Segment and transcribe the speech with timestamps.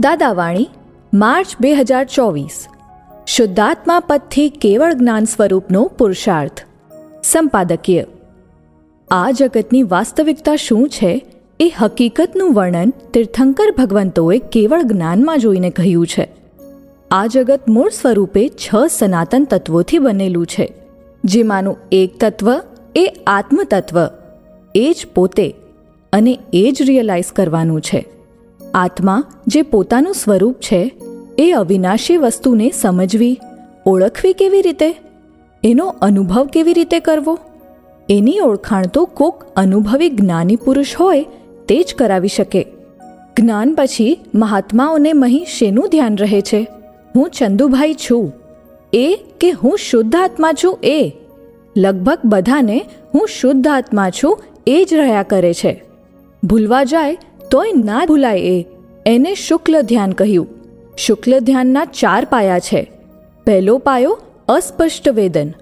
[0.00, 0.70] દાદાવાણી,
[1.14, 2.66] March બે હજાર ચોવીસ.
[3.26, 6.60] શુદ્ધાત્મા પદથી કેવળ જ્ઞાન સ્વરૂપનો પુરુષાર્થ.
[7.24, 8.04] સંપાદકીય.
[9.10, 11.26] આ જગતની વાસ્તવિકતા શું છે
[11.60, 16.28] એ હકીકતનું વર્ણન તીર્થંકર ભગવંતોએ કેવળ જ્ઞાનમાં જોઈને કહ્યું છે.
[17.10, 20.72] આ જગત મૂળ સ્વરૂપે છ સનાતન તત્વોથી બનેલું છે.
[21.24, 22.60] જેમાંનું એક તત્વ
[22.96, 24.08] એ આત્મતત્વ.
[24.74, 25.54] એ જ પોતે
[26.12, 28.15] અને એ જ રિયલાઇઝ કરવાનું છે.
[28.76, 30.94] આત્મા જે પોતાનું સ્વરૂપ છે,
[31.38, 33.40] એ અવિનાશી વસ્તુને સમજવી,
[33.86, 34.94] ઓળખવી કેવી રીતે?
[35.64, 37.38] એનો અનુભવ કેવી રીતે કરવો?
[38.10, 41.26] એની ઓળખાણ તો કોક અનુભવી જ્ઞાની પુરુષ હોય,
[41.68, 42.66] તે જ કરાવી શકે.
[43.38, 46.66] જ્ઞાન પછી મહાત્માઓને મહી શેનું ધ્યાન રહે છે?
[47.16, 48.32] હું ચંદુભાઈ છું.
[48.92, 51.12] એ કે હું શુદ્ધ આત્મા છું એ?
[51.76, 52.84] લગભગ બધાને
[53.14, 55.84] હું શુદ્ધ આત્મા છું એ જ રહ્યા કરે છે.
[56.44, 57.18] ભૂલવા જાય
[57.50, 58.66] તોય ના ભૂલાય એ.
[59.06, 60.46] એને શુક્લ ધ્યાન કહ્યું.
[60.96, 62.92] શુક્લ ધ્યાનના ચાર પાયા છે.
[63.44, 65.52] પહેલો પાયો, અસ્પષ્ટ વેદન,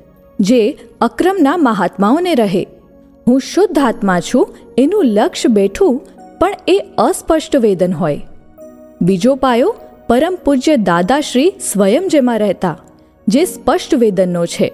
[0.41, 2.67] જે અક્રમના મહાત્માઓને રહે.
[3.29, 6.01] હું શુદ્ધ આત્મા છું, એનું લક્ષ્ય બેઠું,
[6.39, 8.21] પણ એ અસ્પષ્ટ વેદન હોય.
[9.03, 9.75] બીજો પાયો,
[10.09, 12.79] પરમ પૂજ્ય દાદાશ્રી સ્વયં જેમાં રહેતા,
[13.29, 14.73] જે સ્પષ્ટ વેદનનો છે.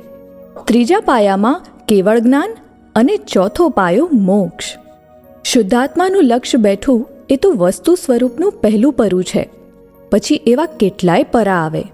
[0.64, 2.56] ત્રીજા પાયામાં કેવળ જ્ઞાન
[2.94, 4.76] અને ચોથો પાયો મોક્ષ.
[5.44, 9.48] શુદ્ધાત્માનું લક્ષ્ય બેઠું એ તો વસ્તુ સ્વરૂપનું પહેલું પરું છે.
[10.10, 11.84] પછી એવા કેટલાય પરા આવે.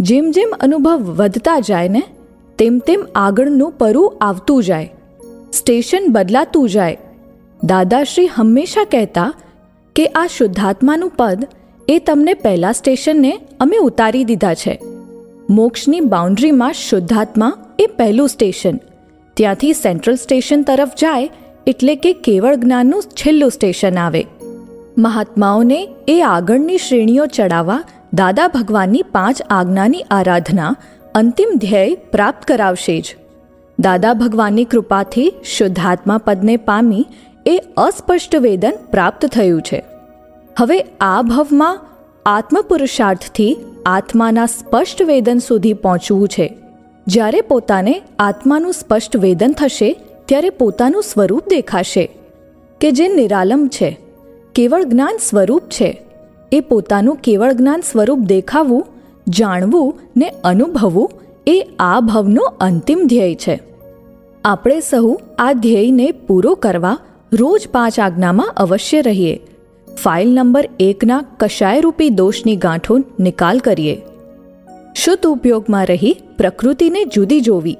[0.00, 2.02] જેમ જેમ અનુભવ વધતા જાય ને,
[2.58, 4.92] તેમ તેમ આગળનું પરું આવતું જાય.
[5.52, 6.98] સ્ટેશન બદલાતું જાય.
[7.64, 9.34] દાદાશ્રી હંમેશા કહેતા
[9.96, 11.46] કે આ શુદ્ધાત્માનું પદ
[11.88, 14.80] એ તમને પહેલા સ્ટેશનને અમે ઉતારી દીધા છે.
[15.50, 18.76] મોક્ષની બાઉન્ડ્રીમાં શુદ્ધાત્મા એ પહેલું સ્ટેશન.
[19.34, 21.30] ત્યાંથી સેન્ટ્રલ સ્ટેશન તરફ જાય
[21.66, 24.26] એટલે કે કેવળ જ્ઞાનનું છેલ્લું સ્ટેશન આવે.
[24.98, 30.76] મહાત્માઓને એ આગળની શ્રેણીઓ ચડાવવા દાદા ભગવાનની પાંચ આજ્ઞાની આરાધના
[31.14, 33.16] અંતિમ ધ્યેય પ્રાપ્ત કરાવશે જ.
[33.80, 37.06] દાદા ભગવાનની કૃપાથી શુદ્ધાત્મા પદને પામી
[37.46, 39.82] એ અસ્પષ્ટ વેદન પ્રાપ્ત થયું છે.
[40.58, 41.80] હવે આ ભવમાં
[42.26, 43.56] આત્મપુરુષાર્થથી
[43.86, 46.58] આત્માના સ્પષ્ટ વેદન સુધી પહોંચવું છે.
[47.06, 52.10] જ્યારે પોતાને આત્માનું સ્પષ્ટ વેદન થશે ત્યારે પોતાનું સ્વરૂપ દેખાશે,
[52.80, 54.00] કે જે નિરાલંબ છે,
[54.54, 56.02] કેવળ જ્ઞાન સ્વરૂપ છે.
[56.52, 58.86] એ પોતાનું કેવળ જ્ઞાન સ્વરૂપ દેખાવું,
[59.28, 61.10] જાણવું ને અનુભવવું
[61.46, 63.62] એ આ ભવનો અંતિમ ધ્યેય છે.
[64.44, 66.98] આપણે સહુ આ ધ્યેયને પૂરો કરવા
[67.32, 69.40] રોજ પાંચ આજ્ઞામાં અવશ્ય રહીએ.
[70.02, 74.02] ફાઇલ નંબર એકના કશાયરૂપી દોષની ગાંઠો નિકાલ કરીએ.
[74.94, 77.76] શુદ્ધ ઉપયોગમાં રહી પ્રકૃતિને જુદી જોવી.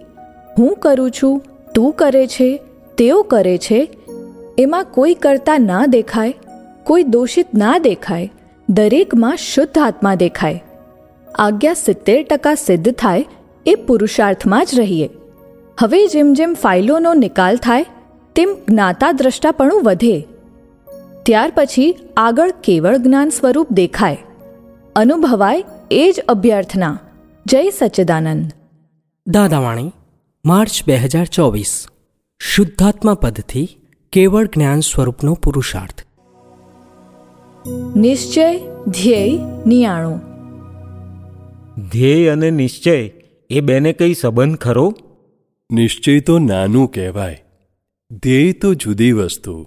[0.59, 1.43] હું કરું છું
[1.77, 2.61] તું કરે છે,
[2.99, 3.91] તેઓ કરે છે,
[4.59, 6.35] એમાં કોઈ કરતા ના દેખાય,
[6.85, 8.33] કોઈ દોષિત ના દેખાય,
[8.69, 10.65] દરેકમાં શુદ્ધ આત્મા દેખાય.
[11.39, 13.25] આજ્ઞા સિત્તેર ટકા સિદ્ધ થાય,
[13.67, 15.11] એ પુરુષાર્થમાં જ રહીએ.
[15.81, 17.87] હવે જેમ જેમ ફાઇલોનો નિકાલ થાય,
[18.35, 20.27] તેમ જ્ઞાતા દ્રષ્ટાપણું વધે.
[21.23, 24.19] ત્યાર પછી આગળ કેવળ જ્ઞાન સ્વરૂપ દેખાય.
[24.97, 26.99] અનુભવાય એ જ અભ્યર્થના.
[27.47, 28.53] જય સચ્ચિદાનંદ.
[29.27, 29.93] દાદાવાણી
[30.47, 31.87] માર્ચ બે હજાર ચોવીસ.
[32.39, 33.69] શુદ્ધાત્મા પદથી
[34.13, 36.07] કેવળ જ્ઞાન સ્વરૂપનો પુરુષાર્થ.
[37.97, 38.59] નિશ્ચય
[38.89, 40.21] ધ્યેય નિયાણું.
[41.89, 43.13] ધ્યેય અને નિશ્ચય
[43.51, 44.95] એ બેને કઈ સંબંધ ખરો?
[45.73, 47.45] નિશ્ચય તો નાનું કહેવાય.
[48.11, 49.67] ધ્યેય તો જુદી વસ્તુ.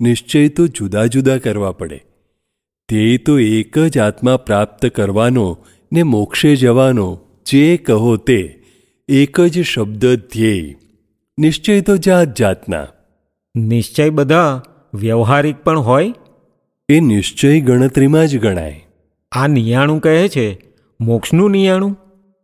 [0.00, 2.04] નિશ્ચય તો જુદા જુદા કરવા પડે.
[2.88, 8.63] ધ્યેય તો એક જ આત્મા પ્રાપ્ત કરવાનો ને મોક્ષે જવાનો જે કહો તે
[9.08, 10.76] એક જ શબ્દ ધ્યેય.
[11.38, 12.86] નિશ્ચય તો જાત જાતના.
[13.56, 14.62] નિશ્ચય બધા
[14.94, 16.14] વ્યવહારિક પણ હોય?
[16.88, 18.84] એ નિશ્ચય ગણતરીમાં જ ગણાય.
[19.32, 20.60] આ નિયાણું કહે છે
[21.00, 21.98] મોક્ષનું નિયાણું?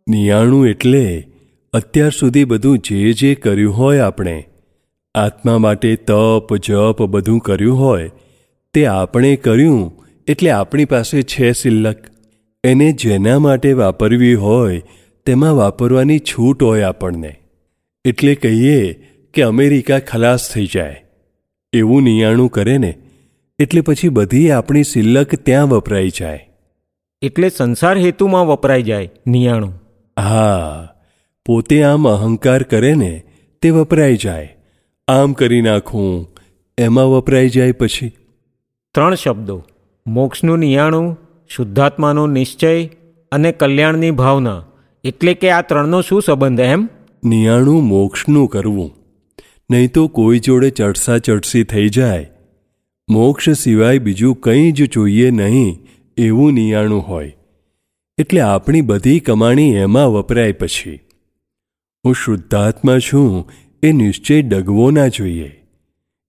[0.09, 1.27] નિયાણું એટલે
[1.73, 4.47] અત્યાર સુધી બધું જે જે કર્યું હોય આપણે
[5.15, 8.11] આત્મા માટે તપ જપ બધું કર્યું હોય
[8.73, 11.97] તે આપણે કર્યું એટલે આપણી પાસે છે સિલ્લક.
[12.63, 14.81] એને જેના માટે વાપરવી હોય
[15.25, 17.35] તેમાં વાપરવાની છૂટ હોય આપણને.
[18.05, 18.93] એટલે કહીએ
[19.33, 21.03] કે અમેરિકા ખલાસ થઈ જાય.
[21.73, 22.97] એવું નિયાણું કરે ને
[23.59, 26.49] એટલે પછી બધી આપણી સિલ્લક ત્યાં વપરાઈ જાય.
[27.21, 29.81] એટલે સંસાર હેતુમાં વપરાઈ જાય નિયાણું.
[30.19, 30.93] હા
[31.45, 33.23] પોતે આમ અહંકાર કરે ને
[33.61, 34.57] તે વપરાઈ જાય.
[35.07, 36.29] આમ કરી નાખું
[36.77, 38.11] એમાં વપરાઈ જાય પછી.
[38.93, 39.65] ત્રણ શબ્દો.
[40.07, 41.17] મોક્ષનું નિયાણું
[41.49, 42.85] શુદ્ધાત્માનો નિશ્ચય
[43.31, 44.65] અને કલ્યાણની ભાવના.
[45.03, 46.89] એટલે કે આ ત્રણનો શું સંબંધ એમ?
[47.23, 48.91] નિયાણું મોક્ષનું કરવું.
[49.71, 52.29] નહીં તો કોઈ જોડે ચડસા ચડસી થઈ જાય.
[53.09, 55.87] મોક્ષ સિવાય બીજું કંઈ જ જોઈએ નહીં
[56.17, 57.35] એવું નિયાણું હોય.
[58.17, 60.99] એટલે આપણી બધી કમાણી એમાં વપરાય પછી.
[62.05, 63.51] હું શુદ્ધાત્મા છું
[63.83, 65.63] એ નિશ્ચય ડગવો ના જોઈએ.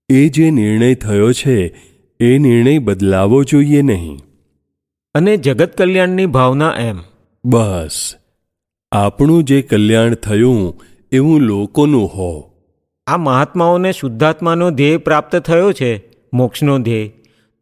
[0.09, 1.75] એ જે નિર્ણય થયો છે
[2.21, 4.19] એ નિર્ણય બદલાવો જોઈએ નહીં.
[5.15, 6.99] અને જગત કલ્યાણની ભાવના એમ?
[7.45, 8.15] બસ.
[8.93, 12.53] આપણું જે કલ્યાણ થયું એવું લોકોનું હો.
[13.07, 16.03] આ મહાત્માઓને શુદ્ધાત્માનો ધ્યેય પ્રાપ્ત થયો છે
[16.35, 17.13] મોક્ષનો ધ્યેય.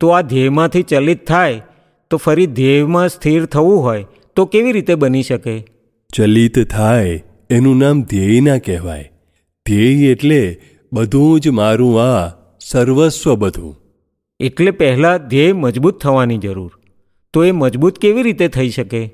[0.00, 1.62] તો આ ધ્યેયમાંથી ચલિત થાય
[2.10, 4.04] તો ફરી ધ્યેયમાં સ્થિર થવું હોય
[4.36, 5.66] તો કેવી રીતે બની શકે?
[6.12, 9.12] ચલિત થાય એનું નામ ધ્યેય ના કહેવાય.
[9.66, 10.60] ધ્યેય એટલે
[10.92, 13.76] બધું જ મારું આ સર્વસ્વ બધું.
[14.40, 16.72] એટલે પહેલાં ધ્યેય મજબૂત થવાની જરૂર.
[17.32, 19.10] તો એ મજબૂત કેવી રીતે થઈ શકે?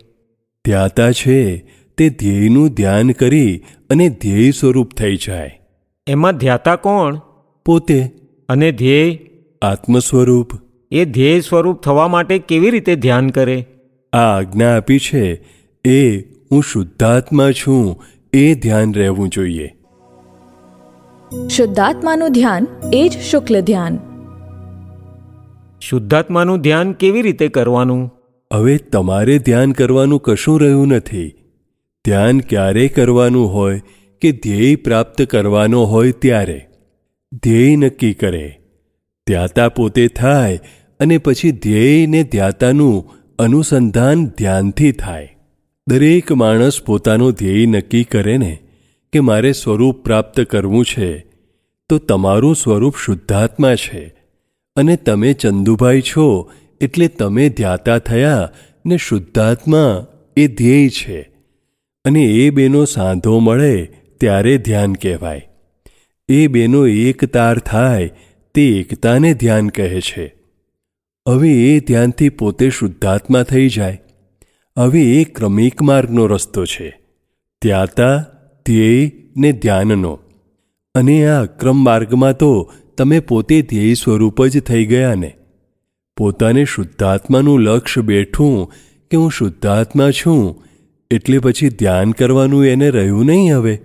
[0.64, 1.64] ધ્યાતા છે
[1.98, 5.60] તે ધ્યેયનું ધ્યાન કરી અને ધ્યેય સ્વરૂપ થઈ જાય.
[6.06, 7.20] એમાં ધ્યાતા કોણ?
[7.64, 8.10] પોતે.
[8.48, 9.18] અને ધ્યેય?
[9.62, 10.50] આત્મ સ્વરૂપ
[10.90, 13.66] એ ધ્યેય સ્વરૂપ થવા માટે કેવી રીતે ધ્યાન કરે?
[14.12, 15.44] આ આજ્ઞા આપી છે
[15.84, 16.20] એ
[16.52, 18.02] હું શુદ્ધાત્મા છું
[18.32, 19.74] એ ધ્યાન રહેવું જોઈએ.
[21.50, 23.98] શુદ્ધાત્માનું ધ્યાન એ જ શુક્લ ધ્યાન.
[25.80, 28.10] શુદ્ધાત્માનું ધ્યાન કેવી રીતે કરવાનું?
[28.52, 31.35] હવે તમારે ધ્યાન કરવાનું કશું રહ્યું નથી.
[32.06, 33.82] ધ્યાન ક્યારે કરવાનું હોય
[34.22, 36.66] કે ધ્યેય પ્રાપ્ત કરવાનો હોય ત્યારે?
[37.42, 38.58] ધ્યેય નક્કી કરે.
[39.26, 40.60] ધ્યાતા પોતે થાય
[41.00, 45.36] અને પછી ધ્યેયને ધ્યાતાનું અનુસંધાન ધ્યાનથી થાય.
[45.88, 48.58] દરેક માણસ પોતાનો ધ્યેય નક્કી કરે ને
[49.12, 51.18] કે મારે સ્વરૂપ પ્રાપ્ત કરવું છે,
[51.90, 54.14] તો તમારું સ્વરૂપ શુદ્ધાત્મા છે
[54.76, 58.50] અને તમે ચંદુભાઈ છો એટલે તમે ધ્યાતા થયા
[58.86, 60.06] ને શુદ્ધાત્મા
[60.36, 61.35] એ ધ્યેય છે.
[62.06, 63.84] અને એ બેનો સાંધો મળે
[64.20, 65.48] ત્યારે ધ્યાન કહેવાય.
[66.28, 68.10] એ બેનો એક તાર થાય
[68.54, 70.34] તે એકતાને ધ્યાન કહે છે.
[71.28, 74.00] હવે એ ધ્યાનથી પોતે શુદ્ધાત્મા થઈ જાય.
[74.78, 77.00] હવે એ ક્રમિક માર્ગનો રસ્તો છે.
[77.62, 78.26] ત્યાતા,
[78.66, 80.18] ધ્યેય ને ધ્યાનનો.
[80.94, 85.36] અને આ અક્રમ માર્ગમાં તો તમે પોતે ધ્યેય સ્વરૂપ જ થઈ ગયા ને
[86.16, 88.72] પોતાને શુદ્ધાત્માનું લક્ષ્ય બેઠું
[89.10, 90.65] કે હું શુદ્ધાત્મા છું
[91.10, 93.80] એટલે પછી ધ્યાન કરવાનું એને રહ્યું નહીં હવે.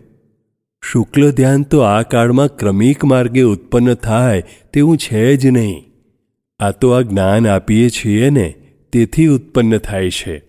[0.84, 5.84] શુક્લ ધ્યાન તો આ કાળમાં ક્રમિક માર્ગે ઉત્પન્ન થાય તેવું છે જ નહીં.
[6.60, 8.56] આ તો આ જ્ઞાન આપીએ છીએ ને,
[8.94, 10.44] તેથી ઉત્પન્ન થાય છે.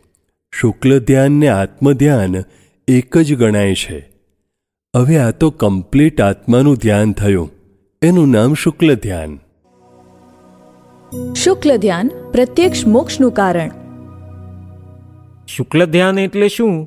[0.55, 2.35] શુક્લ ધ્યાન ને આત્મધ્યાન
[2.89, 4.11] એક જ ગણાય છે.
[4.97, 7.51] હવે આ તો કમ્પ્લીટ આત્માનું ધ્યાન થયું.
[8.03, 9.41] એનું નામ શુક્લ ધ્યાન.
[11.35, 13.82] શુક્લ ધ્યાન પ્રત્યક્ષ મોક્ષનું કારણ.
[15.49, 16.87] શુક્લ ધ્યાન એટલે શું?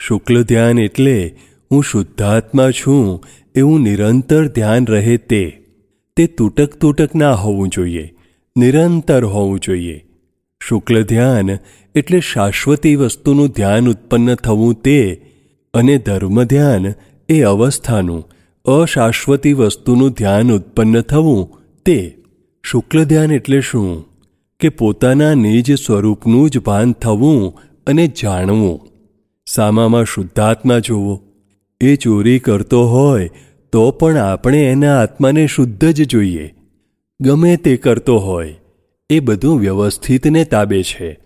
[0.00, 1.36] શુક્લ ધ્યાન એટલે
[1.70, 3.24] હું શુદ્ધાત્મા છું
[3.54, 5.44] એવું નિરંતર ધ્યાન રહે તે.
[6.16, 8.12] તે તૂટક તૂટક ના હોવું જોઈએ,
[8.56, 10.04] નિરંતર હોવું જોઈએ.
[10.60, 11.50] શુક્લ ધ્યાન
[11.94, 14.98] એટલે શાશ્વતી વસ્તુનું ધ્યાન ઉત્પન્ન થવું તે
[15.74, 16.94] અને ધર્મ ધ્યાન
[17.28, 18.28] એ અવસ્થાનું,
[18.64, 22.16] અશાશ્વતી વસ્તુનું ધ્યાન ઉત્પન્ન થવું તે.
[22.64, 24.04] શુક્લ ધ્યાન એટલે શું?
[24.60, 28.88] કે પોતાના નિજ સ્વરૂપનું જ ભાન થવું અને જાણવું.
[29.46, 31.22] સામામાં શુદ્ધાત્મા જોવો
[31.80, 33.30] એ ચોરી કરતો હોય,
[33.72, 36.54] તો પણ આપણે એના આત્માને શુદ્ધ જ જોઈએ.
[37.20, 38.54] ગમે તે કરતો હોય,
[39.10, 41.18] એ બધું વ્યવસ્થિતને તાબે છે.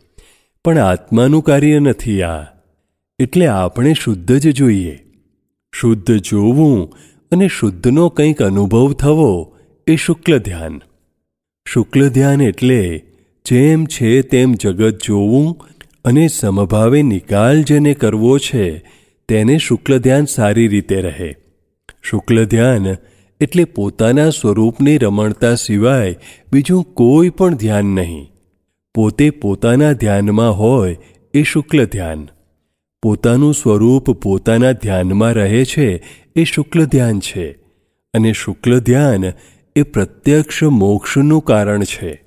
[0.64, 2.42] પણ આત્માનું કાર્ય નથી આ.
[3.18, 4.98] એટલે આપણે શુદ્ધ જ જોઈએ.
[5.74, 6.94] શુદ્ધ જોવું
[7.32, 9.56] અને શુદ્ધનો કંઈક અનુભવ થવો,
[9.86, 10.80] એ શુક્લ ધ્યાન.
[11.68, 13.02] શુક્લ ધ્યાન એટલે,
[13.44, 15.66] જેમ છે તેમ જગત જોવું
[16.08, 18.84] અને સમભાવે નિકાલ જેને કરવો છે,
[19.28, 21.36] તેને શુક્લ ધ્યાન સારી રીતે રહે.
[22.02, 22.86] શુક્લ ધ્યાન
[23.40, 26.16] એટલે પોતાના સ્વરૂપની રમણતા સિવાય
[26.52, 28.30] બીજું કોઈ પણ ધ્યાન નહીં.
[28.94, 30.96] પોતે પોતાના ધ્યાનમાં હોય
[31.34, 32.28] એ શુક્લ ધ્યાન
[33.02, 36.04] પોતાનું સ્વરૂપ પોતાના ધ્યાનમાં રહે છે
[36.36, 37.50] એ શુક્લ ધ્યાન છે.
[38.14, 39.24] અને શુક્લ ધ્યાન
[39.76, 42.24] એ પ્રત્યક્ષ મોક્ષનું કારણ છે.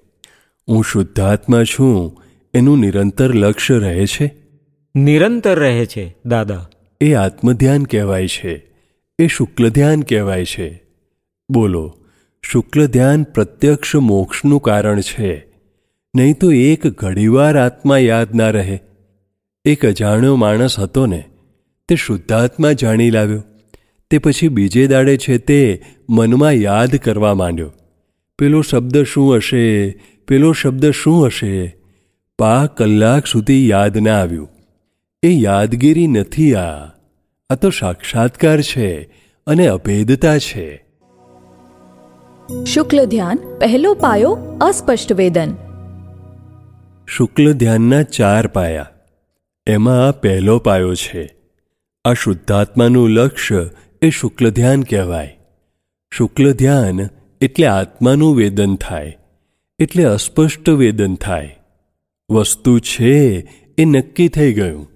[0.70, 2.21] હું શુદ્ધાત્મા છું
[2.54, 4.36] એનું નિરંતર લક્ષ્ય રહે છે?
[4.96, 6.70] નિરંતર રહે છે દાદા.
[7.02, 8.66] એ આત્મધ્યાન કહેવાય છે.
[9.20, 10.84] એ શુક્લ ધ્યાન કહેવાય છે.
[11.50, 11.98] બોલો
[12.42, 15.46] શુક્લ ધ્યાન પ્રત્યક્ષ મોક્ષનું કારણ છે?
[16.16, 18.80] નહીં તો એક ઘડીવાર આત્મા યાદ ના રહે.
[19.66, 21.24] એક અજાણ્યો માણસ હતો ને
[21.88, 23.44] તે શુદ્ધાત્મા જાણી લાવ્યો.
[24.10, 27.74] તે પછી બીજે દાડે છે તે મનમાં યાદ કરવા માંડ્યો.
[28.40, 29.92] પેલો શબ્દ શું હશે?
[30.28, 31.81] પેલો શબ્દ શું હશે?
[32.42, 34.50] પા કલાક સુધી યાદ ના આવ્યું.
[35.24, 36.86] એ યાદગીરી નથી આ.
[37.50, 39.02] આ તો સાક્ષાત્કાર છે
[39.48, 40.86] અને અભેદતા છે.
[42.68, 45.56] શુક્લ ધ્યાન પહેલો પાયો અસ્પષ્ટ વેદન.
[47.08, 48.90] શુક્લ ધ્યાનના ચાર પાયા.
[49.68, 51.36] એમાં આ પહેલો પાયો છે.
[52.06, 53.70] આ શુદ્ધાત્માનું લક્ષ્ય
[54.02, 55.38] એ શુક્લ ધ્યાન કહેવાય.
[56.14, 57.00] શુક્લ ધ્યાન
[57.42, 59.18] એટલે આત્માનું વેદન થાય.
[59.80, 61.61] એટલે અસ્પષ્ટ વેદન થાય.
[62.32, 63.40] વસ્તુ છે
[63.78, 64.92] એ નક્કી થઈ ગયું.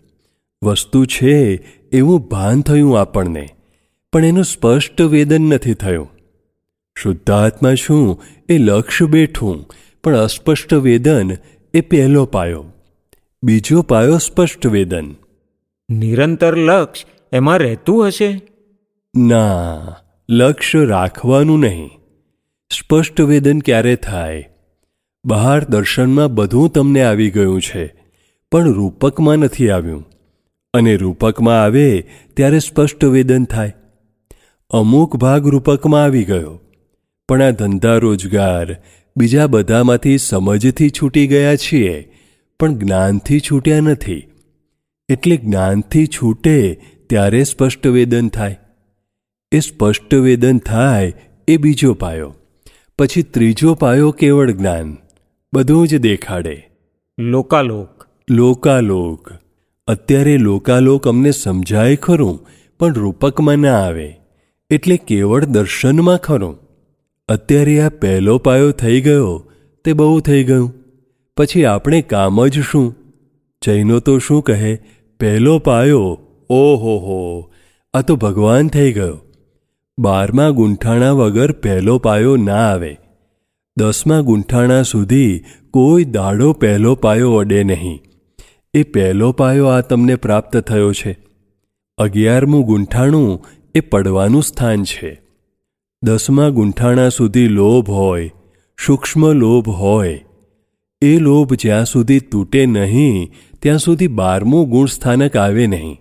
[0.63, 1.55] વસ્તુ છે
[1.91, 3.49] એવું ભાન થયું આપણને
[4.13, 6.09] પણ એનું સ્પષ્ટ વેદન નથી થયું.
[6.97, 9.69] શુદ્ધાત્મા શું એ લક્ષ્ય બેઠું
[10.03, 11.31] પણ અસ્પષ્ટ વેદન
[11.73, 12.65] એ પહેલો પાયો.
[13.43, 15.15] બીજો પાયો સ્પષ્ટ વેદન.
[15.89, 18.41] નિરંતર લક્ષ એમાં રહેતું હશે?
[19.17, 19.77] ના
[20.29, 21.89] લક્ષ્ય રાખવાનું નહીં.
[22.71, 24.54] સ્પષ્ટ વેદન ક્યારે થાય?
[25.25, 27.85] બહાર દર્શનમાં બધું તમને આવી ગયું છે,
[28.51, 30.03] પણ રૂપકમાં નથી આવ્યું.
[30.73, 31.87] અને રૂપકમાં આવે
[32.33, 33.73] ત્યારે સ્પષ્ટ વેદન થાય.
[34.71, 36.53] અમુક ભાગ રૂપકમાં આવી ગયો,
[37.29, 38.67] પણ આ ધંધા રોજગાર
[39.15, 41.95] બીજા બધામાંથી સમજથી છૂટી ગયા છીએ,
[42.59, 44.23] પણ જ્ઞાનથી છૂટ્યા નથી.
[45.09, 46.57] એટલે જ્ઞાનથી છૂટે
[47.09, 48.59] ત્યારે સ્પષ્ટ વેદન થાય.
[49.51, 51.13] એ સ્પષ્ટ વેદન થાય
[51.47, 52.29] એ બીજો પાયો,
[52.99, 54.93] પછી ત્રીજો પાયો કેવળ જ્ઞાન.
[55.55, 56.69] બધું જ દેખાડે.
[57.19, 58.07] લોકાલોક.
[58.29, 59.31] લોકાલોક.
[59.87, 62.47] અત્યારે લોકાલોક અમને સમજાય ખરું
[62.79, 64.15] પણ રૂપકમાં ના આવે.
[64.69, 66.57] એટલે કેવળ દર્શનમાં ખરું.
[67.29, 69.51] અત્યારે આ પહેલો પાયો થઈ ગયો
[69.85, 70.73] તે બહુ થઈ ગયું.
[71.37, 72.95] પછી આપણે કામ જ શું?
[73.65, 74.79] જૈનો તો શું કહે
[75.19, 76.19] પહેલો પાયો
[76.49, 77.51] ઓહો હો
[77.93, 79.17] આ તો ભગવાન થઈ ગયો.
[79.99, 82.97] બારમા ગૂંઠાણા વગર પહેલો પાયો ના આવે.
[83.77, 87.99] દસમા ગૂંઠાણા સુધી કોઈ દાડો પહેલો પાયો અડે નહીં.
[88.73, 91.17] એ પહેલો પાયો આ તમને પ્રાપ્ત થયો છે.
[91.97, 95.21] અગિયારમું ગૂંઠાણું એ પડવાનું સ્થાન છે.
[96.03, 98.31] દસમા ગૂંઠાણા સુધી લોભ હોય,
[98.85, 100.25] સૂક્ષ્મ લોભ હોય,
[101.01, 105.97] એ લોભ જ્યાં સુધી તૂટે નહીં, ત્યાં સુધી બારમું ગુણ સ્થાનક આવે નહીં.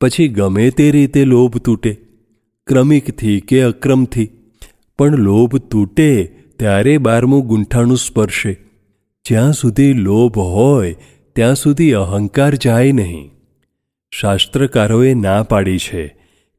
[0.00, 1.96] પછી ગમે તે રીતે લોભ તૂટે.
[2.66, 4.28] ક્રમિકથી કે અક્રમથી.
[4.98, 8.56] પણ લોભ તૂટે ત્યારે બારમું ગૂંઠાણું સ્પર્શે.
[9.24, 10.96] જ્યાં સુધી લોભ હોય,
[11.32, 13.30] ત્યાં સુધી અહંકાર જાય નહીં.
[14.10, 16.06] શાસ્ત્રકારોએ ના પાડી છે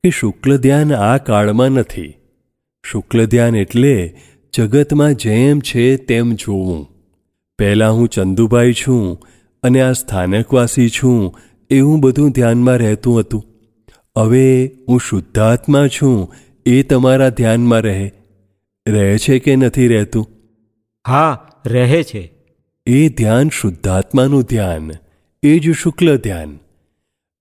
[0.03, 2.13] કે શુક્લ ધ્યાન આ કાળમાં નથી.
[2.83, 4.15] શુક્લ ધ્યાન એટલે
[4.53, 6.87] જગતમાં જેમ છે તેમ જોવું.
[7.59, 9.25] પહેલાં હું ચંદુભાઈ છું
[9.63, 11.39] અને આ સ્થાનકવાસી છું
[11.69, 13.45] એવું બધું ધ્યાનમાં રહેતું હતું.
[14.17, 16.33] હવે હું શુદ્ધાત્મા છું
[16.65, 18.11] એ તમારા ધ્યાનમાં રહે.
[18.87, 20.27] રહે છે કે નથી રહેતું?
[21.07, 22.31] હા રહે છે.
[22.85, 24.91] એ ધ્યાન શુદ્ધાત્માનું ધ્યાન
[25.43, 26.59] એ જ શુક્લ ધ્યાન.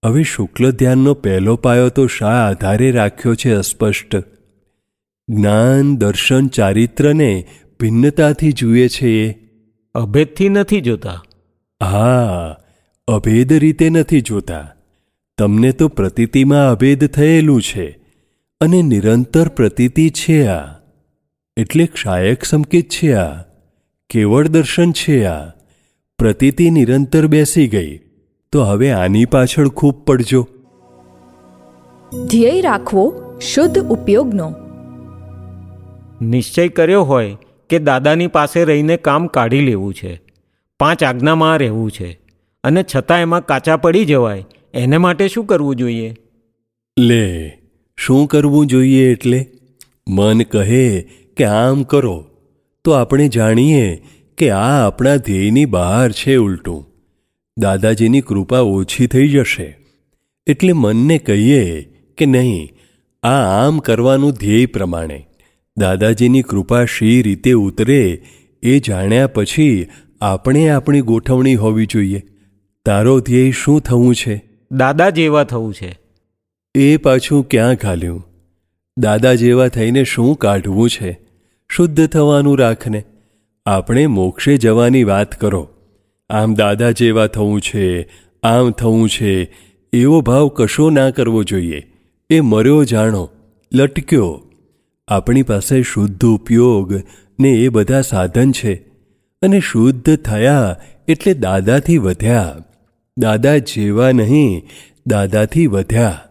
[0.04, 4.16] હવે શુક્લ ધ્યાનનો પહેલો પાયો તો શા આધારે રાખ્યો છે અસ્પષ્ટ?
[5.28, 7.46] જ્ઞાન દર્શન ચારિત્રને
[7.80, 9.34] ભિન્નતાથી જુએ છે એ?
[9.94, 11.22] અભેદથી નથી જોતા.
[11.82, 12.56] હા
[13.08, 14.72] અભેદ રીતે નથી જોતા.
[15.38, 17.98] તમને તો પ્રતીતિમાં અભેદ થયેલું છે
[18.60, 20.75] અને નિરંતર પ્રતીતિ છે આ.
[21.56, 23.42] એટલે ક્ષાયક સંકેત છે આ
[24.10, 25.48] કેવળ દર્શન છે આ.
[26.18, 28.00] પ્રતીતિ નિરંતર બેસી ગઈ.
[28.52, 30.48] તો હવે આની પાછળ ખૂબ પડજો.
[32.30, 34.54] ધ્યેય રાખવો શુદ્ધ ઉપયોગનો.
[36.22, 37.36] નિશ્ચય કર્યો હોય
[37.70, 40.20] કે દાદાની પાસે રહીને કામ કાઢી લેવું છે.
[40.80, 42.20] પાંચ આજ્ઞામાં રહેવું છે.
[42.64, 44.44] અને છતાં એમાં કાચા પડી જવાય
[44.74, 46.16] એને માટે શું કરવું જોઈએ?
[46.98, 47.58] લે
[47.96, 49.46] શું કરવું જોઈએ એટલે?
[50.08, 52.24] મન કહે કે આમ કરો
[52.84, 54.02] તો આપણે જાણીએ
[54.38, 56.86] કે આ આપણા ધ્યેયની બહાર છે ઉલટું.
[57.58, 59.78] દાદાજીની કૃપા ઓછી થઈ જશે.
[60.46, 61.82] એટલે મનને કહીએ
[62.18, 62.68] કે નહીં
[63.22, 65.26] આ આમ કરવાનું ધ્યેય પ્રમાણે.
[65.78, 68.22] દાદાજીની કૃપા શી રીતે ઉતરે
[68.62, 69.86] એ જાણ્યા પછી
[70.20, 72.22] આપણે આપણી ગોઠવણી હોવી જોઈએ.
[72.86, 74.44] તારો ધ્યેય શું થવું છે?
[74.72, 75.98] દાદા જેવા થવું છે.
[76.74, 78.26] એ પાછું ક્યાં ઘાલ્યું?
[78.98, 81.25] દાદા જેવા થઈને શું કાઢવું છે?
[81.68, 83.04] શુદ્ધ થવાનું રાખને.
[83.66, 85.68] આપણે મોક્ષે જવાની વાત કરો.
[86.30, 88.02] આમ દાદા જેવા થવું છે,
[88.42, 89.54] આમ થવું છે,
[89.92, 91.92] એવો ભાવ કશો ના કરવો જોઈએ.
[92.30, 93.28] એ મર્યો જાણો,
[93.74, 94.42] લટક્યો.
[95.08, 96.94] આપણી પાસે શુદ્ધ ઉપયોગ
[97.40, 98.74] ને એ બધા સાધન છે.
[99.42, 100.76] અને શુદ્ધ થયા
[101.08, 102.56] એટલે દાદાથી વધ્યા.
[103.18, 104.62] દાદા જેવા નહીં,
[105.06, 106.28] દાદાથી વધ્યા.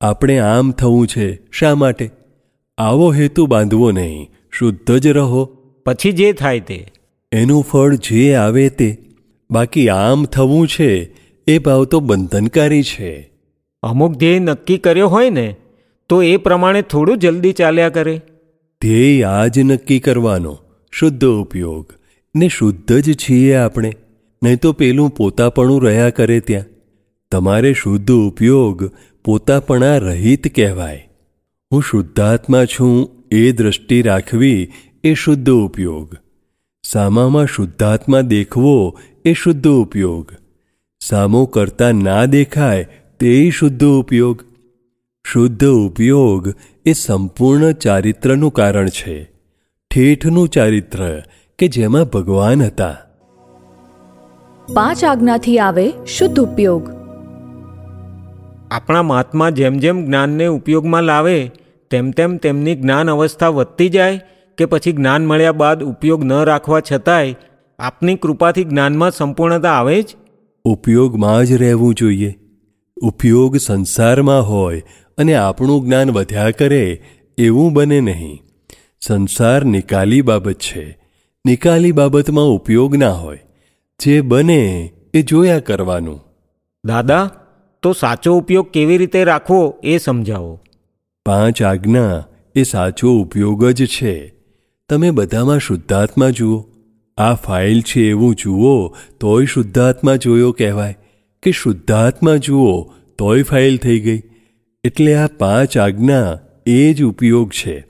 [0.00, 2.10] આપણે આમ થવું છે શા માટે?
[2.78, 4.30] આવો હેતુ બાંધવો નહીં.
[4.52, 5.44] શુદ્ધ જ રહો.
[5.86, 6.86] પછી જે થાય તે.
[7.32, 8.98] એનું ફળ જે આવે તે.
[9.50, 11.12] બાકી આમ થવું છે
[11.46, 13.32] એ ભાવ તો બંધનકારી છે.
[13.82, 15.56] અમુક ધ્યેય નક્કી કર્યો હોય ને
[16.08, 18.20] તો એ પ્રમાણે થોડું જલ્દી ચાલ્યા કરે.
[18.80, 20.58] ધ્યેય આ જ નક્કી કરવાનો
[20.90, 21.92] શુદ્ધ ઉપયોગ.
[22.36, 23.92] ને શુદ્ધ જ છીએ આપણે.
[24.42, 26.64] નહીં તો પેલું પોતાપણું રહ્યા કરે ત્યાં.
[27.32, 28.90] તમારે શુદ્ધ ઉપયોગ
[29.24, 31.08] પોતાપણા રહિત કહેવાય.
[31.72, 34.72] હું શુદ્ધાત્મા છું એ દ્રષ્ટિ રાખવી
[35.04, 36.16] એ શુદ્ધ ઉપયોગ.
[36.82, 40.32] સામામાં શુદ્ધાત્મા દેખવો એ શુદ્ધ ઉપયોગ.
[41.00, 44.44] સામો કરતા ના દેખાય તે શુદ્ધ ઉપયોગ.
[45.32, 46.54] શુદ્ધ ઉપયોગ
[46.86, 49.30] એ સંપૂર્ણ ચારિત્રનું કારણ છે.
[49.94, 51.22] ઠેઠનું ચારિત્ર
[51.58, 52.96] કે જેમાં ભગવાન હતા.
[54.74, 56.90] પાંચ આજ્ઞાથી આવે શુદ્ધ ઉપયોગ.
[58.70, 61.50] આપણા મહાત્મા જેમ જેમ જ્ઞાનને ઉપયોગમાં લાવે
[61.92, 64.20] તેમ તેમ તેમની જ્ઞાન અવસ્થા વધતી જાય
[64.58, 67.34] કે પછી જ્ઞાન મળ્યા બાદ ઉપયોગ ન રાખવા છતાંય
[67.78, 70.16] આપની કૃપાથી જ્ઞાનમાં સંપૂર્ણતા આવે જ?
[70.64, 72.38] ઉપયોગમાં જ રહેવું જોઈએ.
[73.02, 74.82] ઉપયોગ સંસારમાં હોય
[75.18, 77.02] અને આપણું જ્ઞાન વધ્યા કરે
[77.38, 78.42] એવું બને નહીં.
[79.00, 80.98] સંસાર નિકાલી બાબત છે.
[81.46, 83.38] નિકાલી બાબતમાં ઉપયોગ ના હોય.
[83.98, 86.20] જે બને એ જોયા કરવાનું.
[86.84, 87.30] દાદા
[87.82, 90.60] તો સાચો ઉપયોગ કેવી રીતે રાખવો એ સમજાવો.
[91.26, 92.24] પાંચ આજ્ઞા
[92.54, 94.34] એ સાચો ઉપયોગ જ છે.
[94.88, 96.64] તમે બધામાં શુદ્ધાત્મા જુઓ.
[97.18, 98.88] આ ફાઇલ છે એવું જુઓ,
[99.20, 100.98] તોય શુદ્ધાત્મા જોયો કહેવાય.
[101.42, 102.82] કે શુદ્ધાત્મા જુઓ,
[103.18, 104.22] તોય ફાઇલ થઈ ગઈ.
[104.84, 107.86] એટલે આ પાંચ આજ્ઞા એ જ ઉપયોગ છે.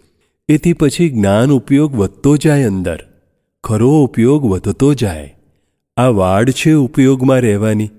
[0.48, 2.98] એથી પછી જ્ઞાન ઉપયોગ વધતો જાય અંદર.
[3.64, 5.36] ખરો ઉપયોગ વધતો જાય.
[5.96, 7.90] આ વાડ છે ઉપયોગમાં રહેવાની.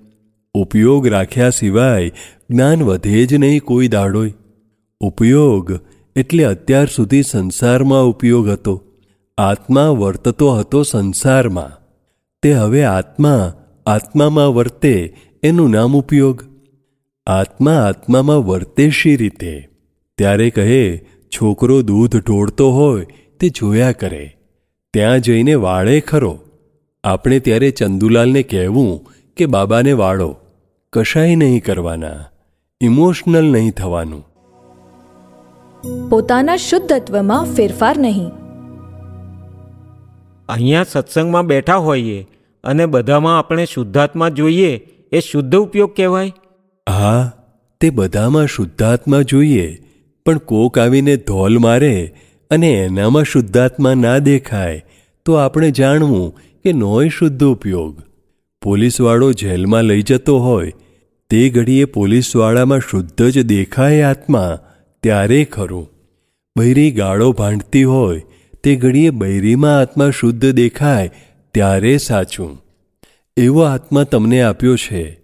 [0.54, 2.12] ઉપયોગ રાખ્યા સિવાય
[2.50, 4.34] જ્ઞાન વધે જ નહીં કોઈ દાડોય.
[5.04, 5.72] ઉપયોગ
[6.16, 8.84] એટલે અત્યાર સુધી સંસારમાં ઉપયોગ હતો.
[9.38, 11.84] આત્મા વર્તતો હતો સંસારમાં.
[12.42, 13.54] તે હવે આત્મા,
[13.86, 16.44] આત્મામાં વર્તે એનું નામ ઉપયોગ.
[17.28, 19.70] આત્મા આત્મામાં વર્તે શી રીતે?
[20.18, 23.06] ત્યારે કહે, છોકરો દૂધ ઢોળતો હોય
[23.40, 24.38] તે જોયા કરે.
[24.94, 26.40] ત્યાં જઈને વાળે ખરો.
[27.04, 30.36] આપણે ત્યારે ચંદુલાલને કહેવું કે, બાબાને વાળો.
[30.94, 32.26] કશાય નહીં કરવાના.
[32.82, 34.33] ઇમોશનલ નહીં થવાનું.
[36.10, 38.30] પોતાના શુદ્ધત્વમાં ફેરફાર નહીં.
[40.50, 42.28] અહીંયા સત્સંગમાં બેઠા હોઈએ
[42.64, 46.32] અને બધામાં આપણે શુદ્ધાત્મા જોઈએ એ શુદ્ધ ઉપયોગ કહેવાય?
[46.90, 47.32] હા
[47.82, 49.78] તે બધામાં શુદ્ધાત્મા જોઈએ
[50.26, 52.14] પણ કોક આવીને ધોલ મારે
[52.52, 54.86] અને એનામાં શુદ્ધાત્મા ના દેખાય
[55.26, 58.02] તો આપણે જાણવું કે નોય શુદ્ધ ઉપયોગ.
[58.62, 60.72] પોલીસવાળો જેલમાં લઈ જતો હોય
[61.30, 64.60] તે ઘડીએ પોલીસવાળામાં શુદ્ધ જ દેખાય આત્મા
[65.04, 65.90] ત્યારે ખરું.
[66.58, 68.22] બૈરી ગાળો ભાંડતી હોય,
[68.64, 71.12] તે ઘડીએ બૈરીમાં આત્મા શુદ્ધ દેખાય,
[71.54, 72.62] ત્યારે સાચું.
[73.38, 75.22] એવો આત્મા તમને આપ્યો છે.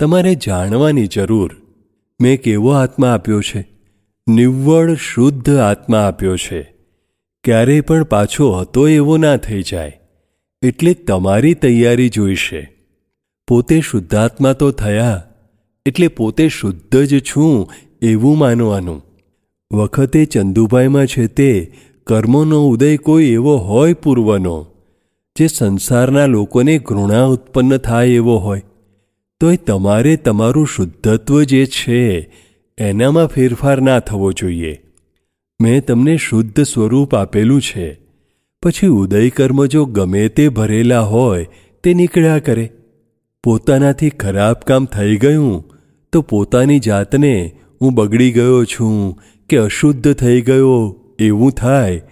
[0.00, 1.56] તમારે જાણવાની જરૂર.
[2.20, 3.68] મેં કેવો આત્મા આપ્યો છે?
[4.28, 6.74] નિવ્વળ, શુદ્ધ આત્મા આપ્યો છે.
[7.44, 10.00] ક્યારેય પણ પાછો હતો એવો ના થઈ જાય.
[10.62, 12.72] એટલે તમારી તૈયારી જોઈશે.
[13.48, 15.22] પોતે શુદ્ધાત્મા તો થયા.
[15.86, 17.70] એટલે પોતે શુદ્ધ જ છું
[18.02, 19.11] એવું માનવાનું.
[19.72, 21.72] વખતે ચંદુભાઈમાં છે તે
[22.06, 24.66] કર્મોનો ઉદય કોઈ એવો હોય પૂર્વનો,
[25.38, 28.62] જે સંસારના લોકોને ઘૃણા ઉત્પન્ન થાય એવો હોય.
[29.40, 32.30] તોય તમારે તમારું શુદ્ધત્વ જે છે,
[32.78, 34.82] એનામાં ફેરફાર ના થવો જોઈએ.
[35.62, 38.00] મેં તમને શુદ્ધ સ્વરૂપ આપેલું છે.
[38.62, 41.46] પછી ઉદય કર્મ જો ગમે તે ભરેલા હોય,
[41.82, 42.70] તે નીકળ્યા કરે.
[43.44, 45.64] પોતાનાથી ખરાબ કામ થઈ ગયું,
[46.12, 52.02] તો પોતાની જાતને હું બગડી ગયો છું કે અશુદ્ધ થઈ ગયો એવું થાય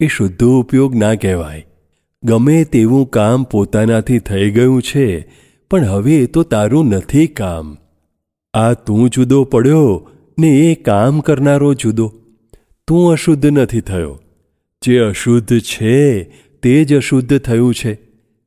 [0.00, 1.66] એ શુદ્ધ ઉપયોગ ના કહેવાય.
[2.24, 5.32] ગમે તેવું કામ પોતાનાથી થઈ ગયું છે,
[5.70, 7.76] પણ હવે એ તો તારું નથી કામ.
[8.54, 12.12] આ તું જુદો પડ્યો ને એ કામ કરનારો જુદો.
[12.88, 14.20] તું અશુદ્ધ નથી થયો.
[14.82, 16.22] જે અશુદ્ધ છે
[16.62, 17.98] તે જ અશુદ્ધ થયું છે.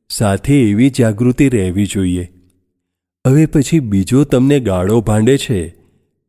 [0.08, 2.30] સાથે એવી જાગૃતિ રહેવી જોઈએ.
[3.26, 5.77] હવે પછી બીજો તમને ગાળો ભાંડે છે.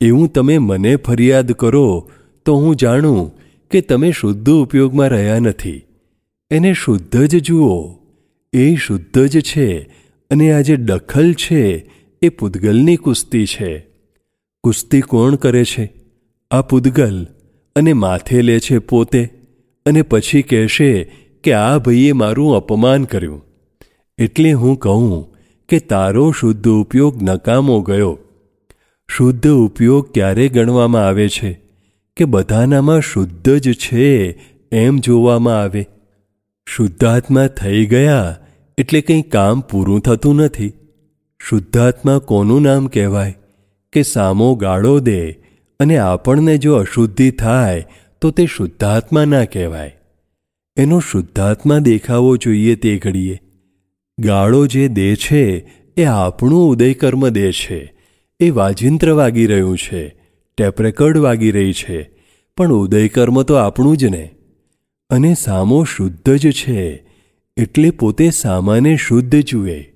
[0.01, 2.11] એવું તમે મને ફરિયાદ કરો,
[2.45, 3.31] તો હું જાણું
[3.71, 5.81] કે તમે શુદ્ધ ઉપયોગમાં રહ્યા નથી.
[6.51, 7.99] એને શુદ્ધ જ જુઓ.
[8.53, 9.81] એ શુદ્ધ જ છે
[10.29, 13.87] અને આ જે દખલ છે, એ પૂદગલની કુસ્તી છે.
[14.63, 15.93] કુસ્તી કોણ કરે છે?
[16.51, 17.27] આ પૂદગલ
[17.75, 19.25] અને માથે લે છે પોતે
[19.85, 21.03] અને પછી કહેશે
[21.43, 23.45] કે આ ભાઈએ મારું અપમાન કર્યું.
[24.17, 25.35] એટલે હું કહું
[25.69, 28.17] કે તારો શુદ્ધ ઉપયોગ નકામો ગયો.
[29.17, 31.61] શુદ્ધ ઉપયોગ ક્યારે ગણવામાં આવે છે?
[32.17, 34.29] કે બધાનામાં શુદ્ધ જ છે
[34.71, 35.87] એમ જોવામાં આવે?
[36.65, 38.37] શુદ્ધાત્મા થઈ ગયા
[38.77, 40.73] એટલે કંઈ કામ પૂરું થતું નથી.
[41.49, 43.35] શુદ્ધાત્મા કોનું નામ કહેવાય?
[43.93, 45.31] કે સામો ગાળો દે
[45.79, 47.85] અને આપણને જો અશુદ્ધિ થાય,
[48.21, 49.95] તો તે શુદ્ધાત્મા ના કહેવાય.
[50.77, 53.41] એનો શુદ્ધાત્મા દેખાવો જોઈએ તે ઘડીએ.
[54.19, 57.98] ગાળો જે દે છે, એ આપણું ઉદયકર્મ દે છે.
[58.41, 60.15] એ વાજિંત્ર વાગી રહ્યું છે
[60.57, 62.09] ટેપરેકર્ડ વાગી રહી છે
[62.57, 64.35] પણ ઉદયકર્મ તો આપણું જ ને.
[65.09, 67.03] અને સામો શુદ્ધ જ છે
[67.57, 69.93] એટલે પોતે સામાને શુદ્ધ જુએ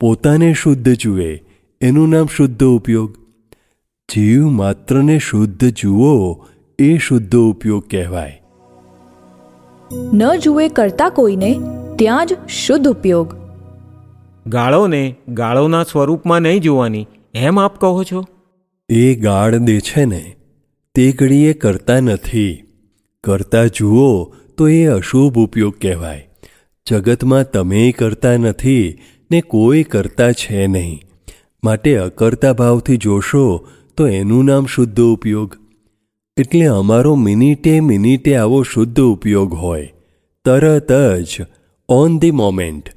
[0.00, 1.42] પોતાને શુદ્ધ જુએ
[1.80, 3.14] એનું નામ શુદ્ધ ઉપયોગ.
[4.14, 6.44] જીવ માત્રને શુદ્ધ જુઓ
[6.78, 8.42] એ શુદ્ધ ઉપયોગ કહેવાય.
[10.12, 11.60] ન જુએ કરતા કોઈને
[11.98, 13.34] ત્યાં જ શુદ્ધ ઉપયોગ.
[14.46, 18.24] ગાળોને ગાળોના સ્વરૂપમાં નહીં જોવાની એમ આપ કહો છો?
[18.88, 20.36] એ ગાળ દે છે ને,
[20.94, 22.62] તે ઘડીએ કરતા નથી.
[23.24, 24.24] કરતા જુઓ
[24.58, 26.28] તો એ અશુભ ઉપયોગ કહેવાય.
[26.86, 28.98] જગતમાં તમે કરતા નથી
[29.30, 31.02] ને કોઈ કરતા છે નહીં.
[31.64, 35.56] માટે અકર્તા ભાવથી જોશો તો એનું નામ શુદ્ધ ઉપયોગ.
[36.36, 39.92] એટલે અમારો મિનિટે મિનિટે આવો શુદ્ધ ઉપયોગ હોય.
[40.44, 41.36] તરત જ
[41.88, 42.88] ઓન ધી મોમેન્ટ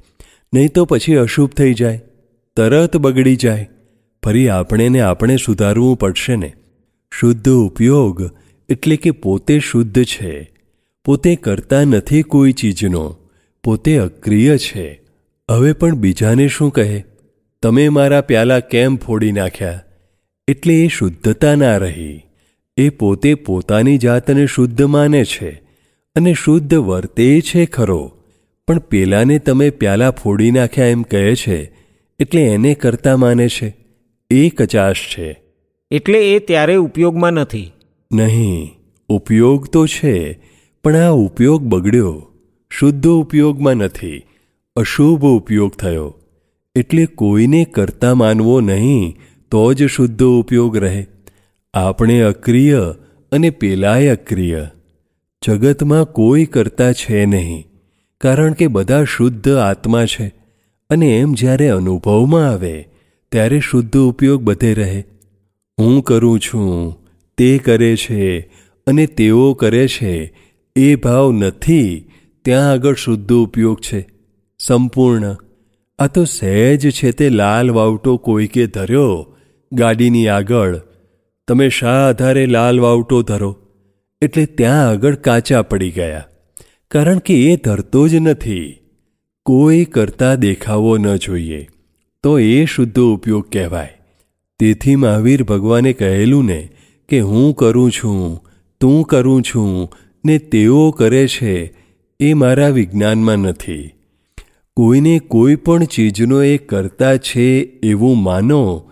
[0.54, 2.02] નહીં તો પછી અશુભ થઈ જાય.
[2.56, 3.68] તરત બગડી જાય.
[4.24, 6.52] ફરી આપણે ને આપણે સુધારવું પડશે ને?
[7.12, 8.30] શુદ્ધ ઉપયોગ
[8.68, 10.50] એટલે કે પોતે શુદ્ધ છે.
[11.04, 13.16] પોતે કરતા નથી કોઈ ચીજનો.
[13.64, 15.02] પોતે અક્રિય છે.
[15.50, 17.04] હવે પણ બીજાને શું કહે?
[17.62, 19.82] તમે મારા પ્યાલા કેમ ફોડી નાખ્યા?
[20.48, 22.22] એટલે એ શુદ્ધતા ના રહી.
[22.76, 25.50] એ પોતે પોતાની જાતને શુદ્ધ માને છે.
[26.16, 28.22] અને શુદ્ધ વર્તે છે ખરો.
[28.66, 31.72] પણ પેલાને તમે પ્યાલા ફોડી નાખ્યા એમ કહે છે.
[32.18, 33.80] એટલે એને કરતા માને છે.
[34.30, 35.42] એ કચાશ છે.
[35.90, 37.72] એટલે એ ત્યારે ઉપયોગમાં નથી.
[38.12, 38.70] નહીં
[39.08, 40.38] ઉપયોગ તો છે
[40.84, 42.26] પણ આ ઉપયોગ બગડ્યો.
[42.70, 44.22] શુદ્ધ ઉપયોગમાં નથી
[44.76, 46.14] અશુભ ઉપયોગ થયો.
[46.76, 49.18] એટલે કોઈને કરતા માનવો નહીં
[49.50, 51.06] તો જ શુદ્ધ ઉપયોગ રહે.
[51.74, 52.94] આપણે અક્રિય
[53.32, 54.66] અને પેલાય અક્રિય.
[55.46, 57.66] જગતમાં કોઈ કરતા છે નહીં
[58.20, 60.34] કારણ કે બધા શુદ્ધ આત્મા છે
[60.90, 62.89] અને એમ જ્યારે અનુભવમાં આવે
[63.32, 65.04] ત્યારે શુદ્ધ ઉપયોગ બધે રહે.
[65.80, 66.98] હું કરું છું,
[67.38, 68.40] તે કરે છે
[68.86, 70.32] અને તેઓ કરે છે,
[70.76, 72.10] એ ભાવ નથી,
[72.44, 74.08] ત્યાં આગળ શુદ્ધ ઉપયોગ છે.
[74.58, 75.36] સંપૂર્ણ.
[75.98, 79.36] આ તો સહેજ છે તે લાલ વાવટો કોઈકે ધર્યો,
[79.72, 80.80] ગાડીની આગળ.
[81.48, 83.56] તમે શા આધારે લાલ વાવટો ધરો?
[84.22, 86.26] એટલે ત્યાં આગળ કાચા પડી ગયા.
[86.90, 88.78] કારણ કે એ ધરતો જ નથી.
[89.42, 91.68] કોઈ કરતા દેખાવો ન જોઈએ.
[92.22, 93.88] તો એ શુદ્ધ ઉપયોગ કહેવાય.
[94.58, 96.68] તેથી મહાવીર ભગવાને કહેલું ને
[97.08, 98.44] કે હું કરું છું,
[98.80, 99.88] તું કરું છું,
[100.24, 101.74] ને તેઓ કરે છે,
[102.20, 103.90] એ મારા વિજ્ઞાનમાં નથી.
[104.76, 108.90] કોઈને કોઈ પણ ચીજનો એ કરતા છે એવું માનો,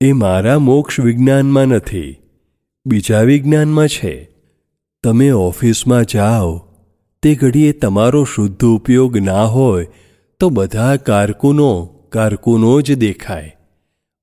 [0.00, 2.16] એ મારા મોક્ષ વિજ્ઞાનમાં નથી.
[2.86, 4.30] બીજા વિજ્ઞાનમાં છે.
[5.04, 6.58] તમે ઓફિસમાં જાઓ,
[7.22, 9.86] તે ઘડીએ તમારો શુદ્ધ ઉપયોગ ના હોય,
[10.40, 13.56] તો બધા કારકુનો કારકુનો જ દેખાય.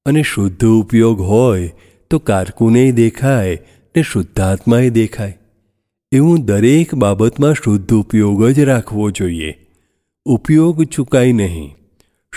[0.06, 1.72] અને શુદ્ધ ઉપયોગ હોય
[2.10, 3.60] તો કારકુને દેખાય
[3.96, 5.38] ને શુદ્ધાત્માએ દેખાય.
[6.12, 9.68] એવું દરેક બાબતમાં શુદ્ધ ઉપયોગ જ રાખવો જોઈએ.
[10.26, 11.76] ઉપયોગ ચૂકાય નહીં.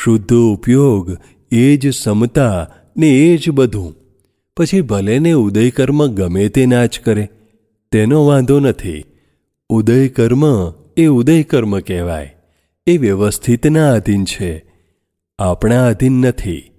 [0.05, 1.17] શુદ્ધ ઉપયોગ
[1.53, 3.95] એ જ સમતા ને એ જ બધું.
[4.57, 7.29] પછી ભલેને ઉદયકર્મ ગમે તે નાચ કરે,
[7.93, 9.05] તેનો વાંધો નથી.
[9.69, 10.45] ઉદયકર્મ
[10.97, 12.35] એ ઉદયકર્મ કહેવાય.
[12.87, 14.66] એ વ્યવસ્થિતના આધીન છે.
[15.39, 16.71] આપણા અધીન નથી.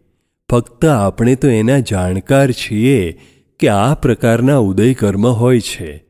[0.51, 3.19] ફક્ત આપણે તો એના જાણકાર છીએ
[3.59, 6.03] કે આ પ્રકારના ઉદયકર્મ હોય છે.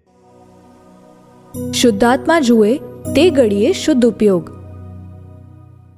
[1.74, 2.78] શુદ્ધાત્મા જુએ
[3.16, 4.52] તે ઘડીએ શુદ્ધ ઉપયોગ.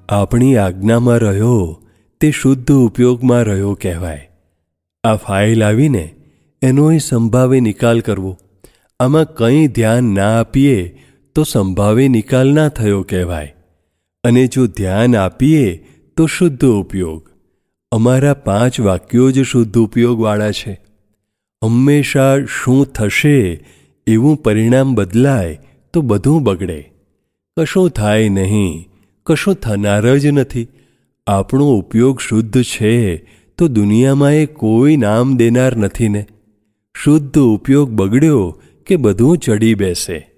[0.09, 1.83] આપણી આજ્ઞામાં રહ્યો
[2.19, 4.29] તે શુદ્ધ ઉપયોગમાં રહ્યો કહેવાય.
[5.03, 6.15] આ ફાઇલ આવીને
[6.61, 8.37] એનોય સંભાવે નિકાલ કરવો.
[8.99, 11.03] આમાં કંઈ ધ્યાન ના આપીએ
[11.35, 13.55] તો સંભાવે નિકાલ ના થયો કહેવાય.
[14.23, 15.85] અને જો ધ્યાન આપીએ
[16.19, 17.29] તો શુદ્ધ ઉપયોગ.
[17.91, 20.81] અમારા પાંચ વાક્યો જ શુદ્ધ ઉપયોગવાળા છે.
[21.63, 23.65] હંમેશા શું થશે,
[24.07, 25.59] એવું પરિણામ બદલાય
[25.93, 26.91] તો બધું બગડે.
[27.59, 28.89] કશું થાય નહીં,
[29.25, 30.67] કશું થનાર જ નથી.
[31.27, 33.17] આપણો ઉપયોગ શુદ્ધ છે
[33.57, 36.27] તો દુનિયામાં એ કોઈ નામ દેનાર નથી ને.
[37.03, 40.29] શુદ્ધ ઉપયોગ બગડ્યો કે બધું ચડી બેસે.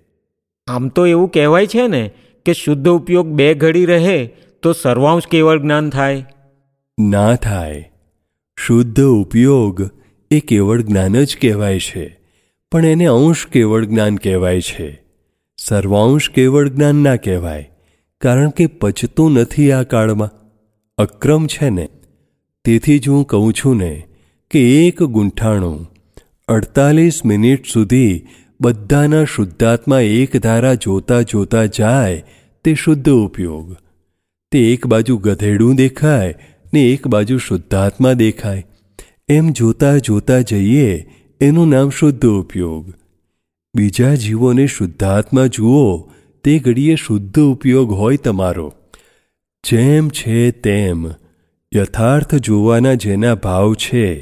[0.67, 2.11] આમ તો એવું કહેવાય છે ને
[2.45, 4.29] કે શુદ્ધ ઉપયોગ બે ઘડી રહે
[4.63, 6.25] તો સર્વાંશ કેવળ જ્ઞાન થાય?
[6.99, 7.91] ના થાય.
[8.57, 9.89] શુદ્ધ ઉપયોગ
[10.31, 12.19] એ કેવળ જ્ઞાન જ કહેવાય છે,
[12.71, 15.01] પણ એને અંશ કેવળ જ્ઞાન કહેવાય છે.
[15.57, 17.71] સર્વાંશ કેવળ જ્ઞાન ના કહેવાય,
[18.21, 20.29] કારણ કે પચતું નથી આ કાળમાં.
[20.97, 21.89] અક્રમ છે ને.
[22.65, 24.07] તેથી જ હું કહું છું ને
[24.51, 25.87] કે એક ગુંઠાણું
[26.47, 28.27] અડતાલીસ મિનિટ સુધી
[28.61, 32.23] બધાના શુદ્ધાત્મા એક ધારા જોતા જોતા જાય
[32.63, 33.75] તે શુદ્ધ ઉપયોગ.
[34.51, 36.35] તે એક બાજુ ગધેડું દેખાય
[36.73, 38.65] ને એક બાજુ શુદ્ધાત્મા દેખાય.
[39.27, 41.05] એમ જોતા જોતા જઈએ,
[41.41, 42.93] એનું નામ શુદ્ધ ઉપયોગ.
[43.75, 46.09] બીજા જીવોને શુદ્ધાત્મા જુઓ,
[46.43, 48.73] તે ઘડીએ શુદ્ધ ઉપયોગ હોય તમારો.
[49.69, 51.07] જેમ છે તેમ,
[51.75, 54.21] યથાર્થ જોવાના જેના ભાવ છે.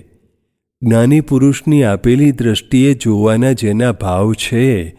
[0.82, 4.90] જ્ઞાની પુરુષની આપેલી દ્રષ્ટિએ જોવાના જેના ભાવ છે,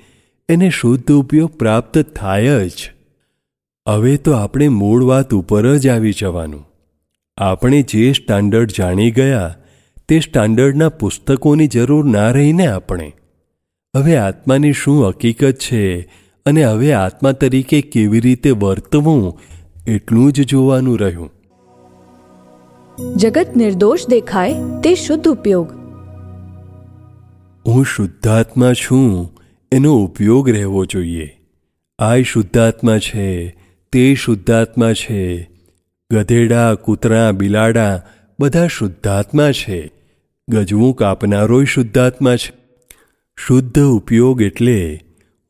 [0.49, 3.00] એને શુદ્ધ ઉપયોગ પ્રાપ્ત થાય જ.
[3.89, 6.67] હવે તો આપણે મૂળ વાત ઉપર જ આવી જવાનું.
[7.39, 9.55] આપણે જે સ્ટાન્ડર્ડ જાણી ગયા
[10.09, 13.13] તે સ્ટાન્ડર્ડના પુસ્તકોની જરૂર ના રહીને આપણે.
[13.97, 16.01] હવે આત્માની શું હકીકત છે
[16.47, 19.39] અને હવે આત્મા તરીકે કેવી રીતે વર્તવું
[19.87, 21.31] એટલું જ જોવાનું રહ્યું.
[23.17, 25.73] જગત નિર્દોષ દેખાય તે શુદ્ધ ઉપયોગ.
[27.67, 29.35] હું શુદ્ધાત્મા છું
[29.73, 31.31] એનો ઉપયોગ રહેવો જોઈએ.
[31.99, 33.60] આ શુદ્ધાત્મા છે
[33.93, 35.51] તે શુદ્ધાત્મા છે.
[36.13, 38.03] ગધેડા, કૂતરા, બિલાડા
[38.41, 39.91] બધા શુદ્ધાત્મા છે.
[40.49, 42.53] ગજવું કાપનારોય શુદ્ધાત્મા છે.
[43.39, 45.01] શુદ્ધ ઉપયોગ એટલે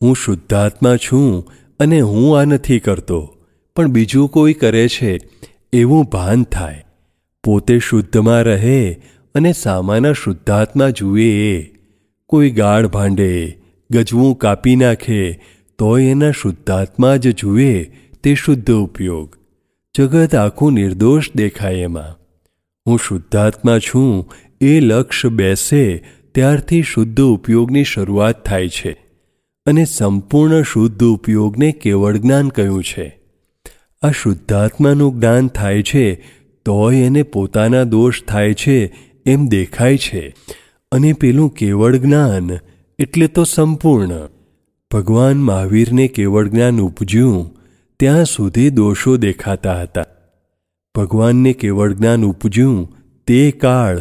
[0.03, 3.37] હું શુદ્ધાત્મા છું અને હું આ નથી કરતો,
[3.77, 5.19] પણ બીજું કોઈ કરે છે
[5.73, 6.85] એવું ભાન થાય.
[7.45, 8.93] પોતે શુદ્ધમાં રહે
[9.35, 11.31] અને સામાના શુદ્ધાત્મા જુએ.
[11.53, 11.75] એ
[12.27, 13.59] કોઈ ગાઢ ભાંડે,
[13.91, 15.33] ગજવું કાપી નાખે,
[15.79, 17.73] તોય એના શુદ્ધાત્મા જ જુએ
[18.23, 19.37] તે શુદ્ધ ઉપયોગ.
[19.97, 22.19] જગત આખું નિર્દોષ દેખાય એમાં.
[22.87, 26.05] હું શુદ્ધાત્મા છું, એ લક્ષ્ય બેસે,
[26.35, 28.93] ત્યારથી શુદ્ધ ઉપયોગની શરૂઆત થાય છે.
[29.67, 33.21] અને સંપૂર્ણ શુદ્ધ ઉપયોગને કેવળ જ્ઞાન કહ્યું છે.
[34.03, 36.15] આ શુદ્ધાત્માનું જ્ઞાન થાય છે,
[36.65, 38.95] તોય એને પોતાના દોષ થાય છે,
[39.27, 40.35] એમ દેખાય છે.
[40.93, 42.51] અને પેલું કેવળ જ્ઞાન,
[42.99, 44.29] એટલે તો સંપૂર્ણ.
[44.91, 47.60] ભગવાન મહાવીરને કેવળ જ્ઞાન ઉપજ્યું
[48.01, 50.05] ત્યાં સુધી દોષો દેખાતા હતા.
[50.95, 53.99] ભગવાનને કેવળ જ્ઞાન ઉપજ્યું તે કાળ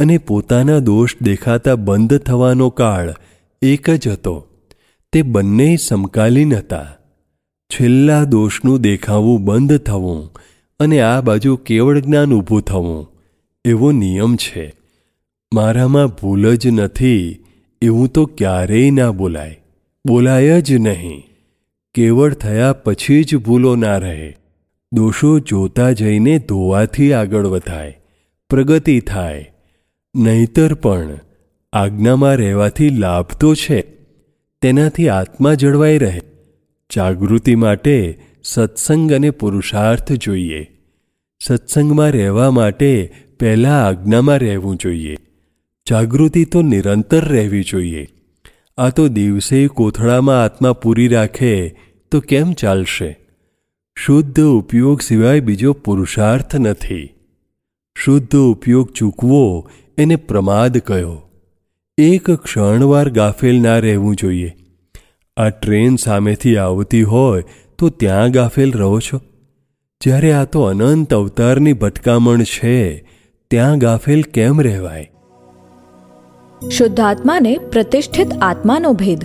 [0.00, 3.14] અને પોતાના દોષ દેખાતા બંધ થવાનો કાળ
[3.62, 4.46] એક જ હતો.
[5.12, 6.86] તે બંને સમકાલીન હતા.
[7.70, 10.30] છેલ્લા દોષનું દેખાવું બંધ થવું
[10.80, 13.12] અને આ બાજુ કેવળ જ્ઞાન ઊભું થવું
[13.64, 14.74] એવો નિયમ છે.
[15.54, 17.44] મારામાં ભૂલ જ નથી,
[17.82, 19.64] એવું તો ક્યારેય ના બોલાય.
[20.06, 21.27] બોલાય જ નહીં.
[21.98, 24.36] કેવળ થયા પછી જ ભૂલો ના રહે.
[24.92, 27.98] દોષો જોતા જઈને ધોવાથી આગળ વધાય.
[28.50, 29.52] પ્રગતિ થાય.
[30.16, 31.18] નહીતર પણ
[31.72, 33.80] આજ્ઞામાં રહેવાથી લાભ તો છે.
[34.62, 36.20] તેનાથી આત્મા જળવાઈ રહે.
[36.96, 40.70] જાગૃતિ માટે સત્સંગ અને પુરુષાર્થ જોઈએ.
[41.46, 45.16] સત્સંગમાં રહેવા માટે પહેલાં આજ્ઞામાં રહેવું જોઈએ.
[45.90, 48.08] જાગૃતિ તો નિરંતર રહેવી જોઈએ.
[48.78, 53.18] આ તો દિવસે કોથળામાં આત્મા પૂરી રાખે તો કેમ ચાલશે?
[53.96, 57.14] શુદ્ધ ઉપયોગ સિવાય બીજો પુરુષાર્થ નથી.
[57.94, 61.30] શુદ્ધ ઉપયોગ ચૂકવો એને પ્રમાદ કયો.
[61.98, 64.56] એક ક્ષણવાર ગાફેલ ના રહેવું જોઈએ.
[65.36, 67.44] આ ટ્રેન સામેથી આવતી હોય
[67.78, 69.20] તો ત્યાં ગાફેલ રહો છો.
[70.00, 72.98] જ્યારે આ તો અનંત અવતારની ભટકામણ છે
[73.50, 75.10] ત્યાં ગાફેલ કેમ રહેવાય?
[76.70, 79.24] શુદ્ધાત્માને પ્રતિષ્ઠિત આત્માનો ભેદ.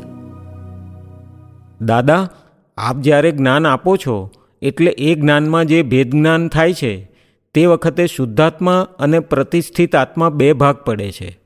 [1.86, 2.30] દાદા
[2.78, 4.32] આપ જ્યારે જ્ઞાન આપો છો
[4.62, 7.12] એટલે એ જ્ઞાનમાં જે ભેદ જ્ઞાન થાય છે
[7.54, 11.40] તે વખતે શુદ્ધાત્મા અને પ્રતિષ્ઠિત આત્મા બે ભાગ પડે છે.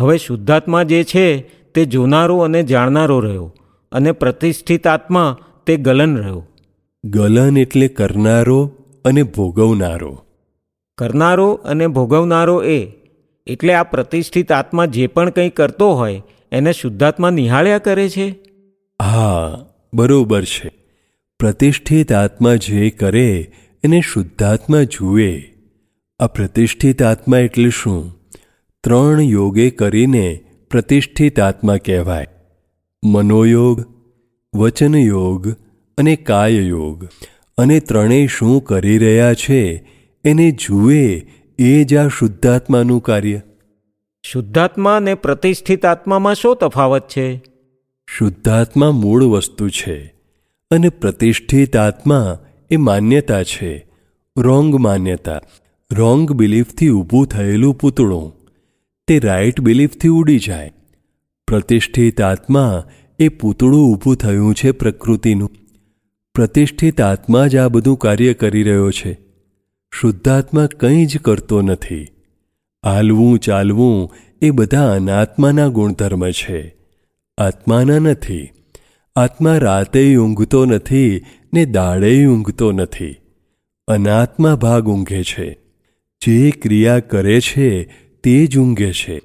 [0.00, 1.38] હવે શુદ્ધાત્મા જે છે
[1.72, 3.54] તે જોનારો અને જાણનારો રહ્યો
[3.92, 6.46] અને પ્રતિષ્ઠિત આત્મા તે ગલન રહ્યો.
[7.04, 8.72] ગલન એટલે કરનારો
[9.04, 10.22] અને ભોગવનારો.
[10.98, 12.86] કરનારો અને ભોગવનારો એ
[13.46, 18.38] એટલે આ પ્રતિષ્ઠિત આત્મા જે પણ કંઈ કરતો હોય એને શુદ્ધાત્મા નિહાળ્યા કરે છે?
[19.02, 20.72] હા બરોબર છે.
[21.38, 23.52] પ્રતિષ્ઠિત આત્મા જે કરે,
[23.84, 25.54] એને શુદ્ધાત્મા જુએ.
[26.18, 28.18] આ પ્રતિષ્ઠિત આત્મા એટલે શું?
[28.84, 32.26] ત્રણ યોગે કરીને પ્રતિષ્ઠિત આત્મા કહેવાય.
[33.04, 33.84] મનોયોગ,
[34.54, 35.50] વચનયોગ
[35.98, 37.08] અને કાયયોગ.
[37.58, 39.88] અને ત્રણેય શું કરી રહ્યા છે,
[40.24, 41.26] એને જુએ
[41.58, 43.40] એ જ આ શુદ્ધાત્માનું કાર્ય.
[44.22, 47.55] શુદ્ધાત્મા અને પ્રતિષ્ઠિત આત્મામાં શું તફાવત છે?
[48.06, 50.14] શુદ્ધાત્મા મૂળ વસ્તુ છે
[50.70, 52.38] અને પ્રતિષ્ઠિત આત્મા
[52.70, 53.86] એ માન્યતા છે
[54.38, 55.40] રોંગ માન્યતા.
[55.92, 58.32] રોંગ બિલીફથી ઊભું થયેલું પૂતળું.
[59.06, 60.72] તે રાઈટ બિલીફથી ઉડી જાય.
[61.48, 62.84] પ્રતિષ્ઠિત આત્મા
[63.18, 65.50] એ પૂતળું ઊભું થયું છે પ્રકૃતિનું.
[66.34, 69.18] પ્રતિષ્ઠિત આત્મા જ આ બધું કાર્ય કરી રહ્યો છે.
[69.90, 72.08] શુદ્ધાત્મા કંઈ જ કરતો નથી.
[72.84, 76.75] હાલવું ચાલવું એ બધા અનાત્માના ગુણધર્મ છે.
[77.38, 78.50] આત્માના નથી.
[79.16, 83.16] આત્મા રાતે ઊંઘતો નથી ને દાડે ઊંઘતો નથી.
[83.88, 85.58] અનાત્મા ભાગ ઊંઘે છે.
[86.26, 87.82] જે ક્રિયા કરે છે
[88.24, 89.18] તે જ ઊંઘે છે.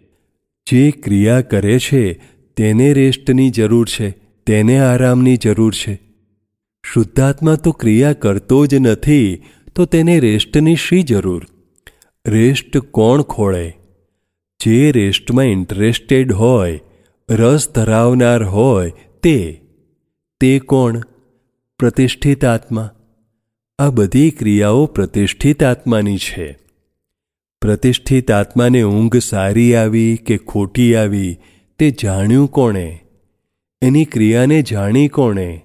[0.71, 2.13] જે ક્રિયા કરે છે
[2.58, 4.10] તેને રેસ્ટની જરૂર છે,
[4.45, 6.02] તેને આરામની જરૂર છે.
[6.93, 9.43] શુદ્ધાત્મા તો ક્રિયા કરતો જ નથી,
[9.76, 11.45] તો તેને રેસ્ટની શી જરૂર?
[12.28, 13.74] રેસ્ટ કોણ ખોળે?
[14.63, 16.80] જે રેસ્ટમાં ઇન્ટરેસ્ટેડ હોય
[17.34, 19.62] રસ ધરાવનાર હોય તે
[20.39, 21.02] તે કોણ?
[21.80, 22.89] પ્રતિષ્ઠિત આત્મા.
[23.80, 26.60] આ બધી ક્રિયાઓ પ્રતિષ્ઠિત આત્માની છે.
[27.62, 31.38] પ્રતિષ્ઠિત આત્માને ઊંઘ સારી આવી કે ખોટી આવી
[31.80, 33.00] તે જાણ્યું કોણે?
[33.82, 35.62] એની ક્રિયાને જાણી કોણે?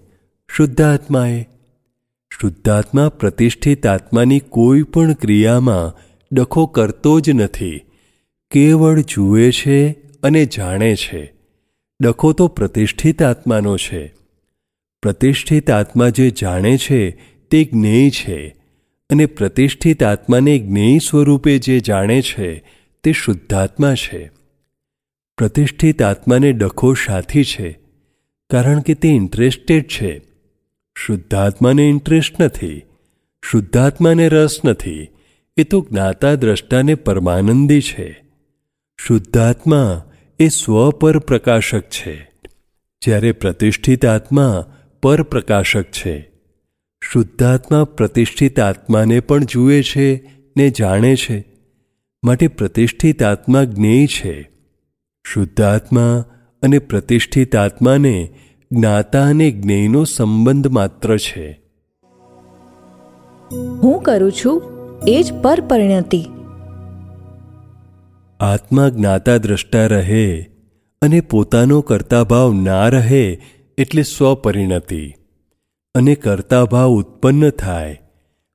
[0.48, 1.48] શુદ્ધાત્માએ.
[2.40, 6.02] શુદ્ધાત્મા પ્રતિષ્ઠિત આત્માની કોઈ પણ ક્રિયામાં
[6.32, 7.80] ડખો કરતો જ નથી.
[8.50, 11.35] કેવળ જુએ છે અને જાણે છે.
[12.00, 14.14] ડખો તો પ્રતિષ્ઠિત આત્માનો છે.
[15.02, 17.10] પ્રતિષ્ઠિત આત્મા જે જાણે છે
[17.50, 18.48] તે જ્ઞેય છે
[19.10, 22.64] અને પ્રતિષ્ઠિત આત્માને જ્ઞેય સ્વરૂપે જે જાણે છે
[23.02, 24.30] તે શુદ્ધાત્મા છે.
[25.36, 27.78] પ્રતિષ્ઠિત આત્માને ડખો સાથી છે
[28.50, 30.22] કારણ કે તે ઇન્ટરેસ્ટેડ છે.
[30.98, 32.82] શુદ્ધાત્માને ઇન્ટરેસ્ટ નથી,
[33.42, 35.08] શુદ્ધાત્માને રસ નથી,
[35.56, 38.24] એ તો જ્ઞાતા દ્રષ્ટાને પરમાનંદી છે.
[39.00, 42.30] શુદ્ધાત્મા એ સ્વ પર પ્રકાશક છે.
[43.00, 44.72] જ્યારે પ્રતિષ્ઠિત આત્મા
[45.02, 46.30] પર પ્રકાશક છે.
[47.02, 51.44] શુદ્ધાત્મા પ્રતિષ્ઠિત આત્માને પણ જુએ છે ને જાણે છે.
[52.24, 54.50] માટે પ્રતિષ્ઠિત આત્મા જ્ઞેય છે.
[55.26, 56.24] શુદ્ધાત્મા
[56.62, 58.34] અને પ્રતિષ્ઠિત આત્માને
[58.72, 61.60] જ્ઞાતા અને જ્ઞેયનો સંબંધ માત્ર છે.
[63.52, 64.62] હું કરું છું
[65.08, 65.60] એ જ પર
[68.40, 70.40] આત્મા જ્ઞાતા દ્રષ્ટા રહે
[71.02, 73.38] અને પોતાનો કર્તાભાવ ના રહે
[73.78, 75.14] એટલે સ્વપરિણતિ.
[75.94, 78.00] અને કર્તાભાવ ઉત્પન્ન થાય.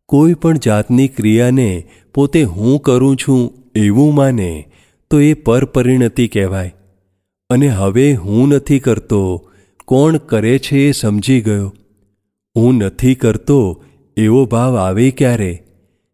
[0.06, 4.72] કોઈ પણ જાતની ક્રિયાને પોતે હું કરું છું એવું માને,
[5.10, 6.74] તો એ પરપરિણતિ કહેવાય.
[7.50, 9.50] અને હવે હું નથી કરતો,
[9.86, 11.74] કોણ કરે છે એ સમજી ગયો.
[12.56, 13.84] હું નથી કરતો,
[14.18, 15.64] એવો ભાવ આવે ક્યારે?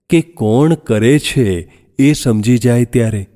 [0.09, 3.27] કે કોણ કરે છે એ સમજી જાય ત્યારે?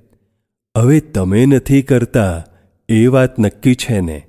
[0.78, 2.44] હવે તમે નથી કરતા
[2.90, 4.28] એ વાત નક્કી છે ને?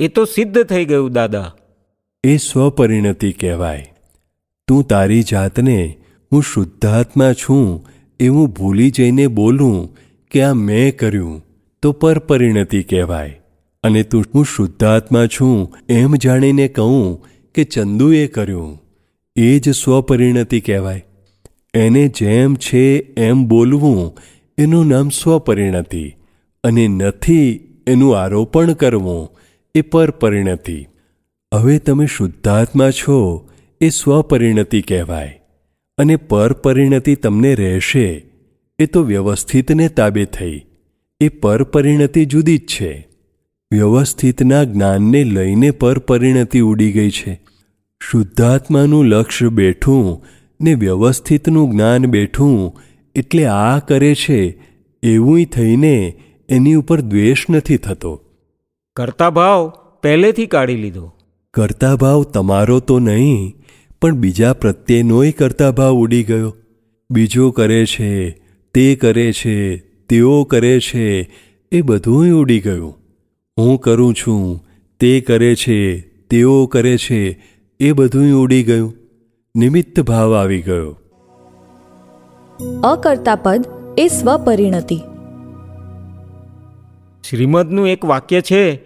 [0.00, 1.54] એ તો સિદ્ધ થઈ ગયું દાદા.
[2.24, 3.92] એ સ્વપરિણતિ કહેવાય.
[4.68, 5.98] તું તારી જાતને
[6.32, 7.86] હું શુદ્ધાત્મા છું
[8.20, 9.96] એવું ભૂલી જઈને બોલું
[10.30, 11.42] કે આ મેં કર્યું
[11.82, 13.40] તો પરપરિણતિ કહેવાય.
[13.82, 18.82] અને તું હું શુદ્ધાત્મા છું એમ જાણીને કહું કે ચંદુએ કર્યું.
[19.36, 21.04] એ જ સ્વપરિણતિ કહેવાય.
[21.74, 24.18] એને જેમ છે એમ બોલવું
[24.58, 26.14] એનું નામ સ્વપરિણતિ
[26.64, 29.28] અને નથી એનું આરોપણ કરવું
[29.74, 30.86] એ પરપરિણતિ.
[31.54, 33.48] હવે તમે શુદ્ધાત્મા છો
[33.80, 35.40] એ સ્વપરિણતિ કહેવાય
[35.98, 38.26] અને પરપરિણતિ તમને રહેશે
[38.78, 40.62] એ તો વ્યવસ્થિતને તાબે થઈ.
[41.20, 43.08] એ પરપરિણતિ જુદી જ છે.
[43.72, 47.40] વ્યવસ્થિતના જ્ઞાનને લઈને પરપરિણતિ ઉડી ગઈ છે.
[48.10, 50.24] શુદ્ધાત્માનું લક્ષ્ય બેઠું
[50.60, 52.80] ને વ્યવસ્થિતનું જ્ઞાન બેઠું
[53.14, 54.60] એટલે આ કરે છે
[55.02, 58.20] એવું થઈને એની ઉપર દ્વેષ નથી થતો.
[58.96, 59.72] કરતા ભાવ
[60.02, 61.12] પહેલેથી કાઢી લીધો.
[61.54, 63.54] કરતા ભાવ તમારો તો નહીં
[64.00, 66.56] પણ બીજા પ્રત્યેનોય કરતા ભાવ ઉડી ગયો.
[67.10, 68.30] બીજો કરે છે
[68.74, 71.30] તે કરે છે તેઓ કરે છે
[71.72, 72.94] એ બધુંય ઉડી ગયું.
[73.58, 74.64] હું કરું છું
[75.00, 77.42] તે કરે છે તેઓ કરે છે
[77.80, 78.94] એ બધુંય ઉડી ગયું.
[79.56, 80.98] નિમિત્ત ભાવ આવી ગયો.
[82.84, 83.64] અકર્તા પદ
[83.98, 84.96] એ સ્વપરિણતિ.
[87.30, 88.76] શ્રીમદનું એક વાક્ય છે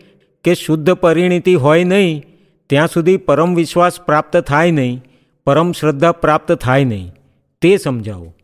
[0.45, 2.25] કે શુદ્ધ પરિણિતિ હોય નહીં
[2.71, 5.05] ત્યાં સુધી પરમ વિશ્વાસ પ્રાપ્ત થાય નહીં
[5.45, 7.13] પરમ શ્રદ્ધા પ્રાપ્ત થાય નહીં.
[7.63, 8.35] તે સમજાવો.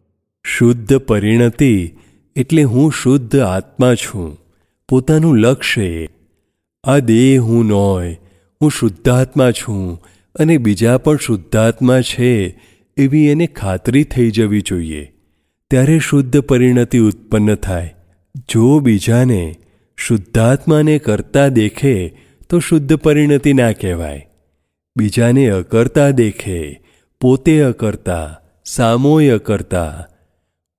[0.44, 1.90] શુદ્ધ પરિણતિ
[2.36, 4.38] એટલે હું શુદ્ધ આત્મા છું
[4.88, 6.06] પોતાનું લક્ષ્ય
[6.84, 8.18] આ દેહ હું નોય
[8.62, 10.02] હું શુદ્ધાત્મા છું
[10.34, 12.60] અને બીજા પણ શુદ્ધાત્મા છે
[12.96, 15.11] એવી એને ખાતરી થઈ જવી જોઈએ.
[15.72, 17.94] ત્યારે શુદ્ધ પરિણતિ ઉત્પન્ન થાય.
[18.48, 19.54] જો બીજાને
[19.96, 22.08] શુદ્ધાત્માને કરતા દેખે,
[22.50, 24.28] તો શુદ્ધ પરિણતિ ના કહેવાય.
[24.96, 26.82] બીજાને અકર્તા દેખે,
[27.20, 30.06] પોતે અકર્તા, સામોય અકર્તા.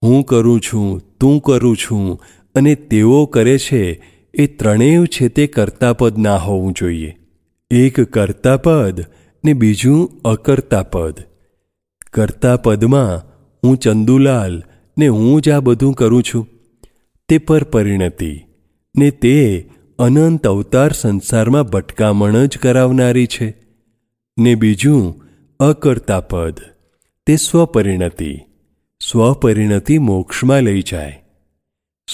[0.04, 2.22] હું કરું છું, તું કરું છું,
[2.56, 4.02] અને તેઓ કરે છે,
[4.34, 7.18] એ ત્રણેય છે તે કર્તાપદ ના હોવું જોઈએ.
[7.72, 9.06] એક કર્તાપદ
[9.46, 11.16] ને બીજું અકર્તાપદ.
[12.14, 13.34] કર્તાપદમાં
[13.64, 14.64] હું ચંદુલાલ
[14.98, 16.48] ને હું જ આ બધું કરું છું.
[17.30, 18.44] તે પર પરિણતિ,
[18.98, 19.70] ને તે
[20.00, 23.54] અનંત અવતાર સંસારમાં ભટકામણ જ કરાવનારી છે.
[24.40, 25.22] ને બીજું,
[25.60, 26.60] અકર્તાપદ,
[27.28, 28.40] તે સ્વપરિણતિ
[29.12, 31.24] સ્વપરિણતિ મોક્ષમાં લઈ જાય.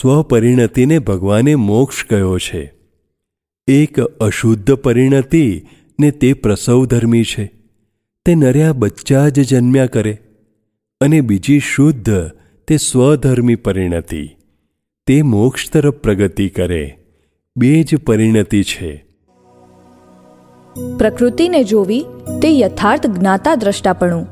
[0.02, 2.74] સ્વપરિણતિને ભગવાને મોક્ષ કહ્યો છે.
[3.68, 5.62] એક અશુદ્ધ પરિણતિ
[6.00, 7.52] ને તે પ્રસવધર્મી છે.
[8.26, 10.18] તે નર્યા બચ્ચા જ જન્મ્યા કરે.
[11.02, 12.32] અને બીજી શુદ્ધ
[12.70, 14.30] તે સ્વધર્મી પરિણતિ.
[15.08, 16.98] તે મોક્ષ તરફ પ્રગતિ કરે.
[17.58, 19.06] બે જ પરિણતિ છે.
[20.98, 22.06] પ્રકૃતિને જોવી
[22.42, 24.28] તે યથાર્થ જ્ઞાતા દ્રષ્ટાપણું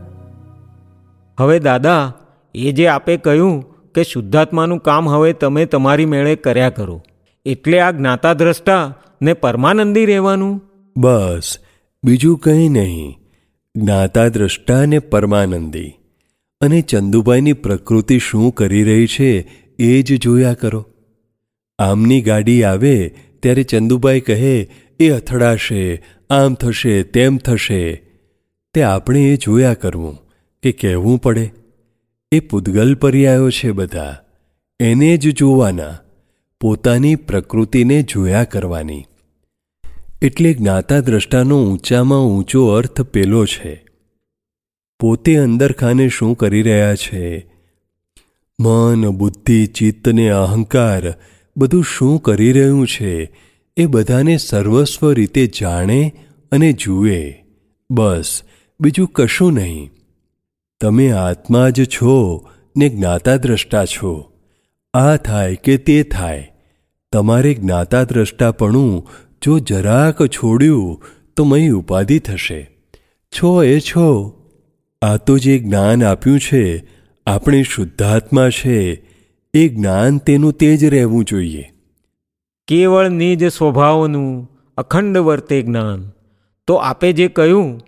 [1.39, 2.13] હવે દાદા
[2.55, 3.61] એ જે આપે કહ્યું
[3.91, 7.03] કે શુદ્ધાત્માનું કામ હવે તમે તમારી મેળે કર્યા કરો.
[7.45, 10.61] એટલે આ જ્ઞાતા દ્રષ્ટા ને પરમાનંદી રહેવાનું?
[10.97, 11.57] બસ
[12.05, 13.17] બીજું કંઈ નહીં.
[13.75, 15.96] જ્ઞાતા દ્રષ્ટા ને પરમાનંદી.
[16.61, 19.47] અને ચંદુભાઈની પ્રકૃતિ શું કરી રહી છે
[19.79, 20.85] એ જ જોયા કરો.
[21.79, 27.95] આમની ગાડી આવે ત્યારે ચંદુભાઈ કહે, એ અથડાશે, આમ થશે, તેમ થશે.
[28.73, 30.17] તે આપણે એ જોયા કરવું
[30.63, 31.51] કે કહેવું પડે.
[32.31, 34.17] એ પૂદગલ પર્યાયો છે બધા.
[34.79, 35.97] એને જ જોવાના.
[36.61, 39.05] પોતાની પ્રકૃતિને જોયા કરવાની.
[40.21, 43.86] એટલે જ્ઞાતા દ્રષ્ટાનો ઊંચામાં ઊંચો અર્થ પેલો છે.
[44.99, 47.45] પોતે અંદરખાને શું કરી રહ્યા છે?
[48.59, 51.13] મન, બુદ્ધિ ચિત્તને અહંકાર
[51.57, 53.31] બધું શું કરી રહ્યું છે
[53.77, 56.13] એ બધાને સર્વસ્વ રીતે જાણે
[56.51, 57.45] અને જુએ.
[57.91, 58.41] બસ,
[58.81, 59.91] બીજું કશું નહીં.
[60.81, 64.31] તમે આત્મા જ છો ને જ્ઞાતા દ્રષ્ટા છો.
[64.93, 66.51] આ થાય કે તે થાય?
[67.13, 69.07] તમારે જ્ઞાતા દ્રષ્ટાપણું
[69.41, 71.03] જો જરાક છોડ્યું
[71.35, 72.69] તો મય ઉપાધિ થશે.
[73.37, 74.36] છો એ છો.
[75.01, 76.83] આ તો જે જ્ઞાન આપ્યું છે
[77.27, 79.03] આપણે શુદ્ધાત્મા છે
[79.53, 81.71] એ જ્ઞાન તેનું તે જ રહેવું જોઈએ.
[82.67, 86.11] કેવળ નિજ સ્વભાવનું અખંડ વર્તે જ્ઞાન.
[86.67, 87.81] તો આપે જે કહ્યું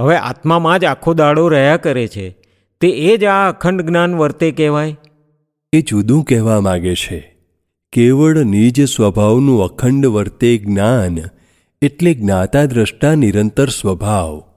[0.00, 2.36] હવે આત્મામાં જ આખો દાડો રહ્યા કરે છે
[2.80, 4.96] તે એ જ આ અખંડ જ્ઞાન વર્તે કહેવાય?
[5.72, 7.36] એ જુદું કહેવા માગે છે.
[7.92, 11.18] કેવળ નિજ સ્વભાવનું અખંડ વર્તે જ્ઞાન
[11.82, 14.49] એટલે જ્ઞાતા દ્રષ્ટા નિરંતર સ્વભાવ.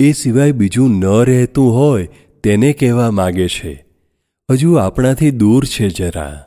[0.00, 2.08] એ સિવાય બીજું ન રહેતું હોય
[2.42, 3.86] તેને કહેવા માગે છે.
[4.50, 6.44] હજુ આપણાથી દૂર છે જરા.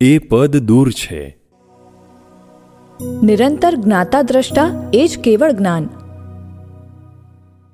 [0.00, 1.36] એ પદ દૂર છે.
[3.22, 5.88] નિરંતર જ્ઞાતા દ્રષ્ટા એ જ કેવળ જ્ઞાન.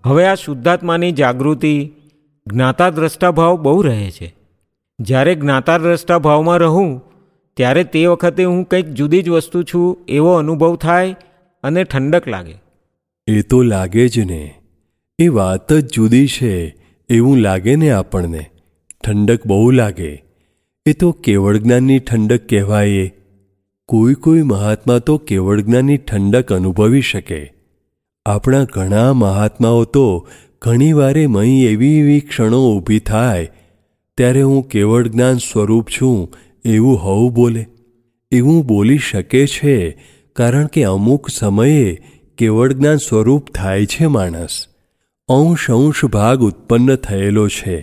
[0.07, 1.93] હવે આ શુદ્ધાત્માની જાગૃતિ
[2.47, 4.37] જ્ઞાતા દ્રષ્ટા ભાવ બહુ રહે છે.
[5.01, 7.03] જ્યારે જ્ઞાતા દ્રષ્ટા ભાવમાં રહું
[7.57, 11.17] ત્યારે તે વખતે હું કંઈક જુદી જ વસ્તુ છું એવો અનુભવ થાય
[11.63, 12.63] અને ઠંડક લાગે.
[13.27, 14.55] એ તો લાગે જ ને.
[15.19, 16.77] એ વાત જ જુદી છે,
[17.09, 18.51] એવું લાગે ને આપણને.
[19.05, 20.25] ઠંડક બહુ લાગે.
[20.87, 23.13] એ તો કેવળ જ્ઞાનની ઠંડક કહેવાય.
[23.87, 27.53] કોઈ કોઈ મહાત્મા તો કેવળ જ્ઞાનની ઠંડક અનુભવી શકે.
[28.27, 30.29] આપણા ઘણા મહાત્માઓ તો
[30.63, 33.51] ઘણીવારે મહી એવી એવી ક્ષણો ઊભી થાય,
[34.17, 36.35] ત્યારે હું કેવળ જ્ઞાન સ્વરૂપ છું,
[36.65, 37.67] એવું હોવું બોલે.
[38.31, 40.03] એવું બોલી શકે છે,
[40.33, 42.03] કારણ કે અમુક સમયે
[42.39, 44.74] કેવળ જ્ઞાન સ્વરૂપ થાય છે માણસ.
[45.29, 47.77] અંશ અંશ ભાગ ઉત્પન્ન થયેલો છે.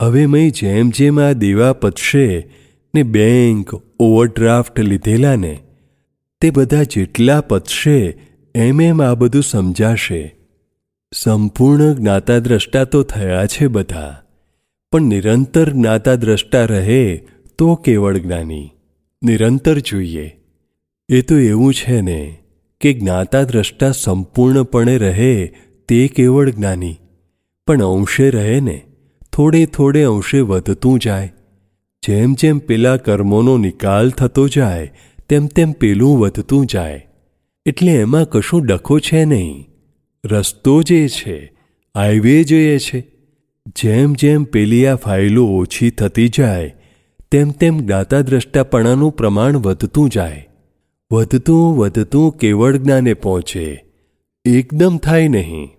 [0.00, 2.26] હવે મેં જેમ જેમ આ દેવા પતશે
[2.94, 5.54] ને બેંક ઓવરડ્રાફ્ટ લીધેલા ને
[6.40, 7.98] તે બધા જેટલા પતશે
[8.54, 10.22] એમ એમ આ બધું સમજાશે.
[11.14, 14.22] સંપૂર્ણ જ્ઞાતા દ્રષ્ટા તો થયા છે બધા,
[14.92, 17.16] પણ નિરંતર જ્ઞાતા દ્રષ્ટા રહે
[17.58, 18.70] તો કેવળ જ્ઞાની?
[19.22, 20.26] નિરંતર જોઈએ.
[21.08, 22.38] એ તો એવું છે ને
[22.80, 25.54] કે જ્ઞાતા દ્રષ્ટા સંપૂર્ણપણે રહે
[25.88, 26.96] તે કેવળ જ્ઞાની.
[27.66, 28.86] પણ અંશે રહે ને,
[29.32, 31.32] થોડે થોડે અંશે વધતું જાય.
[32.06, 34.92] જેમ જેમ પેલા કર્મોનો નિકાલ થતો જાય,
[35.28, 37.06] તેમ તેમ પેલું વધતું જાય.
[37.66, 39.68] એટલે એમાં કશું ડખો છે નહીં.
[40.24, 41.52] રસ્તો જે છે,
[41.96, 43.06] હાઈવે જોઈએ છે,
[43.76, 46.74] જેમ જેમ પેલી આ ફાઇલો ઓછી થતી જાય,
[47.30, 50.48] તેમ તેમ જ્ઞાતા દ્રષ્ટાપણાનું પ્રમાણ વધતું જાય.
[51.12, 53.84] વધતું વધતું કેવળ જ્ઞાને પહોંચે.
[54.44, 55.75] એકદમ થાય નહીં.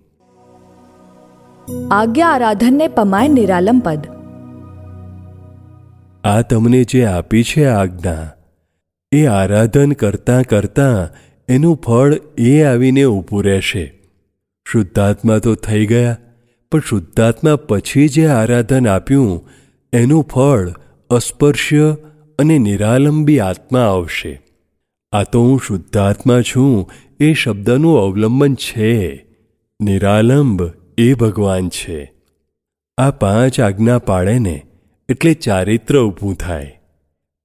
[1.90, 4.06] આજ્ઞા આરાધનને પમાય નિરાલમ પદ.
[6.24, 8.30] આ તમને જે આપી છે આજ્ઞા,
[9.12, 11.08] એ આરાધન કરતાં કરતાં
[11.48, 14.00] એનું ફળ એ આવીને ઊભું રહેશે.
[14.72, 16.16] શુદ્ધાત્મા તો થઈ ગયા,
[16.72, 19.48] પણ શુદ્ધાત્મા પછી જે આરાધન આપ્યું,
[19.92, 20.68] એનું ફળ
[21.10, 21.96] અસ્પર્શ્ય
[22.38, 24.42] અને નિરાલંબી આત્મા આવશે.
[25.12, 26.90] આ તો હું શુદ્ધાત્મા છું,
[27.20, 29.24] એ શબ્દનું અવલંબન છે.
[29.80, 30.62] નિરાલંબ
[30.98, 32.12] એ ભગવાન છે.
[32.98, 34.66] આ પાંચ આજ્ઞા પાળે ને
[35.08, 36.80] એટલે ચારિત્ર ઊભું થાય.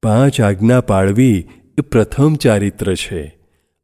[0.03, 1.47] પાંચ આજ્ઞા પાળવી
[1.77, 3.37] એ પ્રથમ ચારિત્ર છે.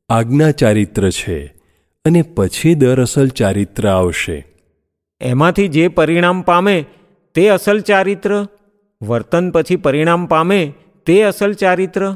[0.09, 1.45] આજ્ઞા ચારિત્ર છે
[2.05, 4.47] અને પછી દરઅસલ ચારિત્ર આવશે.
[5.22, 6.86] એમાંથી જે પરિણામ પામે
[7.36, 8.47] તે અસલ ચારિત્ર?
[9.01, 10.74] વર્તન પછી પરિણામ પામે
[11.05, 12.15] તે અસલ ચારિત્ર?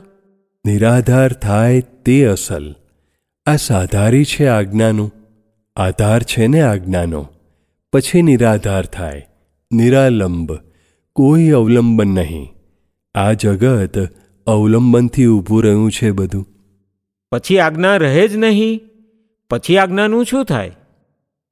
[0.65, 2.75] નિરાધાર થાય તે અસલ.
[3.45, 5.11] આ સાધારી છે આજ્ઞાનું.
[5.75, 7.29] આધાર છે ને આજ્ઞાનો.
[7.93, 9.27] પછી નિરાધાર થાય
[9.73, 10.57] નિરાલંબ
[11.13, 12.47] કોઈ અવલંબન નહીં.
[13.15, 14.09] આ જગત
[14.47, 16.47] અવલંબનથી ઊભું રહ્યું છે બધું.
[17.31, 18.81] પછી આજ્ઞા રહે જ નહીં
[19.49, 20.71] પછી આજ્ઞાનું શું થાય?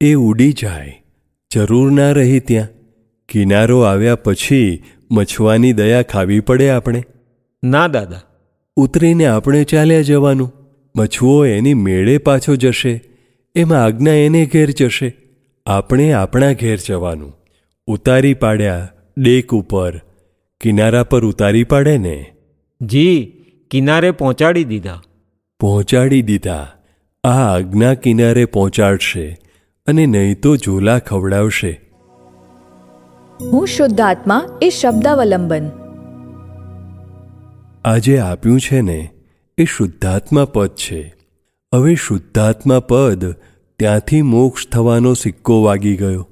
[0.00, 1.02] એ ઉડી જાય
[1.54, 2.68] જરૂર ના રહી ત્યાં.
[3.28, 7.04] કિનારો આવ્યા પછી મછવાની દયા ખાવી પડે આપણે.
[7.64, 8.20] ના દાદા.
[8.76, 10.52] ઉતરીને આપણે ચાલ્યા જવાનું.
[10.96, 13.04] મછવો એની મેળે પાછો જશે
[13.54, 15.21] એમાં આજ્ઞા એને ઘેર જશે.
[15.66, 17.32] આપણે આપણા ઘેર જવાનું.
[17.86, 18.88] ઉતારી પાડ્યા
[19.18, 20.00] ડેક ઉપર.
[20.60, 22.32] કિનારા પર ઉતારી પાડે ને?
[22.82, 23.32] જી
[23.70, 25.02] કિનારે પહોંચાડી દીધા.
[25.60, 26.72] પહોંચાડી દીધા.
[27.24, 29.38] આ આજ્ઞા કિનારે પહોંચાડશે
[29.86, 31.80] અને નહીં તો ઝોલા ખવડાવશે.
[33.40, 35.70] હું શુદ્ધાત્મા એ શબ્દાવલંબન.
[37.84, 39.10] આજે આપ્યું છે ને
[39.58, 41.14] એ શુદ્ધાત્મા પદ છે.
[41.74, 43.34] હવે શુદ્ધાત્મા પદ
[43.78, 46.28] ત્યાંથી મોક્ષ થવાનો સિક્કો વાગી ગયો.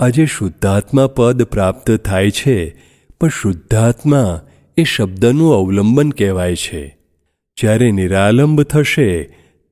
[0.00, 2.76] આજે શુદ્ધાત્મા પદ પ્રાપ્ત થાય છે
[3.20, 4.40] પણ શુદ્ધાત્મા
[4.76, 6.98] એ શબ્દનું અવલંબન કહેવાય છે.
[7.60, 9.22] જ્યારે નિરાલંબ થશે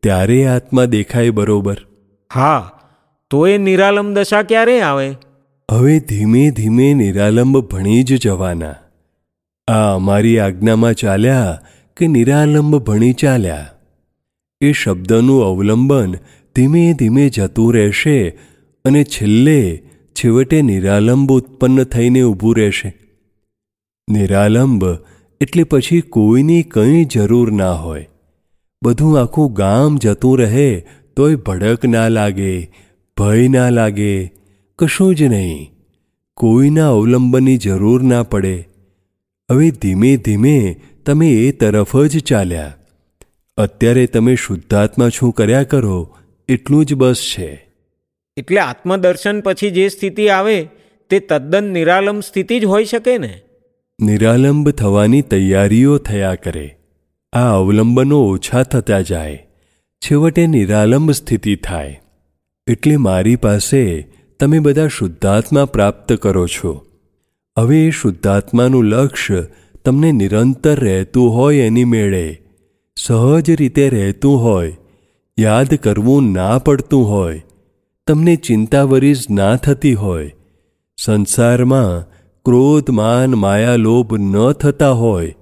[0.02, 1.76] ત્યારે આત્મા દેખાય બરોબર.
[2.34, 2.70] હા
[3.30, 5.14] તો એ નિરાલંબ દશા ક્યારે આવે?
[5.70, 8.74] હવે ધીમે ધીમે નિરાલંબ ભણી જ જવાના.
[9.68, 11.60] આ અમારી આજ્ઞામાં ચાલ્યા
[11.96, 13.70] કે નિરાલંબ ભણી ચાલ્યા?
[14.60, 16.14] એ શબ્દનું અવલંબન
[16.56, 18.28] ધીમે ધીમે જતું રહેશે
[18.84, 19.82] અને છેલ્લે
[20.12, 22.94] છેવટે નિરાલંબ ઉત્પન્ન થઈને ઊભું રહેશે.
[24.10, 24.84] નિરાલંબ
[25.40, 28.08] એટલે પછી કોઈની કંઈ જરૂર ના હોય.
[28.84, 30.86] બધું આખું ગામ જતું રહે
[31.16, 32.62] તોય ભડક ના લાગે,
[33.16, 34.32] ભય ના લાગે,
[34.78, 35.70] કશું જ નહીં.
[36.34, 38.68] કોઈના અવલંબનની જરૂર ના પડે.
[39.50, 42.74] હવે ધીમે ધીમે તમે એ તરફ જ ચાલ્યા.
[43.56, 46.16] અત્યારે તમે શુદ્ધાત્મા શું કર્યા કરો
[46.50, 47.68] એટલું જ બસ છે.
[48.36, 50.68] એટલે આત્મદર્શન પછી જે સ્થિતિ આવે
[51.10, 53.40] તે તદ્દન નિરાલંબ સ્થિતિ જ હોઈ શકે ને?
[54.02, 56.76] નિરાલંબ થવાની તૈયારીઓ થયા કરે.
[57.32, 59.46] આ અવલંબનો ઓછા થતા જાય.
[59.98, 62.00] છેવટે નિરાલંબ સ્થિતિ થાય.
[62.66, 64.08] એટલે મારી પાસે
[64.40, 66.86] તમે બધા શુદ્ધાત્મા પ્રાપ્ત કરો છો.
[67.58, 69.46] હવે એ શુદ્ધાત્માનું લક્ષ્ય
[69.84, 72.42] તમને નિરંતર રહેતું હોય એની મેળે.
[72.96, 74.76] સહજ રીતે રહેતું હોય
[75.40, 77.42] યાદ કરવું ના પડતું હોય,
[78.06, 80.34] તમને ચિંતાવરીજ ના થતી હોય,
[81.04, 82.10] સંસારમાં
[82.44, 85.34] ક્રોધ માન માયાલોભ ન થતા હોય,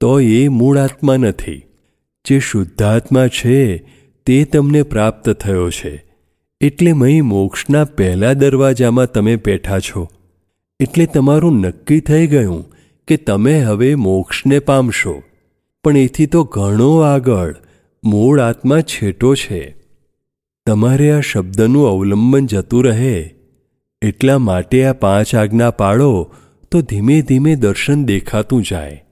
[0.00, 1.62] તો એ મૂળ આત્મા નથી.
[2.24, 3.76] જે શુદ્ધાત્મા છે,
[4.26, 6.04] તે તમને પ્રાપ્ત થયો છે.
[6.60, 10.08] એટલે મહી મોક્ષના પહેલા દરવાજામાં તમે બેઠા છો.
[10.80, 12.64] એટલે તમારું નક્કી થઈ ગયું
[13.08, 15.22] કે તમે હવે મોક્ષને પામશો.
[15.84, 17.56] પણ એથી તો ઘણો આગળ
[18.04, 19.76] મૂળ આત્મા છેટો છે.
[20.66, 23.34] તમારે આ શબ્દનું અવલંબન જતું રહે.
[24.02, 26.34] એટલા માટે આ પાંચ આજ્ઞા પાળો
[26.70, 29.04] તો ધીમે ધીમે દર્શન દેખાતું જાય.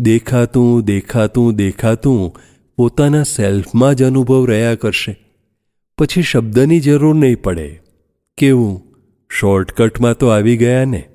[0.00, 2.36] દેખાતું દેખાતું દેખાતું
[2.76, 5.16] પોતાના સેલ્ફમાં જ અનુભવ રહ્યા કરશે.
[5.98, 7.80] પછી શબ્દની જરૂર નહીં પડે.
[8.38, 8.82] કેવું?
[9.30, 11.08] શોર્ટકટમાં તો આવી ગયા ને?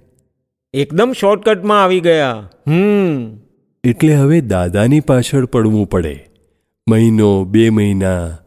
[0.74, 2.50] એકદમ શોર્ટકટમાં આવી ગયા.
[2.68, 3.38] હમ.
[3.84, 6.27] એટલે હવે દાદાની પાછળ પડવું પડે.
[6.88, 8.38] મહિનો બે મહિના.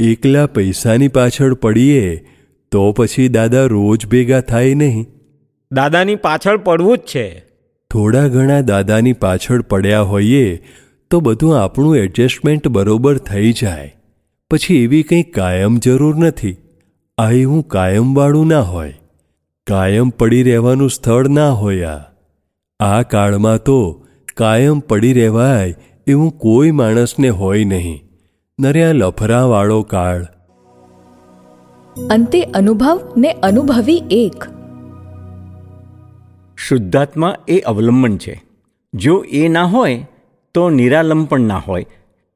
[0.00, 2.26] એકલા પૈસાની પાછળ પડીએ
[2.72, 5.06] તો પછી દાદા રોજ ભેગા થાય નહીં.
[5.72, 7.44] દાદાની પાછળ પડવું જ છે.
[7.90, 10.64] થોડા ઘણા દાદાની પાછળ પડ્યા હોઈએ
[11.10, 13.94] તો બધું આપણું એડજસ્ટમેન્ટ બરોબર થઈ જાય.
[14.50, 16.56] પછી એવી કંઈ કાયમ જરૂર નથી.
[17.18, 18.94] આ એવું કાયમવાળું ના હોય.
[19.66, 21.88] કાયમ પડી રહેવાનું સ્થળ ના હોય
[22.80, 25.74] આ કાળમાં તો કાયમ પડી રહેવાય
[26.08, 28.04] એવું કોઈ માણસને હોય નહીં.
[28.60, 30.24] નર્યા લફરાવાળો કાળ.
[32.10, 34.44] અંતે અનુભવ ને અનુભવી એક.
[36.56, 38.42] શુદ્ધાત્મા એ અવલંબન છે.
[38.94, 40.06] જો એ ના હોય
[40.54, 41.86] તો નિરાલંબ પણ ના હોય.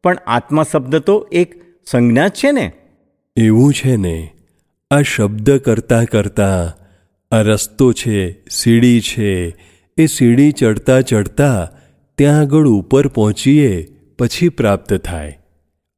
[0.02, 1.54] પણ આત્મા શબ્દ તો એક
[1.86, 2.72] સંજ્ઞા છે ને?
[3.36, 4.34] એવું છે ને.
[4.90, 6.82] આ શબ્દ કરતાં કરતાં
[7.34, 9.56] આ રસ્તો છે સીડી છે
[9.98, 11.70] એ સીડી ચડતા ચડતા
[12.22, 15.38] ત્યાં આગળ ઉપર પહોંચીએ પછી પ્રાપ્ત થાય.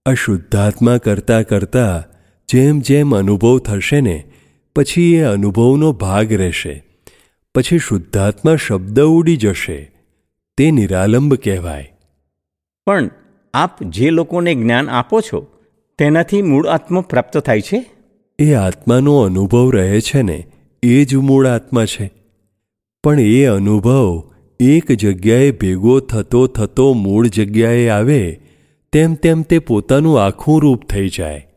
[0.06, 2.04] અશુદ્ધાત્મા કરતા કરતાં
[2.48, 4.24] જેમ જેમ અનુભવ થશે ને
[4.76, 6.84] પછી એ અનુભવનો ભાગ રહેશે.
[7.54, 9.92] પછી શુદ્ધાત્મા શબ્દ ઉડી જશે.
[10.56, 11.92] તે નિરાલંબ કહેવાય.
[12.86, 13.10] પણ
[13.54, 15.46] આપ જે લોકોને જ્ઞાન આપો છો
[15.98, 17.90] તેનાથી મૂળ આત્મા પ્રાપ્ત થાય છે?
[18.38, 20.46] એ આત્માનો અનુભવ રહે છે ને
[20.82, 22.12] એ જ મૂળ આત્મા છે.
[23.04, 28.40] પણ એ અનુભવ એક જગ્યાએ ભેગો થતો થતો મૂળ જગ્યાએ આવે,
[28.92, 31.48] તેમ તેમ તે પોતાનું આખું રૂપ થઈ જાય.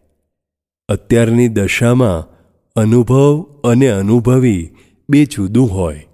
[0.90, 2.28] અત્યારની દશામાં
[2.76, 4.70] અનુભવ અને અનુભવી
[5.10, 6.06] બે જુદું હોય,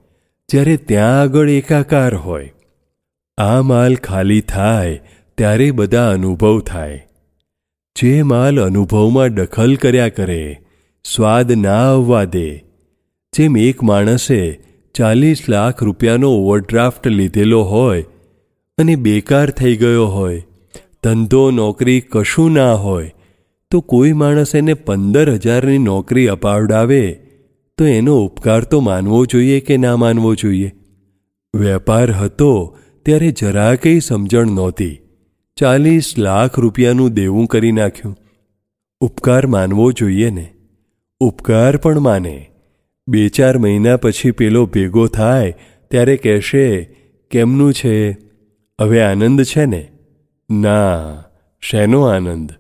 [0.50, 2.54] જ્યારે ત્યાં આગળ એકાકાર હોય.
[3.38, 5.02] આ માલ ખાલી થાય
[5.38, 7.08] ત્યારે બધા અનુભવ થાય.
[7.96, 10.62] જે માલ અનુભવમાં દખલ કર્યા કરે,
[11.04, 12.58] સ્વાદ ના આવવા દે.
[13.34, 14.60] જેમ એક માણસે
[14.94, 18.06] ચાલીસ લાખ રૂપિયાનો ઓવરડ્રાફ્ટ લીધેલો હોય
[18.78, 20.44] અને બેકાર થઈ ગયો હોય,
[21.04, 23.14] ધંધો, નોકરી કશું ના હોય,
[23.72, 27.20] તો કોઈ માણસ એને પંદર હજારની નોકરી અપાવડાવે,
[27.78, 30.74] તો એનો ઉપકાર તો માનવો જોઈએ કે ના માનવો જોઈએ?
[31.56, 35.00] વેપાર હતો ત્યારે જરા કંઈ સમજણ નહોતી.
[35.56, 38.18] ચાલીસ લાખ રૂપિયાનું દેવું કરી નાખ્યું.
[39.00, 40.54] ઉપકાર માનવો જોઈએ ને?
[41.20, 42.53] ઉપકાર પણ માને.
[43.08, 45.54] બે ચાર મહિના પછી પેલો ભેગો થાય,
[45.92, 46.84] ત્યારે કહેશે,
[47.32, 48.12] કેમનું છે?
[48.82, 49.92] હવે આનંદ છે ને?
[50.52, 51.24] ના,
[51.62, 52.52] શેનો આનંદ?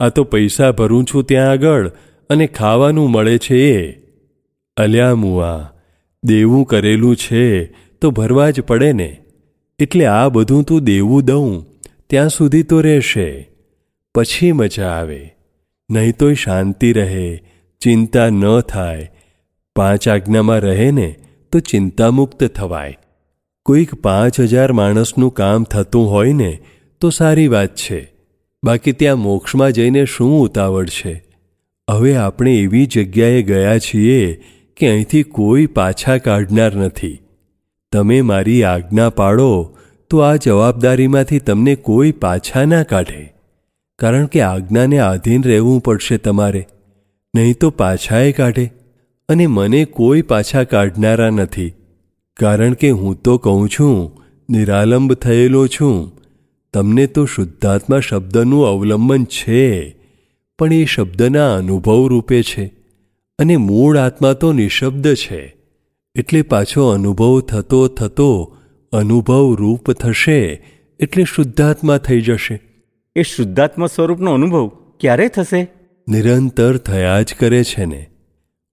[0.00, 1.88] આ તો પૈસા ભરું છું ત્યાં આગળ
[2.30, 4.02] અને ખાવાનું મળે છે એ.
[4.76, 5.68] અલ્યા મુઆ,
[6.24, 7.66] દેવું કરેલું છે
[8.00, 9.20] તો ભરવા જ પડે ને.
[9.78, 11.66] એટલે આ બધું તું દેવું દઉં,
[12.06, 13.50] ત્યાં સુધી તો રહેશે.
[14.14, 15.34] પછી મજા આવે.
[15.90, 17.42] નહીં તોય શાંતિ રહે,
[17.80, 19.12] ચિંતા ન થાય
[19.80, 21.14] પાંચ આજ્ઞામાં રહે ને
[21.52, 22.98] તો ચિંતામુક્ત થવાય.
[23.64, 26.58] કોઈક પાંચ હજાર માણસનું કામ થતું હોય ને
[27.00, 28.12] તો સારી વાત છે.
[28.64, 31.24] બાકી ત્યાં મોક્ષમાં જઈને શું ઉતાવળ છે?
[31.90, 34.44] હવે આપણે એવી જગ્યાએ ગયા છીએ
[34.76, 37.20] કે અહીંથી કોઈ પાછા કાઢનાર નથી.
[37.92, 39.76] તમે મારી આજ્ઞા પાડો
[40.10, 43.32] તો આ જવાબદારીમાંથી તમને કોઈ પાછા ના કાઢે.
[43.98, 46.66] કારણ કે આજ્ઞાને આધીન રહેવું પડશે તમારે.
[47.36, 48.79] નહીં તો પાછાએ કાઢે.
[49.30, 51.72] અને મને કોઈ પાછા કાઢનારા નથી.
[52.40, 56.12] કારણ કે હું તો કહું છું નિરાલંબ થયેલો છું.
[56.74, 59.96] તમને તો શુદ્ધાત્મા શબ્દનું અવલંબન છે
[60.58, 62.72] પણ એ શબ્દના અનુભવ રૂપે છે.
[63.38, 65.56] અને મૂળ આત્મા તો નિશબ્દ છે.
[66.14, 68.56] એટલે પાછો અનુભવ થતો થતો
[68.92, 70.66] અનુભવ રૂપ થશે
[71.00, 72.60] એટલે શુદ્ધાત્મા થઈ જશે.
[73.16, 74.68] એ શુદ્ધાત્મા સ્વરૂપનો અનુભવ
[75.00, 75.68] ક્યારે થશે?
[76.08, 78.10] નિરંતર થયા જ કરે છે ને.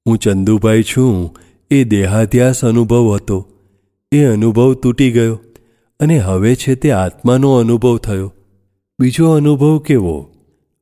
[0.08, 1.38] હું ચંદુભાઈ છું.
[1.72, 3.48] એ દેહાધ્યાસ અનુભવ હતો.
[4.12, 5.40] એ અનુભવ તૂટી ગયો
[6.00, 8.34] અને હવે છે તે આત્માનો અનુભવ થયો.
[9.00, 10.32] બીજો અનુભવ કેવો?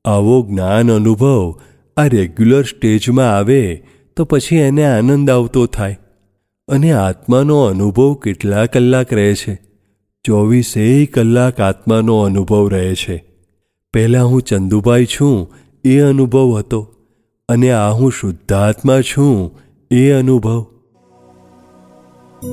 [0.05, 1.55] આવો જ્ઞાન અનુભવ
[1.97, 3.83] આ રેગ્યુલર સ્ટેજમાં આવે
[4.17, 5.99] તો પછી એને આનંદ આવતો થાય.
[6.67, 9.61] અને આત્માનો અનુભવ કેટલા કલાક રહે છે?
[10.25, 13.23] ચોવીસેય કલાક આત્માનો અનુભવ રહે છે.
[13.93, 15.53] પહેલાં હું ચંદુભાઈ છું.
[15.83, 16.94] એ અનુભવ હતો.
[17.49, 19.59] અને આ હું શુદ્ધાત્મા છું
[19.91, 20.65] એ અનુભવ.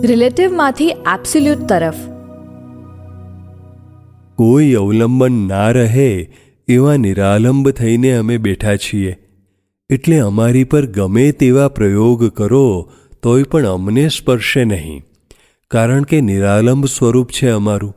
[0.02, 1.94] રિલેટિવમાંથી એબ્સોલ્યુટ તરફ.
[4.36, 6.30] કોઈ અવલંબન ના રહે
[6.68, 9.16] એવા નિરાલંબ થઈને અમે બેઠા છીએ.
[9.90, 15.02] એટલે અમારી પર ગમે તેવા પ્રયોગ કરો તોય પણ અમને સ્પર્શે નહીં.
[15.70, 17.96] કારણ કે નિરાલંબ સ્વરૂપ છે અમારું.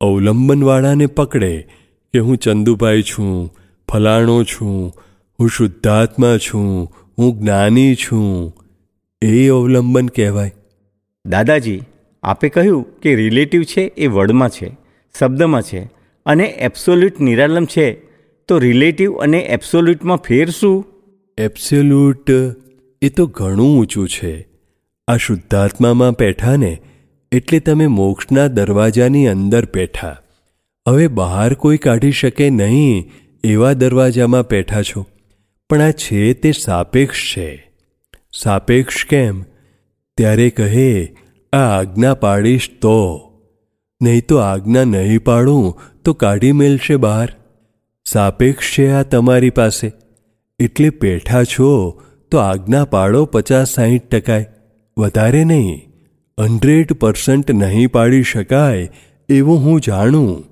[0.00, 1.68] અવલંબનવાળાને પકડે
[2.12, 3.54] કે હું ચંદુભાઈ છું
[3.88, 5.04] ફલાણો છું
[5.40, 8.52] હું શુદ્ધાત્મા છું હું જ્ઞાની છું.
[9.22, 10.52] એ અવલંબન કહેવાય.
[11.26, 11.82] દાદાજી
[12.22, 14.76] આપે કહ્યું કે રિલેટિવ છે એ વર્ડમાં છે
[15.18, 15.80] શબ્દમાં છે
[16.26, 17.92] અને એબ્સોલ્યુટ નિરાલમ છે.
[18.48, 20.86] તો રિલેટિવ અને એબ્સોલ્યુટમાં ફેર શું?
[21.38, 22.30] એબ્સોલ્યુટ
[23.02, 24.48] એ તો ઘણું ઊંચું છે.
[25.08, 26.78] આ શુદ્ધાત્મામાં બેઠા ને
[27.32, 30.16] એટલે તમે મોક્ષના દરવાજાની અંદર બેઠા.
[30.88, 33.10] હવે બહાર કોઈ કાઢી શકે નહીં
[33.44, 35.06] એવા દરવાજામાં બેઠા છો.
[35.70, 37.72] પણ આ છે તે સાપેક્ષ છે.
[38.32, 39.42] સાપેક્ષ કેમ?
[40.16, 41.14] ત્યારે કહે,
[41.52, 43.24] આ આજ્ઞા પાડીશ તો.
[44.02, 47.32] નહીં તો આજ્ઞા નહીં પાડું તો કાઢી મેલશે બહાર.
[48.04, 49.92] સાપેક્ષ છે આ તમારી પાસે.
[50.58, 54.46] એટલે બેઠા છો તો આજ્ઞા પાડો પચાસ સાહીઠ ટકાય
[54.98, 55.92] વધારે નહીં.
[56.40, 58.90] હંડ્રેડ પર્સન્ટ નહીં પાડી શકાય
[59.28, 60.44] એવું હું જાણું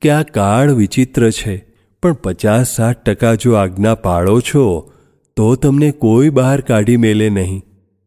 [0.00, 1.71] કે આ કાળ વિચિત્ર છે.
[2.02, 4.92] પણ પચાસ સાઠ ટકા જો આજ્ઞા પાડો છો
[5.36, 7.62] તો તમને કોઈ બહાર કાઢી મેલે નહીં.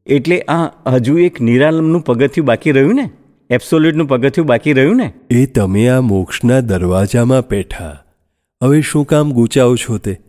[0.05, 3.09] એટલે આ હજુ એક નિરાલમનું પગથિયું બાકી રહ્યું ને?
[3.49, 5.13] એબ્સોલ્યુટનું પગથિયું બાકી રહ્યું ને?
[5.29, 8.03] એ તમે આ મોક્ષના દરવાજામાં બેઠા.
[8.63, 10.19] હવે શું કામ ગૂંચાવ છો તે?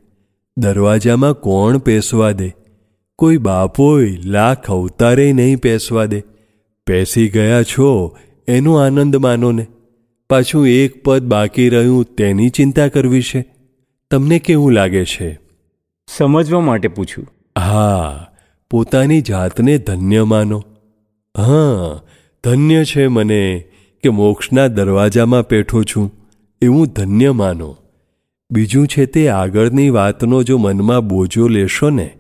[0.57, 2.53] દરવાજામાં કોણ પેસવા દે?
[3.17, 6.23] કોઈ બાપોય લાખ અવતારે નહીં પેસવા દે.
[6.87, 8.17] પેસી ગયા છો
[8.49, 9.67] એનો આનંદ માનો ને.
[10.31, 13.55] પાછું એક પદ બાકી રહ્યું તેની ચિંતા કરવી છે.
[14.11, 15.40] તમને કેવું લાગે છે?
[16.16, 17.28] સમજવા માટે પૂછ્યું.
[17.59, 18.26] હા
[18.70, 20.62] પોતાની જાતને ધન્ય માનો.
[21.36, 22.00] હા
[22.44, 23.64] ધન્ય છે મને
[24.02, 26.12] કે મોક્ષના દરવાજામાં બેઠો છું
[26.62, 27.76] એવું ધન્ય માનો.
[28.50, 32.18] બીજું છે તે આગળની વાતનો જો મનમાં બોજો લેશો ને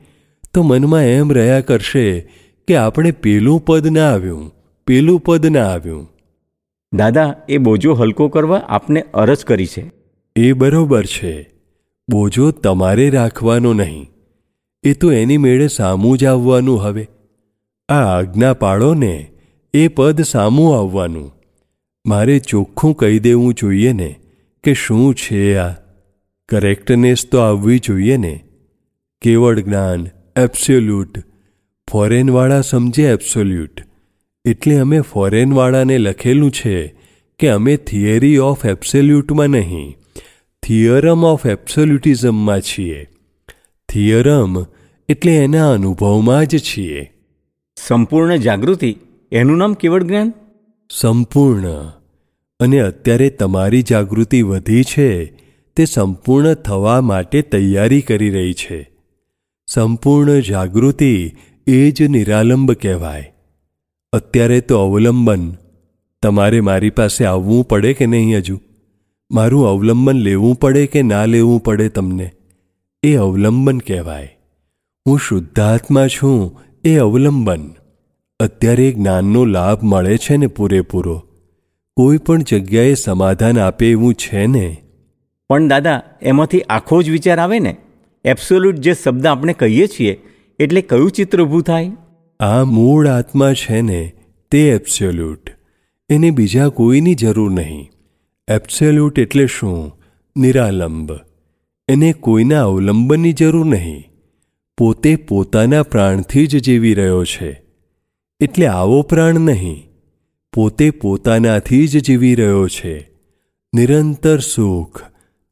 [0.54, 2.20] તો મનમાં એમ રહ્યા કરશે
[2.68, 4.52] કે આપણે પેલું પદ ના આવ્યું
[4.86, 6.10] પેલું પદ ના આવ્યું.
[6.94, 9.92] દાદા એ બોજો હલકો કરવા આપને અરજ કરી છે.
[10.36, 11.55] એ બરોબર છે.
[12.10, 14.10] બોજો તમારે રાખવાનો નહીં.
[14.82, 17.08] એ તો એની મેળે સામું જ આવવાનું હવે.
[17.88, 19.30] આ આજ્ઞા પાડો ને
[19.74, 21.32] એ પદ સામું આવવાનું.
[22.06, 24.20] મારે ચોખ્ખું કહી દેવું જોઈએ ને
[24.64, 25.74] કે શું છે આ?
[26.48, 28.44] કરેક્ટનેસ તો આવવી જોઈએ ને.
[29.22, 31.18] કેવળ જ્ઞાન એબ્સોલ્યુટ
[31.90, 33.82] ફોરેનવાળા સમજે એબ્સોલ્યુટ
[34.44, 36.94] એટલે અમે ફોરેનવાળાને લખેલું છે
[37.38, 39.96] કે અમે થિયરી ઓફ એબ્સોલ્યુટમાં નહીં.
[40.66, 43.08] થિયરમ ઓફ એબ્સોલ્યુટિઝમમાં છીએ.
[43.88, 44.62] થિયરમ
[45.08, 47.12] એટલે એના અનુભવમાં જ છીએ.
[47.88, 48.96] સંપૂર્ણ જાગૃતિ
[49.32, 50.32] એનું નામ કેવળ જ્ઞાન?
[50.90, 51.68] સંપૂર્ણ.
[52.60, 55.24] અને અત્યારે તમારી જાગૃતિ વધી છે
[55.76, 58.90] તે સંપૂર્ણ થવા માટે તૈયારી કરી રહી છે.
[59.66, 61.32] સંપૂર્ણ જાગૃતિ
[61.66, 63.34] એ જ નિરાલંબ કહેવાય.
[64.12, 65.52] અત્યારે તો અવલંબન.
[66.22, 68.60] તમારે મારી પાસે આવવું પડે કે નહીં હજુ?
[69.30, 72.32] મારું અવલંબન લેવું પડે કે ના લેવું પડે તમને?
[73.02, 74.38] એ અવલંબન કહેવાય.
[75.08, 77.70] હું શુદ્ધાત્મા છું એ અવલંબન.
[78.40, 81.22] અત્યારે જ્ઞાનનો લાભ મળે છે ને પૂરેપૂરો.
[81.96, 84.76] કોઈ પણ જગ્યાએ સમાધાન આપે એવું છે ને?
[85.48, 87.76] પણ દાદા એમાંથી આખો જ વિચાર આવે ને?
[88.24, 90.20] એબ્સોલ્યુટ જે શબ્દ આપણે કહીએ છીએ
[90.58, 91.90] એટલે કયું ચિત્ર ઊભું થાય?
[92.40, 94.12] આ મૂળ આત્મા છે ને
[94.50, 95.50] તે એબ્સોલ્યુટ.
[96.10, 97.90] એને બીજા કોઈની જરૂર નહીં.
[98.48, 99.98] એબ્સોલ્યુટ એટલે શું?
[100.36, 101.12] નિરાલંબ.
[101.88, 104.04] એને કોઈના અવલંબનની જરૂર નહીં.
[104.78, 107.62] પોતે પોતાના પ્રાણથી જ જીવી રહ્યો છે.
[108.40, 109.88] એટલે આવો પ્રાણ નહીં.
[110.52, 113.10] પોતે પોતાનાથી જ જીવી રહ્યો છે.
[113.74, 115.02] નિરંતર સુખ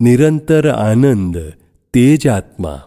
[0.00, 1.52] નિરંતર આનંદ
[1.92, 2.82] તે જ આત્મા.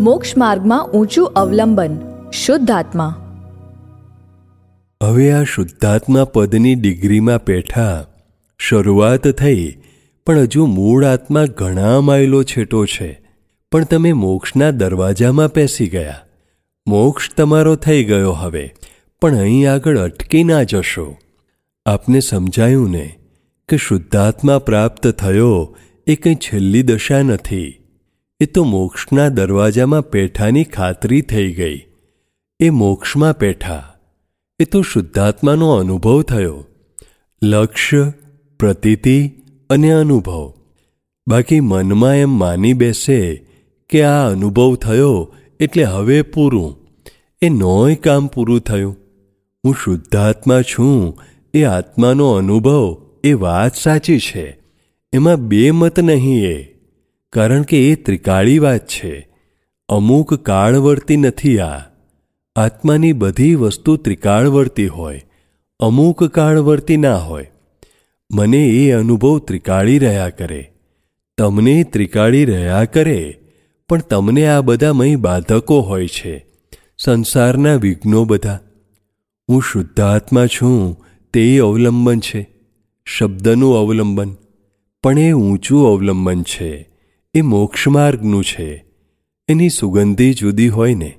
[0.00, 1.98] મોક્ષ માર્ગમાં ઊંચું અવલંબન
[2.32, 3.14] શુદ્ધ આત્મા.
[5.02, 8.06] હવે આ શુદ્ધાત્મા પદની ડિગ્રીમાં પેઠા
[8.68, 9.74] શરૂઆત થઈ,
[10.26, 13.20] પણ હજુ મૂળ આત્મા ઘણા માઇલો છેટો છે.
[13.72, 16.20] પણ તમે મોક્ષના દરવાજામાં પેસી ગયા.
[16.86, 18.74] મોક્ષ તમારો થઈ ગયો હવે,
[19.20, 21.16] પણ અહીં આગળ અટકી ના જશો.
[21.86, 23.18] આપને સમજાયું ને
[23.68, 27.80] કે શુદ્ધાત્મા પ્રાપ્ત થયો એ કંઈ છેલ્લી દશા નથી.
[28.40, 31.84] એ તો મોક્ષના દરવાજામાં પેઠાની ખાતરી થઈ ગઈ.
[32.60, 33.94] એ મોક્ષમાં પેઠા.
[34.60, 36.64] એ તો શુદ્ધાત્માનો અનુભવ થયો.
[37.42, 38.12] લક્ષ્ય
[38.58, 39.32] પ્રતીતિ
[39.70, 40.52] અને અનુભવ.
[41.28, 43.46] બાકી મનમાં એમ માની બેસે
[43.90, 46.76] કે આ અનુભવ થયો એટલે હવે પૂરું.
[47.42, 48.96] એ નોય કામ પૂરું થયું.
[49.64, 51.18] હું શુદ્ધાત્મા છું.
[51.54, 54.58] એ આત્માનો અનુભવ એ વાત સાચી છે.
[55.12, 56.74] એમાં બે મત નહીં એ.
[57.32, 59.28] કારણ કે એ ત્રિકાળી વાત છે.
[59.88, 61.80] અમુક કાળવર્તી નથી આ.
[62.56, 65.22] આત્માની બધી વસ્તુ ત્રિકાળવર્તી હોય.
[65.80, 67.50] અમુક કાળવર્તી ના હોય.
[68.32, 70.70] મને એ અનુભવ ત્રિકાળી રહ્યા કરે.
[71.38, 73.38] તમને ત્રિકાળી રહ્યા કરે,
[73.88, 76.46] પણ તમને આ બધા મય બાધકો હોય છે.
[76.98, 78.60] સંસારના વિઘ્નો બધા.
[79.50, 82.50] હું શુદ્ધાત્મા છું, તે અવલંબન છે.
[83.04, 84.36] શબ્દનું અવલંબન.
[85.02, 86.88] પણ એ ઊંચું અવલંબન છે.
[87.34, 88.84] એ મોક્ષમાર્ગનું છે.
[89.48, 91.18] એની સુગંધી જુદી હોય ને.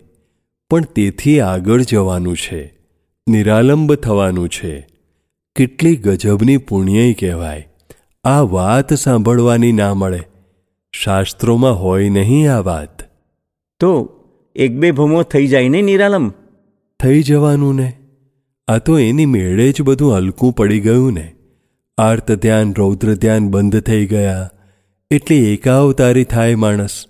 [0.69, 2.73] પણ તેથી આગળ જવાનું છે.
[3.29, 4.94] નિરાલંબ થવાનું છે.
[5.55, 7.67] કેટલી ગજબની પુણ્ય કહેવાય.
[8.23, 10.21] આ વાત સાંભળવાની ના મળે.
[10.91, 13.01] શાસ્ત્રોમાં હોય નહીં આ વાત.
[13.79, 14.09] તો
[14.55, 16.29] એક બે ભમો થઈ જાય ને નિરાલમ?
[16.99, 17.93] થઈ જવાનું ને.
[18.67, 21.35] આ તો એની મેળે જ બધું હલકું પડી ગયું ને.
[21.97, 24.49] આર્ત ધ્યાન રૌદ્ર ધ્યાન બંધ થઈ ગયા.
[25.11, 27.05] એટલે એકાવતારી થાય માણસ.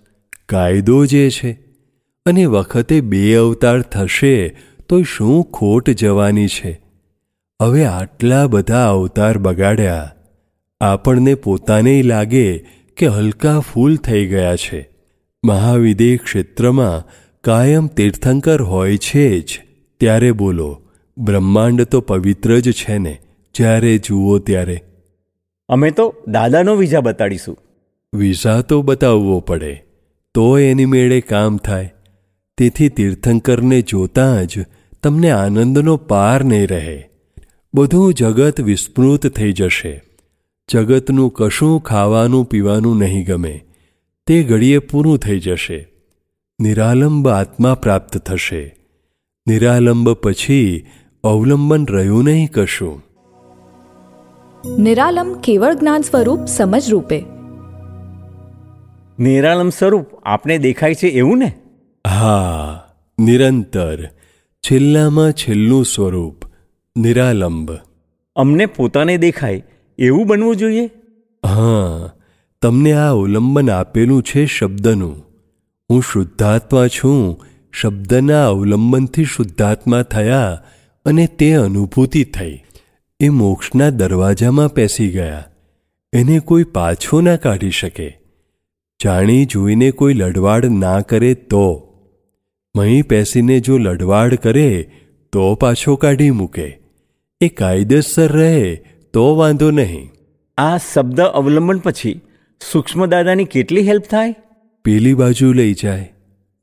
[0.45, 1.51] કાયદો જે છે.
[2.25, 4.47] અને વખતે બે અવતાર થશે
[4.89, 6.84] તો શું ખોટ જવાની છે?
[7.62, 10.16] હવે આટલા બધા અવતાર બગાડ્યા
[10.82, 12.58] આપણને પોતાને લાગે
[12.97, 14.89] કે હલકા ફૂલ થઈ ગયા છે.
[15.45, 17.10] મહાવિદે ક્ષેત્રમાં
[17.43, 19.60] કાયમ તીર્થંકર હોય છે જ.
[19.99, 20.82] ત્યારે બોલો
[21.18, 23.18] બ્રહ્માંડ તો પવિત્ર જ છે ને
[23.56, 24.84] જ્યારે જુઓ ત્યારે.
[25.70, 27.58] અમે તો દાદાનો વિઝા બતાડીશું.
[28.14, 29.84] વિઝા તો બતાવવો પડે
[30.34, 31.93] તો એની મેળે કામ થાય.
[32.58, 34.53] તેથી તીર્થંકરને જોતાં જ
[35.03, 37.14] તમને આનંદનો પાર નહીં રહે.
[37.76, 40.03] બધું જગત વિસ્મૃત થઈ જશે.
[40.71, 43.65] જગતનું કશું ખાવાનું પીવાનું નહીં ગમે.
[44.28, 45.88] તે ઘડીએ પૂરું થઈ જશે.
[46.61, 48.76] નિરાલંબ આત્મા પ્રાપ્ત થશે.
[49.47, 50.86] નિરાલંબ પછી
[51.23, 53.03] અવલંબન રહ્યું નહીં કશું.
[54.80, 57.23] નિરાલંબ કેવળ જ્ઞાન સ્વરૂપ સમજ રૂપે.
[59.19, 61.53] નિરાલમ સ્વરૂપ આપને દેખાય છે એવું ને?
[62.07, 62.84] હા
[63.19, 64.05] નિરંતર
[64.59, 66.44] છેલ્લામાં છેલ્લું સ્વરૂપ.
[66.97, 67.71] નિરાલંબ.
[68.35, 69.63] અમને પોતાને દેખાય
[69.97, 70.85] એવું બનવું જોઈએ?
[71.45, 72.11] હા
[72.61, 75.25] તમને આ અવલંબન આપેલું છે શબ્દનું.
[75.91, 80.63] હું શુદ્ધાત્મા છું શબ્દના અવલંબનથી શુદ્ધાત્મા થયા
[81.05, 82.59] અને તે અનુભૂતિ થઈ.
[83.19, 85.43] એ મોક્ષના દરવાજામાં પેસી ગયા.
[86.13, 88.19] એને કોઈ પાછો ના કાઢી શકે.
[89.03, 91.93] જાણી જોઈને કોઈ લડવાડ ના કરે તો.
[92.75, 94.91] મહી પેસીને જો લડવાડ કરે
[95.31, 96.84] તો પાછો કાઢી મૂકે.
[97.41, 98.75] એ કાયદેસર રહે
[99.13, 100.09] તો વાંધો નહીં.
[100.57, 102.21] આ શબ્દ અવલંબન પછી
[102.71, 104.36] સૂક્ષ્મ દાદાની કેટલી હેલ્પ થાય?
[104.86, 106.13] પેલી બાજુ લઈ જાય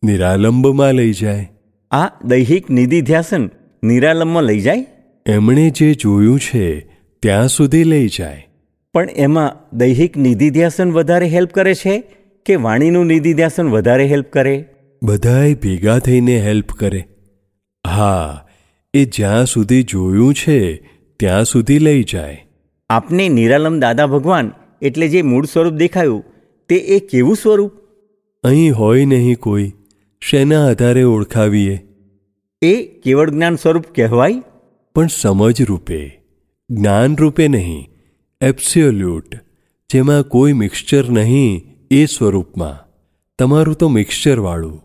[0.04, 1.50] નિરાલંબમાં લઈ જાય.
[1.90, 3.50] આ દૈહિક નિધિધ્યાસન
[3.84, 4.86] નિરાલંબમાં લઈ જાય?
[5.26, 6.80] એમણે જે જોયું છે
[7.22, 8.46] ત્યાં સુધી લઈ જાય.
[8.94, 12.02] પણ એમાં દૈહિક નિધિધ્યાસન વધારે હેલ્પ કરે છે
[12.46, 14.64] કે વાણીનું નિધિધ્યાસન વધારે હેલ્પ કરે?
[15.02, 17.04] બધાય ભેગા થઈને હેલ્પ કરે.
[17.86, 18.41] હા
[18.94, 20.76] એ જ્યાં સુધી જોયું છે
[21.20, 22.46] ત્યાં સુધી લઈ જાય.
[22.90, 26.24] આપને નિરાલમ દાદા ભગવાન એટલે જે મૂળ સ્વરૂપ દેખાયું
[26.68, 27.72] તે એ કેવું સ્વરૂપ?
[28.44, 29.72] અહીં હોય નહીં કોઈ
[30.20, 31.82] શેના આધારે ઓળખાવીએ?
[32.62, 34.42] એ કેવળ જ્ઞાન સ્વરૂપ કહેવાય?
[34.94, 36.20] પણ સમજ રૂપે
[36.70, 37.90] જ્ઞાન રૂપે નહીં
[38.40, 39.34] એબ્સ્યોલ્યુટ
[39.92, 42.92] જેમાં કોઈ મિક્સચર નહીં એ સ્વરૂપમાં.
[43.38, 44.82] તમારું તો મિક્સચરવાળું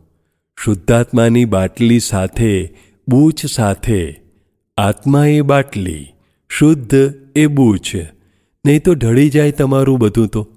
[0.66, 2.78] શુદ્ધાત્માની બાટલી સાથે
[3.08, 4.22] બૂચ સાથે.
[4.78, 6.14] આત્મા એ બાટલી.
[6.50, 7.96] શુદ્ધ એ બૂચ.
[8.66, 10.48] નહીં તો ઢળી જાય તમારું બધું તો.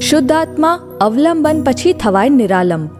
[0.00, 2.90] શુદ્ધાત્મા અવલંબન પછી થવાય નિરાલંબ.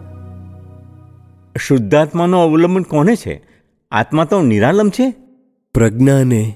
[1.57, 3.43] શુદ્ધાત્માનો અવલંબન કોને છે?
[3.91, 5.13] આત્મા તો નિરાલમ છે?
[5.73, 6.55] પ્રજ્ઞાને.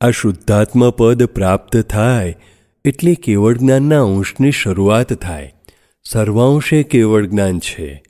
[0.00, 2.36] આ શુદ્ધાત્મા પદ પ્રાપ્ત થાય
[2.84, 5.54] એટલે કેવળ જ્ઞાનના અંશની શરૂઆત થાય.
[6.04, 8.02] સર્વાંશે કેવળ જ્ઞાન છે.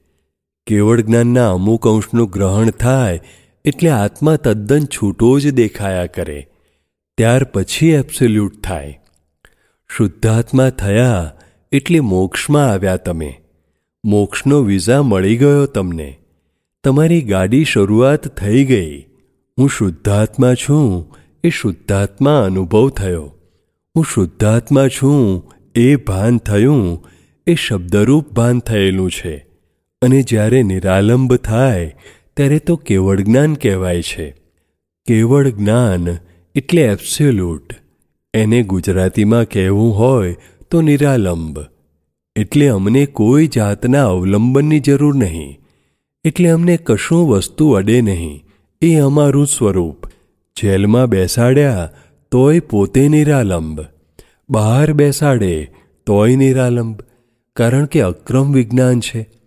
[0.69, 3.21] કેવળ જ્ઞાનના અમુક અંશનું ગ્રહણ થાય
[3.65, 6.49] એટલે આત્મા તદ્દન છૂટો જ દેખાયા કરે.
[7.19, 9.01] ત્યાર પછી એબ્સોલ્યુટ થાય.
[9.97, 11.33] શુદ્ધાત્મા થયા
[11.73, 13.41] એટલે મોક્ષમાં આવ્યા તમે.
[14.05, 16.19] મોક્ષનો વિઝા મળી ગયો તમને.
[16.85, 19.01] તમારી ગાડી શરૂઆત થઈ ગઈ.
[19.59, 21.15] હું શુદ્ધાત્મા છું
[21.45, 23.35] એ શુદ્ધાત્મા અનુભવ થયો.
[23.97, 27.07] હું શુદ્ધાત્મા છું એ ભાન થયું
[27.47, 29.48] એ શબ્દરૂપ ભાન થયેલું છે.
[30.03, 31.97] અને જ્યારે નિરાલંબ થાય,
[32.37, 34.35] ત્યારે તો કેવળ જ્ઞાન કહેવાય છે.
[35.07, 36.09] કેવળ જ્ઞાન
[36.55, 37.75] એટલે એબ્સોલ્યુટ
[38.35, 40.37] એને ગુજરાતીમાં કહેવું હોય
[40.71, 41.59] તો નિરાલંબ.
[42.37, 45.59] એટલે અમને કોઈ જાતના અવલંબનની જરૂર નહીં.
[46.25, 48.45] એટલે અમને કશું વસ્તુ અડે નહીં.
[48.83, 50.07] એ અમારું સ્વરૂપ.
[50.61, 51.91] જેલમાં બેસાડ્યા,
[52.31, 53.81] તોય પોતે નિરાલંબ.
[54.51, 55.71] બહાર બેસાડે,
[56.07, 57.01] તોય નિરાલંબ.
[57.57, 59.38] કારણ કે અક્રમ વિજ્ઞાન છે.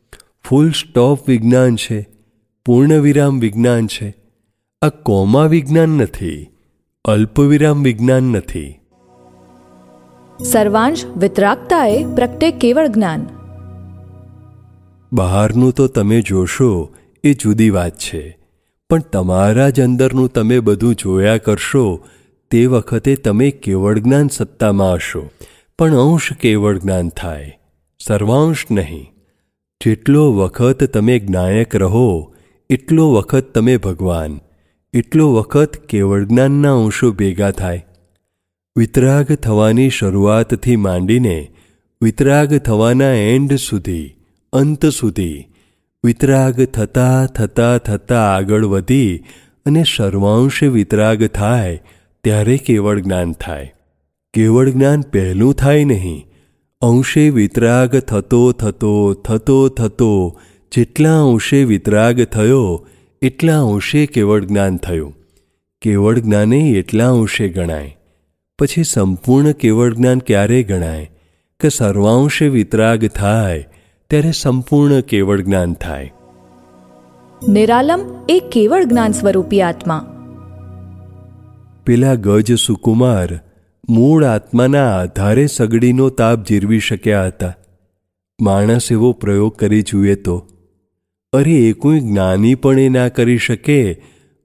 [0.43, 2.09] ફૂલ સ્ટોપ વિજ્ઞાન છે
[2.65, 4.15] પૂર્ણવિરામ વિજ્ઞાન છે.
[4.81, 6.47] આ કોમા વિજ્ઞાન નથી
[7.05, 8.79] અલ્પવિરામ વિજ્ઞાન નથી.
[10.43, 13.27] સર્વાંશ વિતરાગતાએ પ્રગટે કેવળ જ્ઞાન.
[15.13, 18.37] બહારનું તો તમે જોશો એ જુદી વાત છે.
[18.89, 22.07] પણ તમારા જ અંદરનું તમે બધું જોયા કરશો
[22.51, 25.29] તે વખતે તમે કેવળ જ્ઞાન સત્તામાં હશો.
[25.79, 27.59] પણ અંશ કેવળ જ્ઞાન થાય.
[27.99, 29.10] સર્વાંશ નહીં.
[29.81, 32.33] જેટલો વખત તમે જ્ઞાયક રહો,
[32.69, 34.39] એટલો વખત તમે ભગવાન,
[34.93, 37.85] એટલો વખત કેવળ જ્ઞાનના અંશો ભેગા થાય.
[38.77, 41.51] વિતરાગ થવાની શરૂઆતથી માંડીને
[42.01, 44.15] વિતરાગ થવાના એન્ડ સુધી,
[44.53, 45.45] અંત સુધી,
[46.03, 49.17] વિતરાગ થતાં થતાં થતાં આગળ વધી
[49.65, 51.83] અને સર્વાંશે વિતરાગ થાય,
[52.23, 53.73] ત્યારે કેવળ જ્ઞાન થાય.
[54.33, 56.30] કેવળ જ્ઞાન પહેલું થાય નહીં
[56.81, 60.39] અંશે વિતરાગ થતો થતો થતો થતો
[60.71, 62.87] જેટલા અંશે વિતરાગ થયો
[63.21, 65.13] એટલા અંશે કેવળ જ્ઞાન થયું.
[65.81, 67.97] કેવળ જ્ઞાને એટલા અંશે ગણાય.
[68.59, 71.11] પછી સંપૂર્ણ કેવળ જ્ઞાન ક્યારે ગણાય?
[71.59, 73.67] કે સર્વાંશે વિતરાગ થાય
[74.09, 76.13] ત્યારે સંપૂર્ણ કેવળ જ્ઞાન થાય.
[77.47, 80.07] નિરાલમ એ કેવળ જ્ઞાન સ્વરૂપી આત્મા.
[81.85, 83.39] પેલા ગજ સુકુમાર
[83.89, 87.53] મૂળ આત્માના આધારે સગડીનો તાપ જીરવી શક્યા હતા.
[88.41, 90.47] માણસ એવો પ્રયોગ કરી જુએ તો.
[91.33, 93.93] અરે એ કોઈ જ્ઞાની પણ એ ના કરી શકે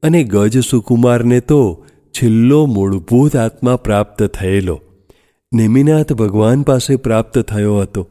[0.03, 4.81] અને ગજ સુકુમારને તો છેલ્લો મૂળભૂત આત્મા પ્રાપ્ત થયેલો.
[5.55, 8.09] નેમિનાથ ભગવાન પાસે પ્રાપ્ત થયો હતો.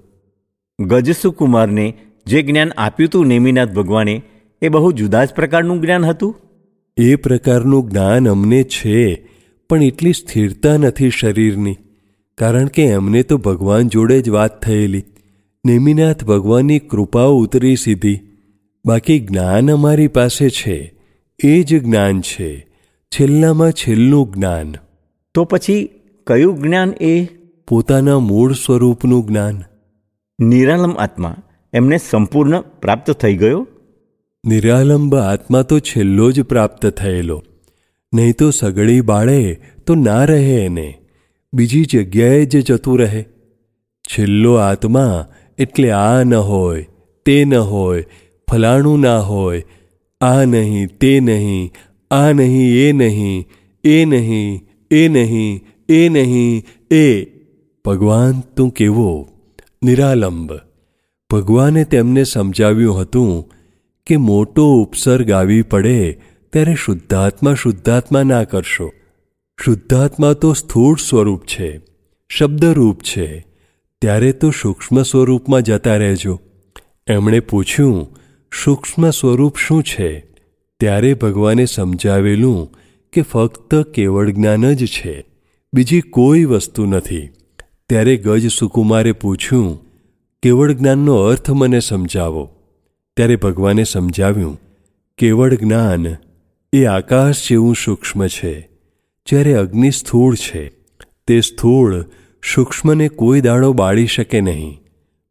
[0.79, 1.93] ગજસુકુમારને
[2.25, 4.21] જે જ્ઞાન આપ્યું હતું નેમિનાથ ભગવાને
[4.61, 6.35] એ બહુ જુદા જ પ્રકારનું જ્ઞાન હતું?
[6.97, 9.34] એ પ્રકારનું જ્ઞાન અમને છે
[9.69, 11.77] પણ એટલી સ્થિરતા નથી શરીરની
[12.37, 15.03] કારણ કે એમને તો ભગવાન જોડે જ વાત થયેલી.
[15.65, 18.19] નેમિનાથ ભગવાનની કૃપાઓ ઉતરી સીધી.
[18.85, 20.93] બાકી જ્ઞાન અમારી પાસે છે
[21.43, 22.67] એ જ જ્ઞાન છે
[23.07, 24.73] છેલ્લામાં છેલ્લું જ્ઞાન.
[25.33, 25.89] તો પછી
[26.27, 27.25] કયું જ્ઞાન એ?
[27.67, 29.63] પોતાના મૂળ સ્વરૂપનું જ્ઞાન.
[30.39, 31.35] નિરાલમ આત્મા
[31.73, 33.67] એમને સંપૂર્ણ પ્રાપ્ત થઈ ગયો?
[34.47, 37.43] નિરાલંબ આત્મા તો છેલ્લો જ પ્રાપ્ત થયેલો.
[38.15, 40.93] નહીં તો સગડી બાળે તો ના રહે એને.
[41.53, 43.25] બીજી જગ્યાએ જ જતું રહે.
[44.01, 46.85] છેલ્લો આત્મા એટલે આ ન હોય,
[47.25, 48.05] તે ન હોય,
[48.51, 49.63] ફલાણું ના હોય,
[50.21, 51.71] આ નહીં, તે નહીં,
[52.11, 53.45] આ નહીં, એ નહીં
[53.83, 54.61] એ નહીં
[54.91, 56.63] એ નહીં એ નહીં,
[56.95, 57.25] એ.
[57.85, 59.29] ભગવાન તું કેવો?
[59.83, 60.53] નિરાલંબ.
[61.31, 63.51] ભગવાને તેમને સમજાવ્યું હતું
[64.07, 66.21] કે મોટો ઉપસર્ગ આવી પડે
[66.55, 68.93] ત્યારે શુદ્ધાત્મા શુદ્ધાત્મા ના કરશો.
[69.65, 71.81] શુદ્ધાત્મા તો સ્થૂળ સ્વરૂપ છે,
[72.29, 73.45] શબ્દરૂપ છે.
[74.01, 76.39] ત્યારે તો સૂક્ષ્મ સ્વરૂપમાં જતા રહેજો.
[77.07, 78.15] એમણે પૂછ્યું,
[78.63, 80.19] સૂક્ષ્મ સ્વરૂપ શું છે?
[80.79, 82.73] ત્યારે ભગવાને સમજાવેલું
[83.13, 85.25] કે ફક્ત કેવળ જ્ઞાન જ છે,
[85.73, 87.29] બીજી કોઈ વસ્તુ નથી.
[87.89, 89.81] ત્યારે ગજ સુકુમારે પૂછ્યું,
[90.43, 92.49] કેવળ જ્ઞાનનો અર્થ મને સમજાવો?
[93.17, 94.61] ત્યારે ભગવાને સમજાવ્યું,
[95.17, 96.15] કેવળ જ્ઞાન
[96.75, 98.69] એ આકાશ જેવું સૂક્ષ્મ છે,
[99.27, 100.69] જ્યારે અગ્નિ સ્થૂળ છે.
[101.27, 102.05] તે સ્થૂળ
[102.55, 104.81] સૂક્ષ્મને કોઈ દાડો બાળી શકે નહીં.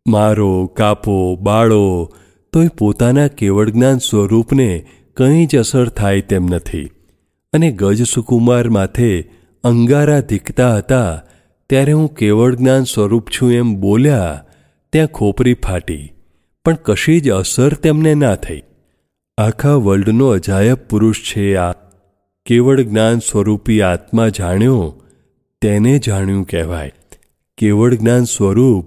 [0.06, 2.12] મારો, કાપો, બાળો,
[2.52, 4.86] તોય પોતાના કેવળ જ્ઞાન સ્વરૂપને
[5.16, 6.90] કંઈ જ અસર થાય તેમ નથી.
[7.52, 9.30] અને ગજ સુકુમાર માથે
[9.64, 11.22] અંગારા ધીકતા હતા,
[11.70, 14.44] ત્યારે હું કેવળ જ્ઞાન સ્વરૂપ છું એમ બોલ્યા,
[14.92, 16.12] ત્યાં ખોપરી ફાટી.
[16.64, 18.62] પણ કશી જ અસર તેમને ના થઈ.
[19.38, 21.72] આખા વર્લ્ડનો અજાયબ પુરુષ છે આ.
[22.46, 25.02] કેવળ જ્ઞાન સ્વરૂપી આત્મા જાણ્યો,
[25.62, 26.92] તેને જાણ્યું કહેવાય.
[27.58, 28.86] કેવળ જ્ઞાન સ્વરૂપ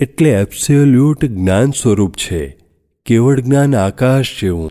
[0.00, 2.56] એટલે એબ્સોલ્યુટ જ્ઞાન સ્વરૂપ છે.
[3.06, 4.70] કેવળ જ્ઞાન આકાશ જેવું.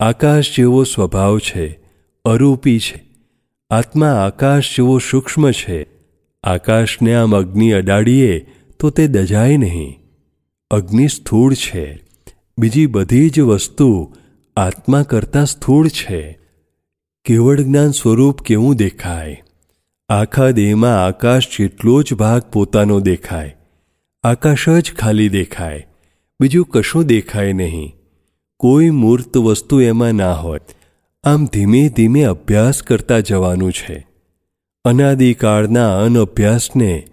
[0.00, 1.78] આકાશ જેવો સ્વભાવ છે,
[2.24, 3.04] અરૂપી છે.
[3.70, 5.86] આત્મા આકાશ જેવો સૂક્ષ્મ છે.
[6.44, 8.46] આકાશને આમ અગ્નિ અડાડીએ
[8.80, 9.98] તો તે દજાય નહીં.
[10.70, 12.02] અગ્નિ સ્થૂળ છે.
[12.58, 14.14] બીજી બધી જ વસ્તુ
[14.56, 16.38] આત્મા કરતાં સ્થૂળ છે.
[17.24, 19.42] કેવળ જ્ઞાન સ્વરૂપ કેવું દેખાય?
[20.08, 23.56] આખા દેહમાં આકાશ જેટલો જ ભાગ પોતાનો દેખાય.
[24.22, 25.86] આકાશ જ ખાલી દેખાય.
[26.40, 27.96] બીજું કશું દેખાય નહીં.
[28.56, 30.60] કોઈ મૂર્ત વસ્તુ એમાં ના હોય
[31.24, 34.06] આમ ધીમે ધીમે અભ્યાસ કરતા જવાનું છે.
[34.84, 37.06] અનાદિકાળના અનઅભ્યાસને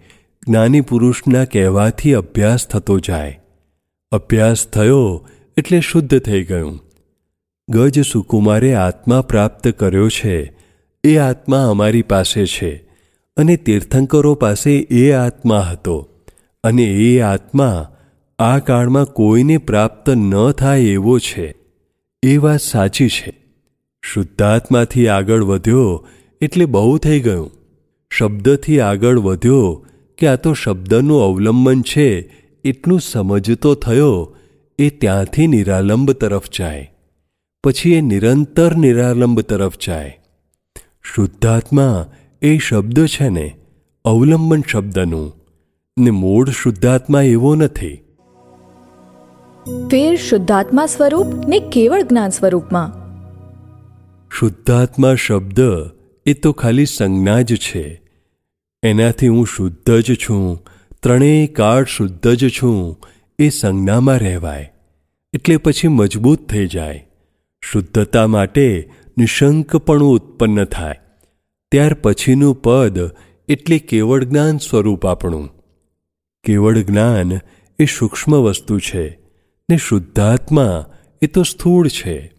[0.48, 3.40] જ્ઞાની પુરુષના કહેવાથી અભ્યાસ થતો જાય.
[4.10, 6.87] અભ્યાસ થયો એટલે શુદ્ધ થઈ ગયું.
[7.68, 10.56] ગજ સુકુમારે આત્મા પ્રાપ્ત કર્યો છે.
[11.04, 12.74] એ આત્મા અમારી પાસે છે.
[13.36, 16.08] અને તીર્થંકરો પાસે એ આત્મા હતો.
[16.64, 17.88] અને એ આત્મા
[18.38, 21.54] આ કાળમાં કોઈને પ્રાપ્ત ન થાય એવો છે.
[22.22, 23.34] એ વાત સાચી છે.
[24.02, 26.06] શુદ્ધાત્માથી આગળ વધ્યો
[26.40, 27.50] એટલે બહુ થઈ ગયું.
[28.10, 29.86] શબ્દથી આગળ વધ્યો
[30.18, 34.36] કે આ તો શબ્દનું અવલંબન છે, એટલું સમજતો થયો,
[34.78, 36.97] એ ત્યાંથી નિરાલંબ તરફ જાય.
[37.64, 40.18] પછી એ નિરંતર નિરાલંબ તરફ જાય.
[41.02, 43.56] શુદ્ધાત્મા એ શબ્દ છે ને
[44.04, 45.32] અવલંબન શબ્દનું
[45.98, 48.04] ને મૂળ શુદ્ધાત્મા એવો નથી.
[49.90, 52.92] ફેર શુદ્ધાત્મા સ્વરૂપ ને કેવળ જ્ઞાન સ્વરૂપમાં?
[54.30, 55.60] શુદ્ધાત્મા શબ્દ
[56.26, 58.02] એ તો ખાલી સંજ્ઞા જ છે.
[58.82, 60.64] એનાથી હું શુદ્ધ જ છું
[61.02, 63.02] ત્રણેય કાળ શુદ્ધ જ છું
[63.38, 64.72] એ સંજ્ઞામાં રહેવાય.
[65.34, 67.07] એટલે પછી મજબૂત થઈ જાય.
[67.72, 70.94] શુદ્ધતા માટે નિશંકપણું ઉત્પન્ન થાય.
[71.70, 72.98] ત્યાર પછીનું પદ
[73.48, 75.50] એટલે કેવળ જ્ઞાન સ્વરૂપ આપણું.
[76.44, 77.32] કેવળ જ્ઞાન
[77.78, 79.18] એ સૂક્ષ્મ વસ્તુ છે
[79.70, 80.86] ને શુદ્ધાત્મા
[81.22, 82.32] એ તો સ્થૂળ છે.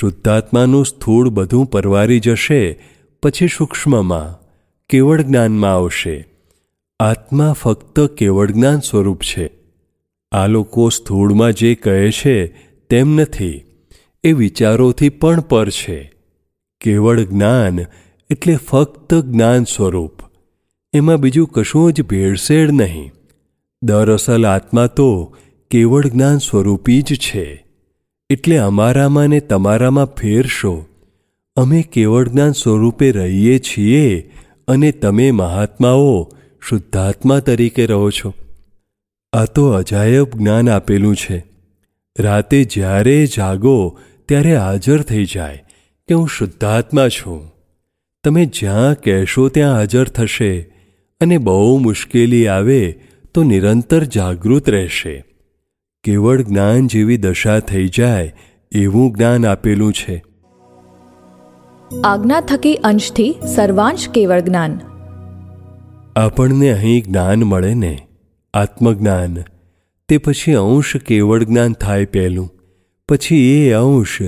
[0.00, 2.80] શુદ્ધાત્માનું સ્થૂળ બધું પરવારી જશે,
[3.22, 4.42] પછી સૂક્ષ્મમાં
[4.88, 6.28] કેવળ જ્ઞાનમાં આવશે.
[7.00, 9.50] આત્મા ફક્ત કેવળ જ્ઞાન સ્વરૂપ છે.
[10.32, 12.46] આ લોકો સ્થૂળમાં જે કહે છે
[12.90, 13.64] તેમ નથી.
[14.24, 16.12] એ વિચારોથી પણ પર છે.
[16.80, 17.78] કેવળ જ્ઞાન
[18.30, 20.12] એટલે ફક્ત જ્ઞાન સ્વરૂપ.
[20.92, 23.10] એમાં બીજું કશું જ ભેળસેળ નહીં.
[23.82, 25.36] દરઅસલ આત્મા તો
[25.70, 27.66] કેવળ જ્ઞાન સ્વરૂપી જ છે.
[28.30, 30.86] એટલે અમારામાં ને તમારામાં ફેરશો.
[31.56, 34.30] અમે કેવળ જ્ઞાન સ્વરૂપે રહીએ છીએ
[34.68, 36.30] અને તમે મહાત્માઓ
[36.68, 38.34] શુદ્ધાત્મા તરીકે રહો છો.
[39.32, 41.44] આ તો અજાયબ જ્ઞાન આપેલું છે.
[42.18, 43.98] રાતે જ્યારે જાગો
[44.32, 45.64] ત્યારે હાજર થઈ જાય
[46.08, 47.52] કે હું શુદ્ધાત્મા છું.
[48.24, 50.60] તમે જ્યાં કહેશો ત્યાં હાજર થશે
[51.20, 53.00] અને બહુ મુશ્કેલી આવે
[53.34, 55.24] તો નિરંતર જાગૃત રહેશે.
[56.04, 58.34] કેવળ જ્ઞાન જેવી દશા થઈ જાય
[58.72, 60.24] એવું જ્ઞાન આપેલું છે.
[62.04, 64.80] આજ્ઞા થકી અંશથી સર્વાંશ કેવળ જ્ઞાન.
[66.16, 68.06] આપણને અહીં જ્ઞાન મળે ને?
[68.54, 69.36] આત્મજ્ઞાન.
[70.08, 72.61] તે પછી અંશ કેવળ જ્ઞાન થાય પહેલું.
[73.12, 74.18] પછી એ અંશ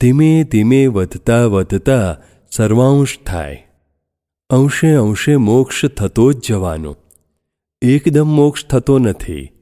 [0.00, 2.20] ધીમે ધીમે વધતા વધતા
[2.50, 3.66] સર્વાંશ થાય.
[4.50, 6.96] અંશે અંશે મોક્ષ થતો જ જવાનો.
[7.82, 9.52] એકદમ મોક્ષ થતો નથી.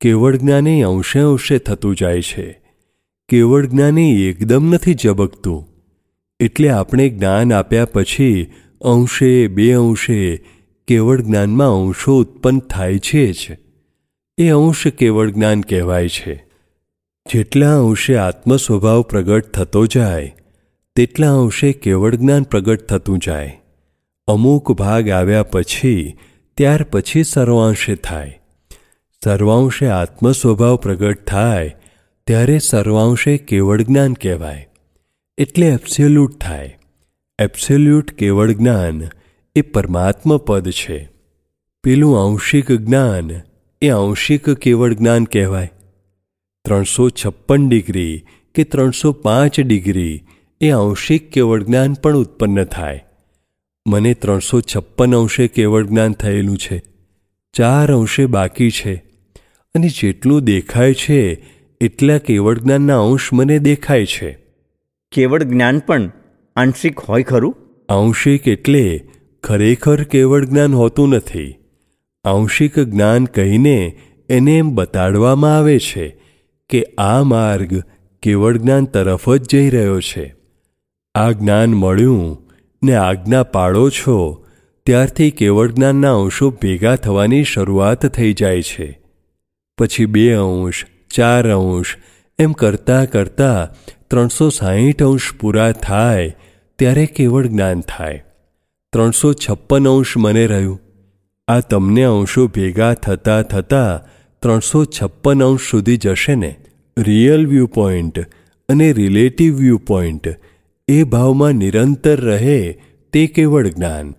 [0.00, 2.60] કેવળ જ્ઞાને અંશે અંશે થતું જાય છે.
[3.28, 5.68] કેવળ જ્ઞાને એકદમ નથી ઝબકતું.
[6.40, 10.44] એટલે આપણે જ્ઞાન આપ્યા પછી અંશે, બે અંશે
[10.88, 13.46] કેવળ જ્ઞાનમાં અંશો ઉત્પન્ન થાય છે જ.
[14.38, 16.47] એ અંશ કેવળ જ્ઞાન કહેવાય છે.
[17.32, 20.36] જેટલા અંશે આત્મસ્વભાવ પ્રગટ થતો જાય,
[20.96, 23.60] તેટલા અંશે કેવળ જ્ઞાન પ્રગટ થતું જાય.
[24.28, 26.16] અમુક ભાગ આવ્યા પછી,
[26.56, 28.40] ત્યાર પછી સર્વાંશે થાય.
[29.24, 31.76] સર્વાંશે આત્મસ્વભાવ પ્રગટ થાય,
[32.26, 34.68] ત્યારે સર્વાંશે કેવળ જ્ઞાન કહેવાય.
[35.38, 36.78] એટલે એબ્સોલ્યુટ થાય.
[37.38, 39.02] એબ્સોલ્યુટ કેવળ જ્ઞાન
[39.54, 41.10] એ પરમાત્મા પદ છે.
[41.84, 43.30] પેલું આંશિક જ્ઞાન
[43.82, 45.72] એ આંશિક કેવળ જ્ઞાન કહેવાય.
[46.68, 48.22] ત્રણસો છપ્પન ડિગ્રી
[48.54, 50.22] કે ત્રણસો પાંચ ડિગ્રી
[50.60, 53.04] એ આંશિક કેવળ જ્ઞાન પણ ઉત્પન્ન થાય.
[53.86, 56.82] મને ત્રણસો છપ્પન અંશે કેવળ જ્ઞાન થયેલું છે.
[57.52, 58.94] ચાર અંશે બાકી છે.
[59.74, 61.44] અને જેટલું દેખાય છે
[61.80, 64.38] એટલા કેવળ જ્ઞાનના અંશ મને દેખાય છે.
[65.12, 66.12] કેવળ જ્ઞાન પણ
[66.56, 67.56] આંશિક હોય ખરું?
[67.88, 69.08] આંશિક એટલે
[69.44, 71.54] ખરેખર કેવળ જ્ઞાન હોતું નથી.
[72.24, 73.98] આંશિક જ્ઞાન કહીને
[74.28, 76.27] એને એમ બતાડવામાં આવે છે.
[76.68, 77.82] કે આ માર્ગ
[78.22, 80.34] કેવળ જ્ઞાન તરફ જ જઈ રહ્યો છે.
[81.14, 82.48] આ જ્ઞાન મળ્યું
[82.82, 84.44] ને આજ્ઞા પાડો છો,
[84.86, 89.00] ત્યારથી કેવળ જ્ઞાનના અંશો ભેગા થવાની શરૂઆત થઈ જાય છે.
[89.78, 91.96] પછી બે અંશ, ચાર અંશ,
[92.38, 93.74] એમ કરતાં કરતાં
[94.08, 96.36] ત્રણસો સાહીઠ અંશ પૂરા થાય
[96.78, 98.24] ત્યારે કેવળ જ્ઞાન થાય.
[98.92, 100.80] ત્રણસો છપ્પન અંશ મને રહ્યું.
[101.48, 106.56] આ તમને અંશો ભેગા થતાં થતાં ત્રણસો છપ્પન અંશ સુધી જશે ને?
[106.98, 108.20] રિયલ વ્યૂ પોઈન્ટ
[108.68, 110.36] અને રિલેટિવ વ્યૂ પોઈન્ટ
[110.88, 112.78] એ ભાવમાં નિરંતર રહે
[113.12, 114.14] તે કેવળ જ્ઞાન.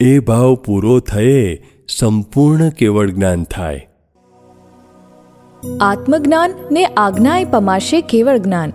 [0.00, 3.88] એ ભાવ પૂરો થયે સંપૂર્ણ કેવળ જ્ઞાન થાય.
[5.80, 8.72] આત્મજ્ઞાન ને આજ્ઞાએ પમાશે કેવળ જ્ઞાન.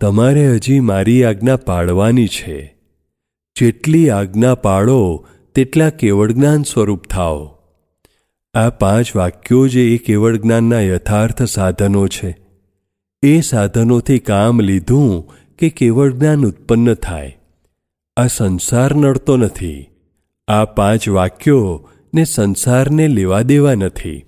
[0.00, 2.76] તમારે હજી મારી આજ્ઞા પાડવાની છે.
[3.58, 7.57] જેટલી આજ્ઞા પાળો તેટલા કેવળ જ્ઞાન સ્વરૂપ થાઓ.
[8.54, 12.38] આ પાંચ વાક્યો જે એ કેવળ જ્ઞાનના યથાર્થ સાધનો છે.
[13.22, 17.38] એ સાધનોથી કામ લીધું કે કેવળ જ્ઞાન ઉત્પન્ન થાય.
[18.16, 19.86] આ સંસાર નડતો નથી.
[20.48, 24.24] આ પાંચ વાક્યો ને સંસારને લેવા દેવા નથી.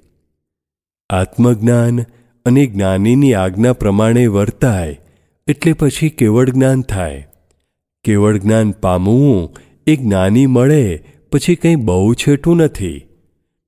[1.11, 2.01] આત્મજ્ઞાન
[2.45, 5.01] અને જ્ઞાનીની આજ્ઞા પ્રમાણે વર્તાય
[5.47, 7.29] એટલે પછી કેવળ જ્ઞાન થાય.
[8.05, 9.57] કેવળ જ્ઞાન પામવું
[9.87, 13.07] એ જ્ઞાની મળે પછી કંઈ બહુ છેટું નથી.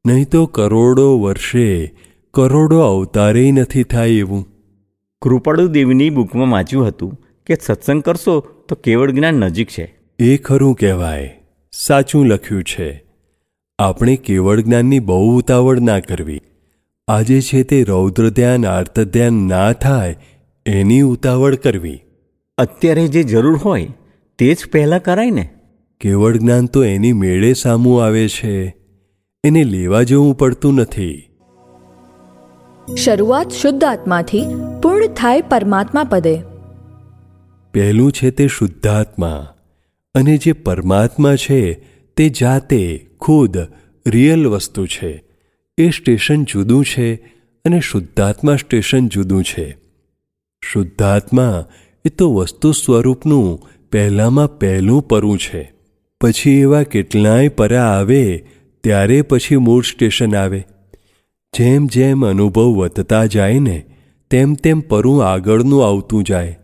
[0.07, 1.95] નહીં તો કરોડો વર્ષે
[2.35, 4.47] કરોડો અવતારે નથી થાય એવું.
[5.23, 9.95] કૃપાળુ દેવની બુકમાં વાંચ્યું હતું કે સત્સંગ કરશો તો કેવળ જ્ઞાન નજીક છે.
[10.19, 11.41] એ ખરું કહેવાય.
[11.73, 13.05] સાચું લખ્યું છે.
[13.79, 16.41] આપણે કેવળ જ્ઞાનની બહુ ઉતાવળ ના કરવી.
[17.09, 20.17] આજે છે તે રૌદ્ર ધ્યાન આર્ત ધ્યાન ના થાય
[20.67, 22.01] એની ઉતાવળ કરવી.
[22.59, 23.89] અત્યારે જે જરૂર હોય
[24.39, 25.51] તે જ પહેલાં કરાય ને.
[26.01, 28.82] કેવળ જ્ઞાન તો એની મેળે સામું આવે છે.
[29.45, 31.31] એને લેવા જવું પડતું નથી.
[32.97, 34.45] શરૂઆત શુદ્ધ આત્માથી
[34.83, 36.43] પૂર્ણ થાય પરમાત્મા પદે.
[37.73, 39.55] પહેલું છે તે શુદ્ધાત્મા
[40.15, 41.73] અને જે પરમાત્મા છે
[42.17, 43.59] તે જાતે ખુદ
[44.07, 45.25] રિયલ વસ્તુ છે.
[45.79, 47.15] એ સ્ટેશન જુદું છે
[47.65, 49.77] અને શુદ્ધાત્મા સ્ટેશન જુદું છે.
[50.65, 51.65] શુદ્ધાત્મા
[52.05, 55.73] એ તો વસ્તુ સ્વરૂપનું પહેલામાં પહેલું પરું છે.
[56.21, 58.47] પછી એવા કેટલાય પરા આવે
[58.85, 60.65] ત્યારે પછી મૂળ સ્ટેશન આવે.
[61.59, 63.85] જેમ જેમ અનુભવ વધતા જાય ને,
[64.31, 66.59] તેમ તેમ પરું આગળનું આવતું જાય.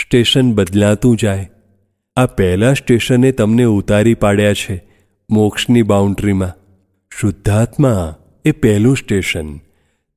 [0.00, 1.50] સ્ટેશન બદલાતું જાય.
[2.16, 4.84] આ પહેલા સ્ટેશને તમને ઉતારી પાડ્યા છે,
[5.30, 6.52] મોક્ષની બાઉન્ડ્રીમાં.
[7.20, 9.56] શુદ્ધાત્મા એ પહેલું સ્ટેશન.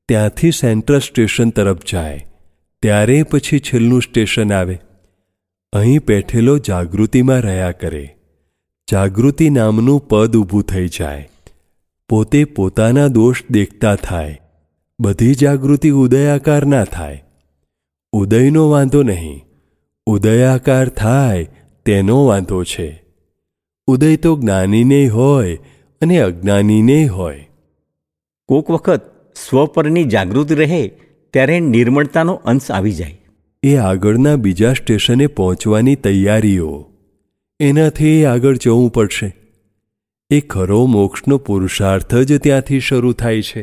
[0.08, 2.26] ત્યાંથી સેન્ટ્રલ સ્ટેશન તરફ જાય.
[2.82, 4.80] ત્યારે પછી છેલ્લું સ્ટેશન આવે.
[5.72, 8.16] અહીં બેઠેલો જાગૃતિમાં રહ્યા કરે.
[8.92, 11.28] જાગૃતિ નામનું પદ ઊભું થઈ જાય.
[12.08, 14.40] પોતે પોતાના દોષ દેખતા થાય.
[15.00, 17.24] બધી જાગૃતિ ઉદયાકાર ના થાય.
[18.12, 19.44] ઉદયનો વાંધો નહીં.
[20.06, 21.48] ઉદયાકાર થાય
[21.84, 23.02] તેનો વાંધો છે.
[23.86, 25.56] ઉદય તો જ્ઞાનીને હોય
[26.00, 27.48] અને અજ્ઞાનીને હોય.
[28.48, 29.02] કોક વખત
[29.34, 30.88] સ્વ પરની જાગૃતિ રહે
[31.32, 33.20] ત્યારે નિર્મળતાનો અંશ આવી જાય.
[33.62, 36.90] એ આગળના બીજા સ્ટેશને પહોંચવાની તૈયારીઓ.
[37.60, 39.43] એનાથી આગળ જવું પડશે.
[40.30, 43.62] એ ખરો મોક્ષનો પુરુષાર્થ જ ત્યાંથી શરૂ થાય છે.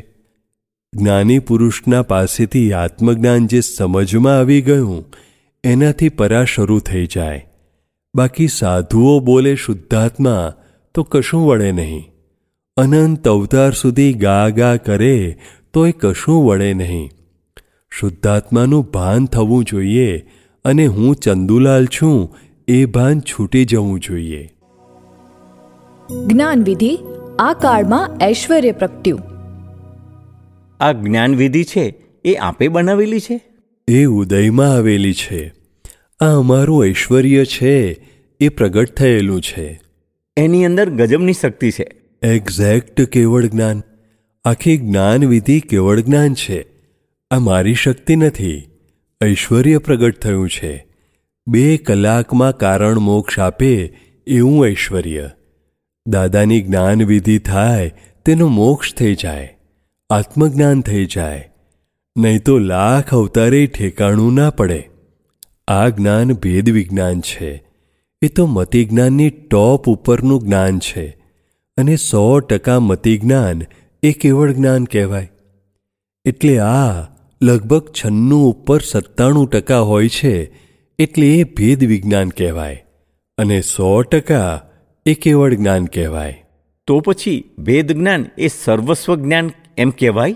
[0.94, 5.06] જ્ઞાની પુરુષના પાસેથી આત્મજ્ઞાન જે સમજમાં આવી ગયું,
[5.64, 7.46] એનાથી પરા શરૂ થઈ જાય.
[8.16, 10.54] બાકી સાધુઓ બોલે શુદ્ધાત્મા,
[10.94, 12.04] તો કશું વળે નહીં.
[12.78, 15.38] અનંત અવતાર સુધી ગા ગા કરે
[15.74, 17.10] તો એ કશું વળે નહીં.
[17.92, 20.26] શુદ્ધાત્માનું ભાન થવું જોઈએ,
[20.66, 22.36] અને હું ચંદુલાલ છું,
[22.68, 24.50] એ ભાન છૂટી જવું જોઈએ.
[26.12, 27.00] જ્ઞાનવિધિ
[27.40, 29.20] આ કાળમાં ઐશ્વર્ય પ્રગટ્યું.
[30.80, 33.42] આ જ્ઞાનવિધિ છે એ આપે બનાવેલી છે?
[33.88, 35.54] એ ઉદયમાં આવેલી છે.
[36.20, 38.08] આ અમારું ઐશ્વર્ય છે
[38.40, 39.82] એ પ્રગટ થયેલું છે.
[40.38, 41.92] એની અંદર ગજબની શક્તિ છે.
[42.24, 43.84] એક્ઝેક્ટ કેવળ જ્ઞાન.
[44.46, 46.66] આખી જ્ઞાનવિધિ કેવળ જ્ઞાન છે.
[47.32, 48.70] આ મારી શક્તિ નથી.
[49.24, 50.88] ઐશ્વર્ય પ્રગટ થયું છે.
[51.48, 53.98] બે કલાકમાં કારણ મોક્ષ આપે
[54.28, 55.30] એવું ઐશ્વર્ય.
[56.06, 57.94] દાદાની જ્ઞાનવિધિ થાય,
[58.26, 59.58] તેનો મોક્ષ થઈ જાય,
[60.10, 61.52] આત્મજ્ઞાન થઈ જાય,
[62.18, 64.90] નહીં તો લાખ અવતારે ઠેકાણું ના પડે.
[65.68, 67.64] આ જ્ઞાન ભેદ વિજ્ઞાન છે.
[68.22, 71.18] એ તો મતિજ્ઞાનની ટોપ ઉપરનું જ્ઞાન છે
[71.78, 73.62] અને સો ટકા મતિજ્ઞાન
[74.04, 75.32] એ કેવળ જ્ઞાન કહેવાય.
[76.26, 77.08] એટલે આ
[77.44, 80.52] લગભગ છન્નું ઉપર સત્તાણું ટકા હોય છે
[81.00, 82.84] એટલે એ ભેદ વિજ્ઞાન કહેવાય
[83.38, 84.71] અને સો ટકા
[85.06, 86.44] એ કેવળ જ્ઞાન કહેવાય.
[86.88, 90.36] તો પછી ભેદ જ્ઞાન એ સર્વસ્વ જ્ઞાન એમ કહેવાય?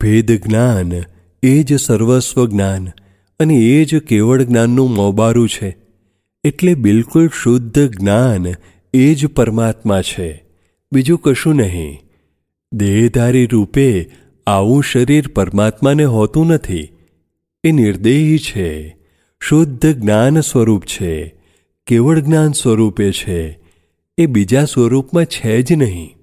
[0.00, 0.92] ભેદ જ્ઞાન
[1.42, 2.88] એ જ સર્વસ્વ જ્ઞાન
[3.40, 5.76] અને એ જ કેવળ જ્ઞાનનું મોબારું છે.
[6.44, 8.46] એટલે બિલકુલ શુદ્ધ જ્ઞાન
[8.94, 10.44] એ જ પરમાત્મા છે.
[10.92, 11.98] બીજું કશું નહીં.
[12.72, 14.10] દેહધારી રૂપે
[14.46, 16.88] આવું શરીર પરમાત્માને હોતું નથી.
[17.64, 18.96] એ નિર્દેહી છે.
[19.40, 21.34] શુદ્ધ જ્ઞાન સ્વરૂપ છે.
[21.86, 23.65] કેવળ જ્ઞાન સ્વરૂપે છે.
[24.18, 26.14] એ બીજા સ્વરૂપમાં છે જ નહીં.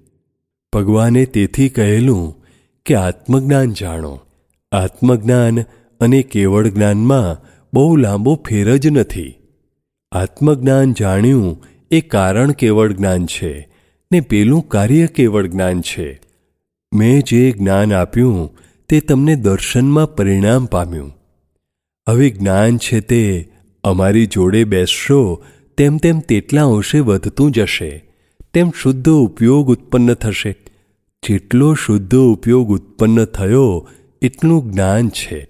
[0.72, 2.44] ભગવાને તેથી કહેલું
[2.86, 4.20] કે આત્મજ્ઞાન જાણો.
[4.72, 5.62] આત્મજ્ઞાન
[6.00, 9.34] અને કેવળ જ્ઞાનમાં બહુ લાંબો ફેર જ નથી.
[10.12, 13.68] આત્મજ્ઞાન જાણ્યું એ કારણ કેવળ જ્ઞાન છે,
[14.12, 16.20] ને પેલું કાર્ય કેવળ જ્ઞાન છે.
[16.94, 18.50] મેં જે જ્ઞાન આપ્યું
[18.88, 21.12] તે તમને દર્શનમાં પરિણામ પામ્યું.
[22.08, 23.52] હવે જ્ઞાન છે તે
[23.84, 25.44] અમારી જોડે બેસશો
[25.78, 28.04] તેમ તેમ તેટલા અંશે વધતું જશે,
[28.52, 30.56] તેમ શુદ્ધ ઉપયોગ ઉત્પન્ન થશે.
[31.28, 33.88] જેટલો શુદ્ધ ઉપયોગ ઉત્પન્ન થયો,
[34.22, 35.48] એટલું જ્ઞાન છે.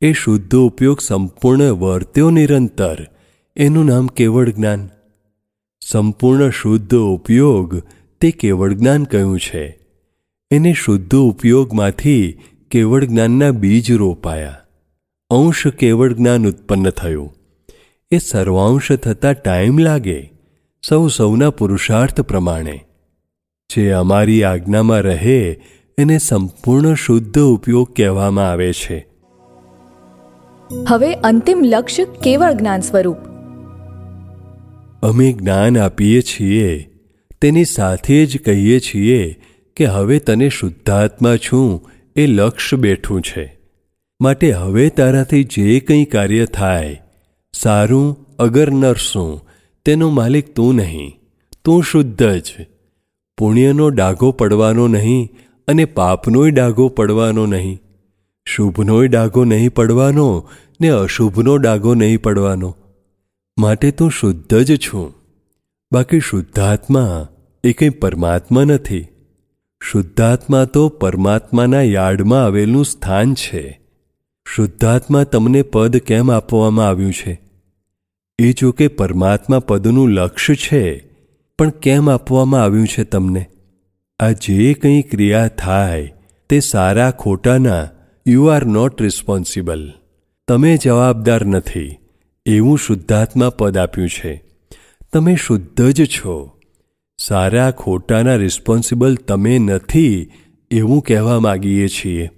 [0.00, 2.96] એ શુદ્ધ ઉપયોગ સંપૂર્ણ વર્ત્યો નિરંતર.
[3.56, 4.88] એનું નામ કેવળ જ્ઞાન?
[5.80, 7.82] સંપૂર્ણ શુદ્ધ ઉપયોગ
[8.20, 9.78] તે કેવળ જ્ઞાન કહ્યું છે?
[10.50, 12.38] એને શુદ્ધ ઉપયોગમાંથી
[12.70, 14.60] કેવળ જ્ઞાનના બીજ રોપાયા.
[15.30, 17.37] અંશ કેવળ જ્ઞાન ઉત્પન્ન થયું.
[18.10, 20.32] એ સર્વાંશ થતાં ટાઈમ લાગે
[20.88, 22.84] સૌ સૌના પુરુષાર્થ પ્રમાણે.
[23.74, 25.60] જે અમારી આજ્ઞામાં રહે
[25.98, 29.06] એને સંપૂર્ણ શુદ્ધ ઉપયોગ કહેવામાં આવે છે.
[30.88, 33.16] હવે અંતિમ લક્ષ્ય કેવળ જ્ઞાન સ્વરૂપ?
[35.02, 36.90] અમે જ્ઞાન આપીએ છીએ
[37.42, 39.42] તેની સાથે જ કહીએ છીએ
[39.76, 43.58] કે હવે તને શુદ્ધાત્મા છું એ લક્ષ્ય બેઠું છે.
[44.20, 47.02] માટે હવે તારાથી જે કંઈ કાર્ય થાય
[47.52, 49.42] સારું અગર નરસું,
[49.84, 51.18] તેનો માલિક તું નહીં.
[51.64, 52.66] તું શુદ્ધ જ.
[53.38, 55.28] પુણ્યનો ડાઘો પડવાનો નહીં
[55.68, 57.80] અને પાપનોય ડાઘો પડવાનો નહીં.
[58.44, 60.48] શુભનોય ડાઘો નહીં પડવાનો
[60.80, 62.76] ને અશુભનો ડાઘો નહીં પડવાનો.
[63.58, 65.14] માટે તું શુદ્ધ જ છું.
[65.92, 67.28] બાકી શુદ્ધાત્મા
[67.64, 69.06] એ કંઈ પરમાત્મા નથી.
[69.82, 73.87] શુદ્ધાત્મા તો પરમાત્માના યાર્ડમાં આવેલું સ્થાન છે.
[74.54, 77.40] શુદ્ધાત્મા તમને પદ કેમ આપવામાં આવ્યું છે?
[78.38, 81.06] એ જો કે પરમાત્મા પદનું લક્ષ્ય છે,
[81.58, 83.46] પણ કેમ આપવામાં આવ્યું છે તમને?
[84.20, 86.14] આ જે કંઈ ક્રિયા થાય,
[86.48, 87.88] તે સારા ખોટાના
[88.26, 89.92] યુ આર નોટ રિસ્પોન્સિબલ
[90.48, 91.98] તમે જવાબદાર નથી,
[92.46, 94.44] એવું શુદ્ધાત્મા પદ આપ્યું છે.
[95.12, 96.58] તમે શુદ્ધ જ છો.
[97.18, 100.30] સારા ખોટાના રિસ્પોન્સિબલ તમે નથી,
[100.70, 102.30] એવું કહેવા માગીએ છીએ.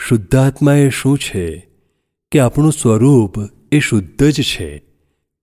[0.00, 1.68] શુદ્ધાત્મા એ શું છે
[2.32, 3.34] કે આપણું સ્વરૂપ
[3.72, 4.82] એ શુદ્ધ જ છે?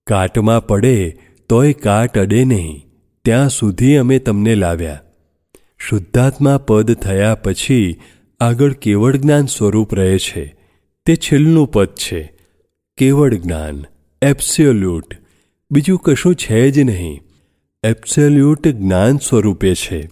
[0.07, 1.17] કાટમાં પડે
[1.49, 2.85] તોય કાટ અડે નહીં.
[3.25, 5.01] ત્યાં સુધી અમે તમને લાવ્યા.
[5.77, 8.01] શુદ્ધાત્મા પદ થયા પછી
[8.39, 10.55] આગળ કેવળ જ્ઞાન સ્વરૂપ રહે છે.
[11.05, 12.33] તે છેલ્લું પદ છે.
[12.97, 13.83] કેવળ જ્ઞાન.
[14.21, 15.15] એબ્સોલ્યુટ.
[15.71, 17.21] બીજું કશું છે જ નહીં.
[17.83, 20.09] એબ્સોલ્યુટ જ્ઞાન સ્વરૂપે છે.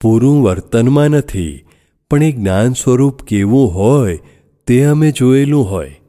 [0.00, 1.67] પૂરું વર્તનમાં નથી.
[2.10, 4.20] પણ એ જ્ઞાન સ્વરૂપ કેવું હોય
[4.66, 6.00] તે અમે જોયેલું હોય.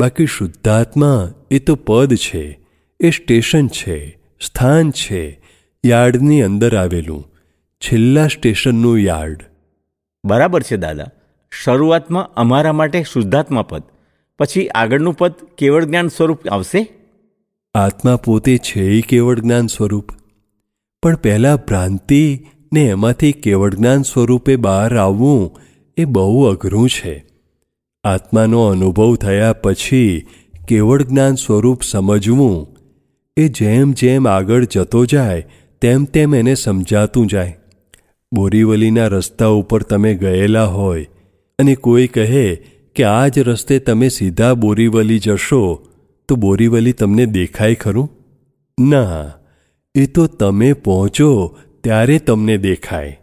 [0.00, 2.60] બાકી શુદ્ધાત્મા એ તો પદ છે
[3.00, 5.40] એ સ્ટેશન છે સ્થાન છે
[5.86, 7.24] યાર્ડની અંદર આવેલું
[7.80, 9.44] છેલ્લા સ્ટેશનનું યાર્ડ.
[10.24, 11.06] બરાબર છે દાદા.
[11.64, 13.82] શરૂઆતમાં અમારા માટે શુદ્ધાત્મા પદ
[14.38, 16.86] પછી આગળનું પદ કેવળ જ્ઞાન સ્વરૂપ આવશે?
[17.74, 20.10] આત્મા પોતે છે કેવળ જ્ઞાન સ્વરૂપ.
[21.02, 25.58] પણ પહેલાં ભ્રાંતિ ને એમાંથી કેવળ જ્ઞાન સ્વરૂપે બહાર આવવું
[25.96, 27.24] એ બહુ અઘરું છે.
[28.04, 30.26] આત્માનો અનુભવ થયા પછી
[30.68, 32.76] કેવળ જ્ઞાન સ્વરૂપ સમજવું
[33.36, 35.46] એ જેમ જેમ આગળ જતો જાય,
[35.80, 37.56] તેમ તેમ એને સમજાતું જાય.
[38.32, 41.08] બોરીવલીના રસ્તા ઉપર તમે ગયેલા હોય
[41.58, 42.56] અને કોઈ કહે
[42.94, 45.86] કે આ જ રસ્તે તમે સીધા બોરીવલી જશો,
[46.28, 48.10] તો બોરીવલી તમને દેખાય ખરું?
[48.80, 49.32] ના,
[49.94, 53.20] એ તો તમે પહોંચો ત્યારે તમને દેખાય.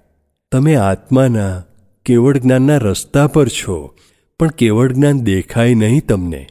[0.52, 1.64] તમે આત્માના,
[2.06, 3.96] કેવળ જ્ઞાનના રસ્તા પર છો,
[4.40, 6.48] પણ કેવળ જ્ઞાન દેખાય નહીં તમને.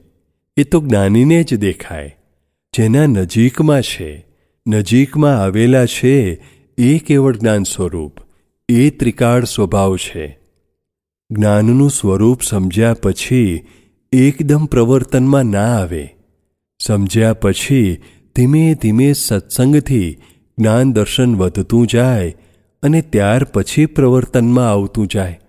[0.56, 2.16] એ તો જ્ઞાનીને જ દેખાય.
[2.76, 4.26] જેના નજીકમાં છે,
[4.68, 6.42] નજીકમાં આવેલા છે,
[6.78, 8.18] એ કેવળ જ્ઞાન સ્વરૂપ,
[8.68, 10.38] એ ત્રિકાળ સ્વભાવ છે.
[11.30, 13.66] જ્ઞાનનું સ્વરૂપ સમજ્યા પછી,
[14.12, 16.16] એકદમ પ્રવર્તનમાં ના આવે.
[16.78, 18.02] સમજ્યા પછી,
[18.36, 20.18] ધીમે ધીમે સત્સંગથી
[20.58, 22.34] જ્ઞાન દર્શન વધતું જાય
[22.82, 25.40] અને ત્યાર પછી પ્રવર્તનમાં આવતું જાય.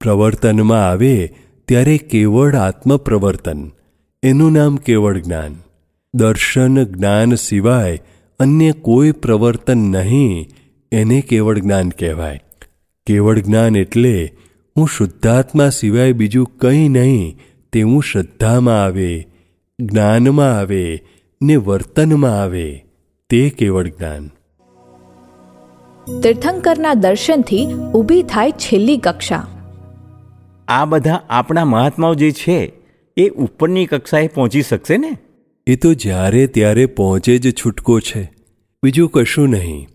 [0.00, 1.34] પ્રવર્તનમાં આવે
[1.68, 3.70] ત્યારે કેવળ આત્મપ્રવર્તન.
[4.22, 5.56] એનું નામ કેવળ જ્ઞાન.
[6.14, 7.98] દર્શન જ્ઞાન સિવાય
[8.40, 10.46] અન્ય કોઈ પ્રવર્તન નહીં,
[10.92, 12.40] એને કેવળ જ્ઞાન કહેવાય.
[13.06, 14.32] કેવળ જ્ઞાન એટલે
[14.76, 17.38] હું શુદ્ધાત્મા સિવાય બીજું કંઈ નહીં,
[17.72, 19.26] તેવું શ્રદ્ધામાં આવે,
[19.80, 21.02] જ્ઞાનમાં આવે
[21.42, 22.84] ને વર્તનમાં આવે,
[23.30, 24.30] તે કેવળ જ્ઞાન.
[26.22, 29.46] તીર્થંકરના દર્શનથી ઊભી થાય છેલ્લી કક્ષા.
[30.68, 32.72] આ બધા આપણા મહાત્માઓ જે છે
[33.16, 35.16] એ ઉપરની કક્ષાએ પહોંચી શકશે ને?
[35.66, 38.32] એ તો જ્યારે ત્યારે પહોંચે જ છૂટકો છે.
[38.84, 39.88] બીજું કશું નહીં.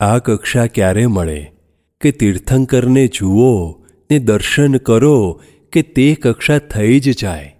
[0.00, 1.52] આ કક્ષા ક્યારે મળે?
[2.00, 3.70] કે તીર્થંકરને જુઓ
[4.10, 5.40] ને દર્શન કરો
[5.72, 7.56] કે તે કક્ષા થઈ જ જાય.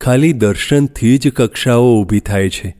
[0.00, 2.76] ખાલી દર્શનથી જ કક્ષાઓ ઊભી થાય છે.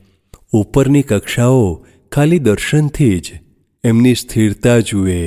[0.51, 3.44] ઉપરની કક્ષાઓ ખાલી દર્શનથી જ.
[3.85, 5.19] એમની સ્થિરતા જુએ,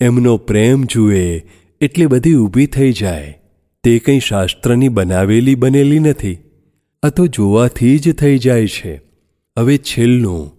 [0.00, 1.42] એમનો પ્રેમ જુએ,
[1.80, 3.38] એટલી બધી ઊભી થઈ જાય.
[3.84, 6.38] તે કંઈ શાસ્ત્રની બનાવેલી બનેલી નથી.
[7.02, 8.94] આ તો જોવાથી જ થઈ જાય છે.
[9.58, 10.52] હવે છેલ્લું,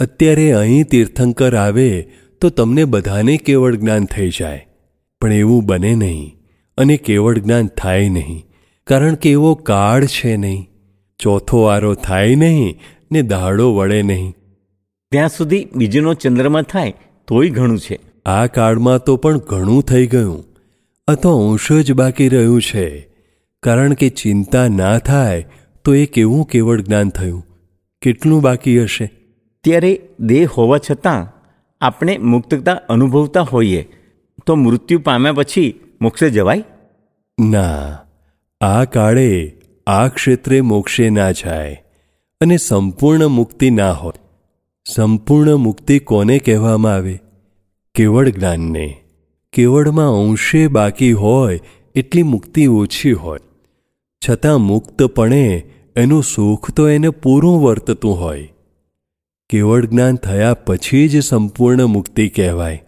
[0.00, 1.90] અત્યારે અહીં તીર્થંકર આવે
[2.40, 4.66] તો તમને બધાને કેવળ જ્ઞાન થઈ જાય.
[5.20, 6.36] પણ એવું બને નહીં,
[6.78, 8.44] અને કેવળ જ્ઞાન થાય નહીં,
[8.86, 10.66] કારણ કે એવો કાળ છે નહીં.
[11.18, 12.78] ચોથો આરો થાય નહીં
[13.12, 14.34] ને દાડો વળે નહીં.
[15.12, 16.94] ત્યાં સુધી બીજનો ચંદ્રમાં થાય
[17.28, 17.98] તોય ઘણું છે.
[18.26, 20.44] આ કાળમાં તો પણ ઘણું થઈ ગયું.
[21.08, 23.08] અથવા અંશ જ બાકી રહ્યું છે.
[23.62, 25.46] કારણ કે ચિંતા ના થાય
[25.84, 27.46] તો એ કેવું કેવળ જ્ઞાન થયું.
[28.02, 29.10] કેટલું બાકી હશે?
[29.64, 31.44] ત્યારે દેહ હોવા છતાં
[31.80, 33.88] આપણે મુક્તતા અનુભવતા હોઈએ
[34.46, 36.64] તો મૃત્યુ પામ્યા પછી મોક્ષે જવાય?
[37.40, 37.98] ના
[38.60, 39.56] આ કાળે
[39.86, 41.84] આ ક્ષેત્રે મોક્ષે ના જાય
[42.40, 44.27] અને સંપૂર્ણ મુક્તિ ના હોય.
[44.94, 47.20] સંપૂર્ણ મુક્તિ કોને કહેવામાં આવે?
[47.94, 48.96] કેવળ જ્ઞાનને.
[49.52, 51.60] કેવળમાં અંશે બાકી હોય
[51.94, 53.40] એટલી મુક્તિ ઓછી હોય.
[54.28, 55.62] છતાં મુક્તપણે
[55.96, 58.52] એનું સુખ તો એને પૂરું વર્તતું હોય.
[59.50, 62.82] કેવળ જ્ઞાન થયા પછી જ સંપૂર્ણ મુક્તિ કહેવાય.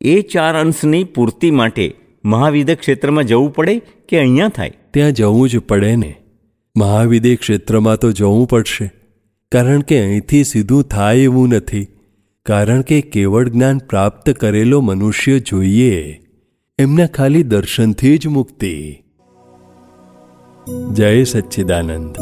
[0.00, 1.94] એ ચાર અંશની પૂર્તિ માટે
[2.24, 3.78] મહાવિદ્ય ક્ષેત્રમાં જવું પડે
[4.08, 4.72] કે અહીંયા થાય?
[4.90, 6.14] ત્યાં જવું જ પડે ને.
[6.76, 9.05] મહાવિદ્ય ક્ષેત્રમાં તો જવું પડશે.
[9.52, 11.88] કારણ કે અહીંથી સીધું થાય એવું નથી.
[12.46, 16.20] કારણ કે કેવળ જ્ઞાન પ્રાપ્ત કરેલો મનુષ્ય જોઈએ.
[16.78, 19.02] એમના ખાલી દર્શનથી જ મુક્તિ.
[20.92, 22.16] જય સચ્ચિદાનંદ.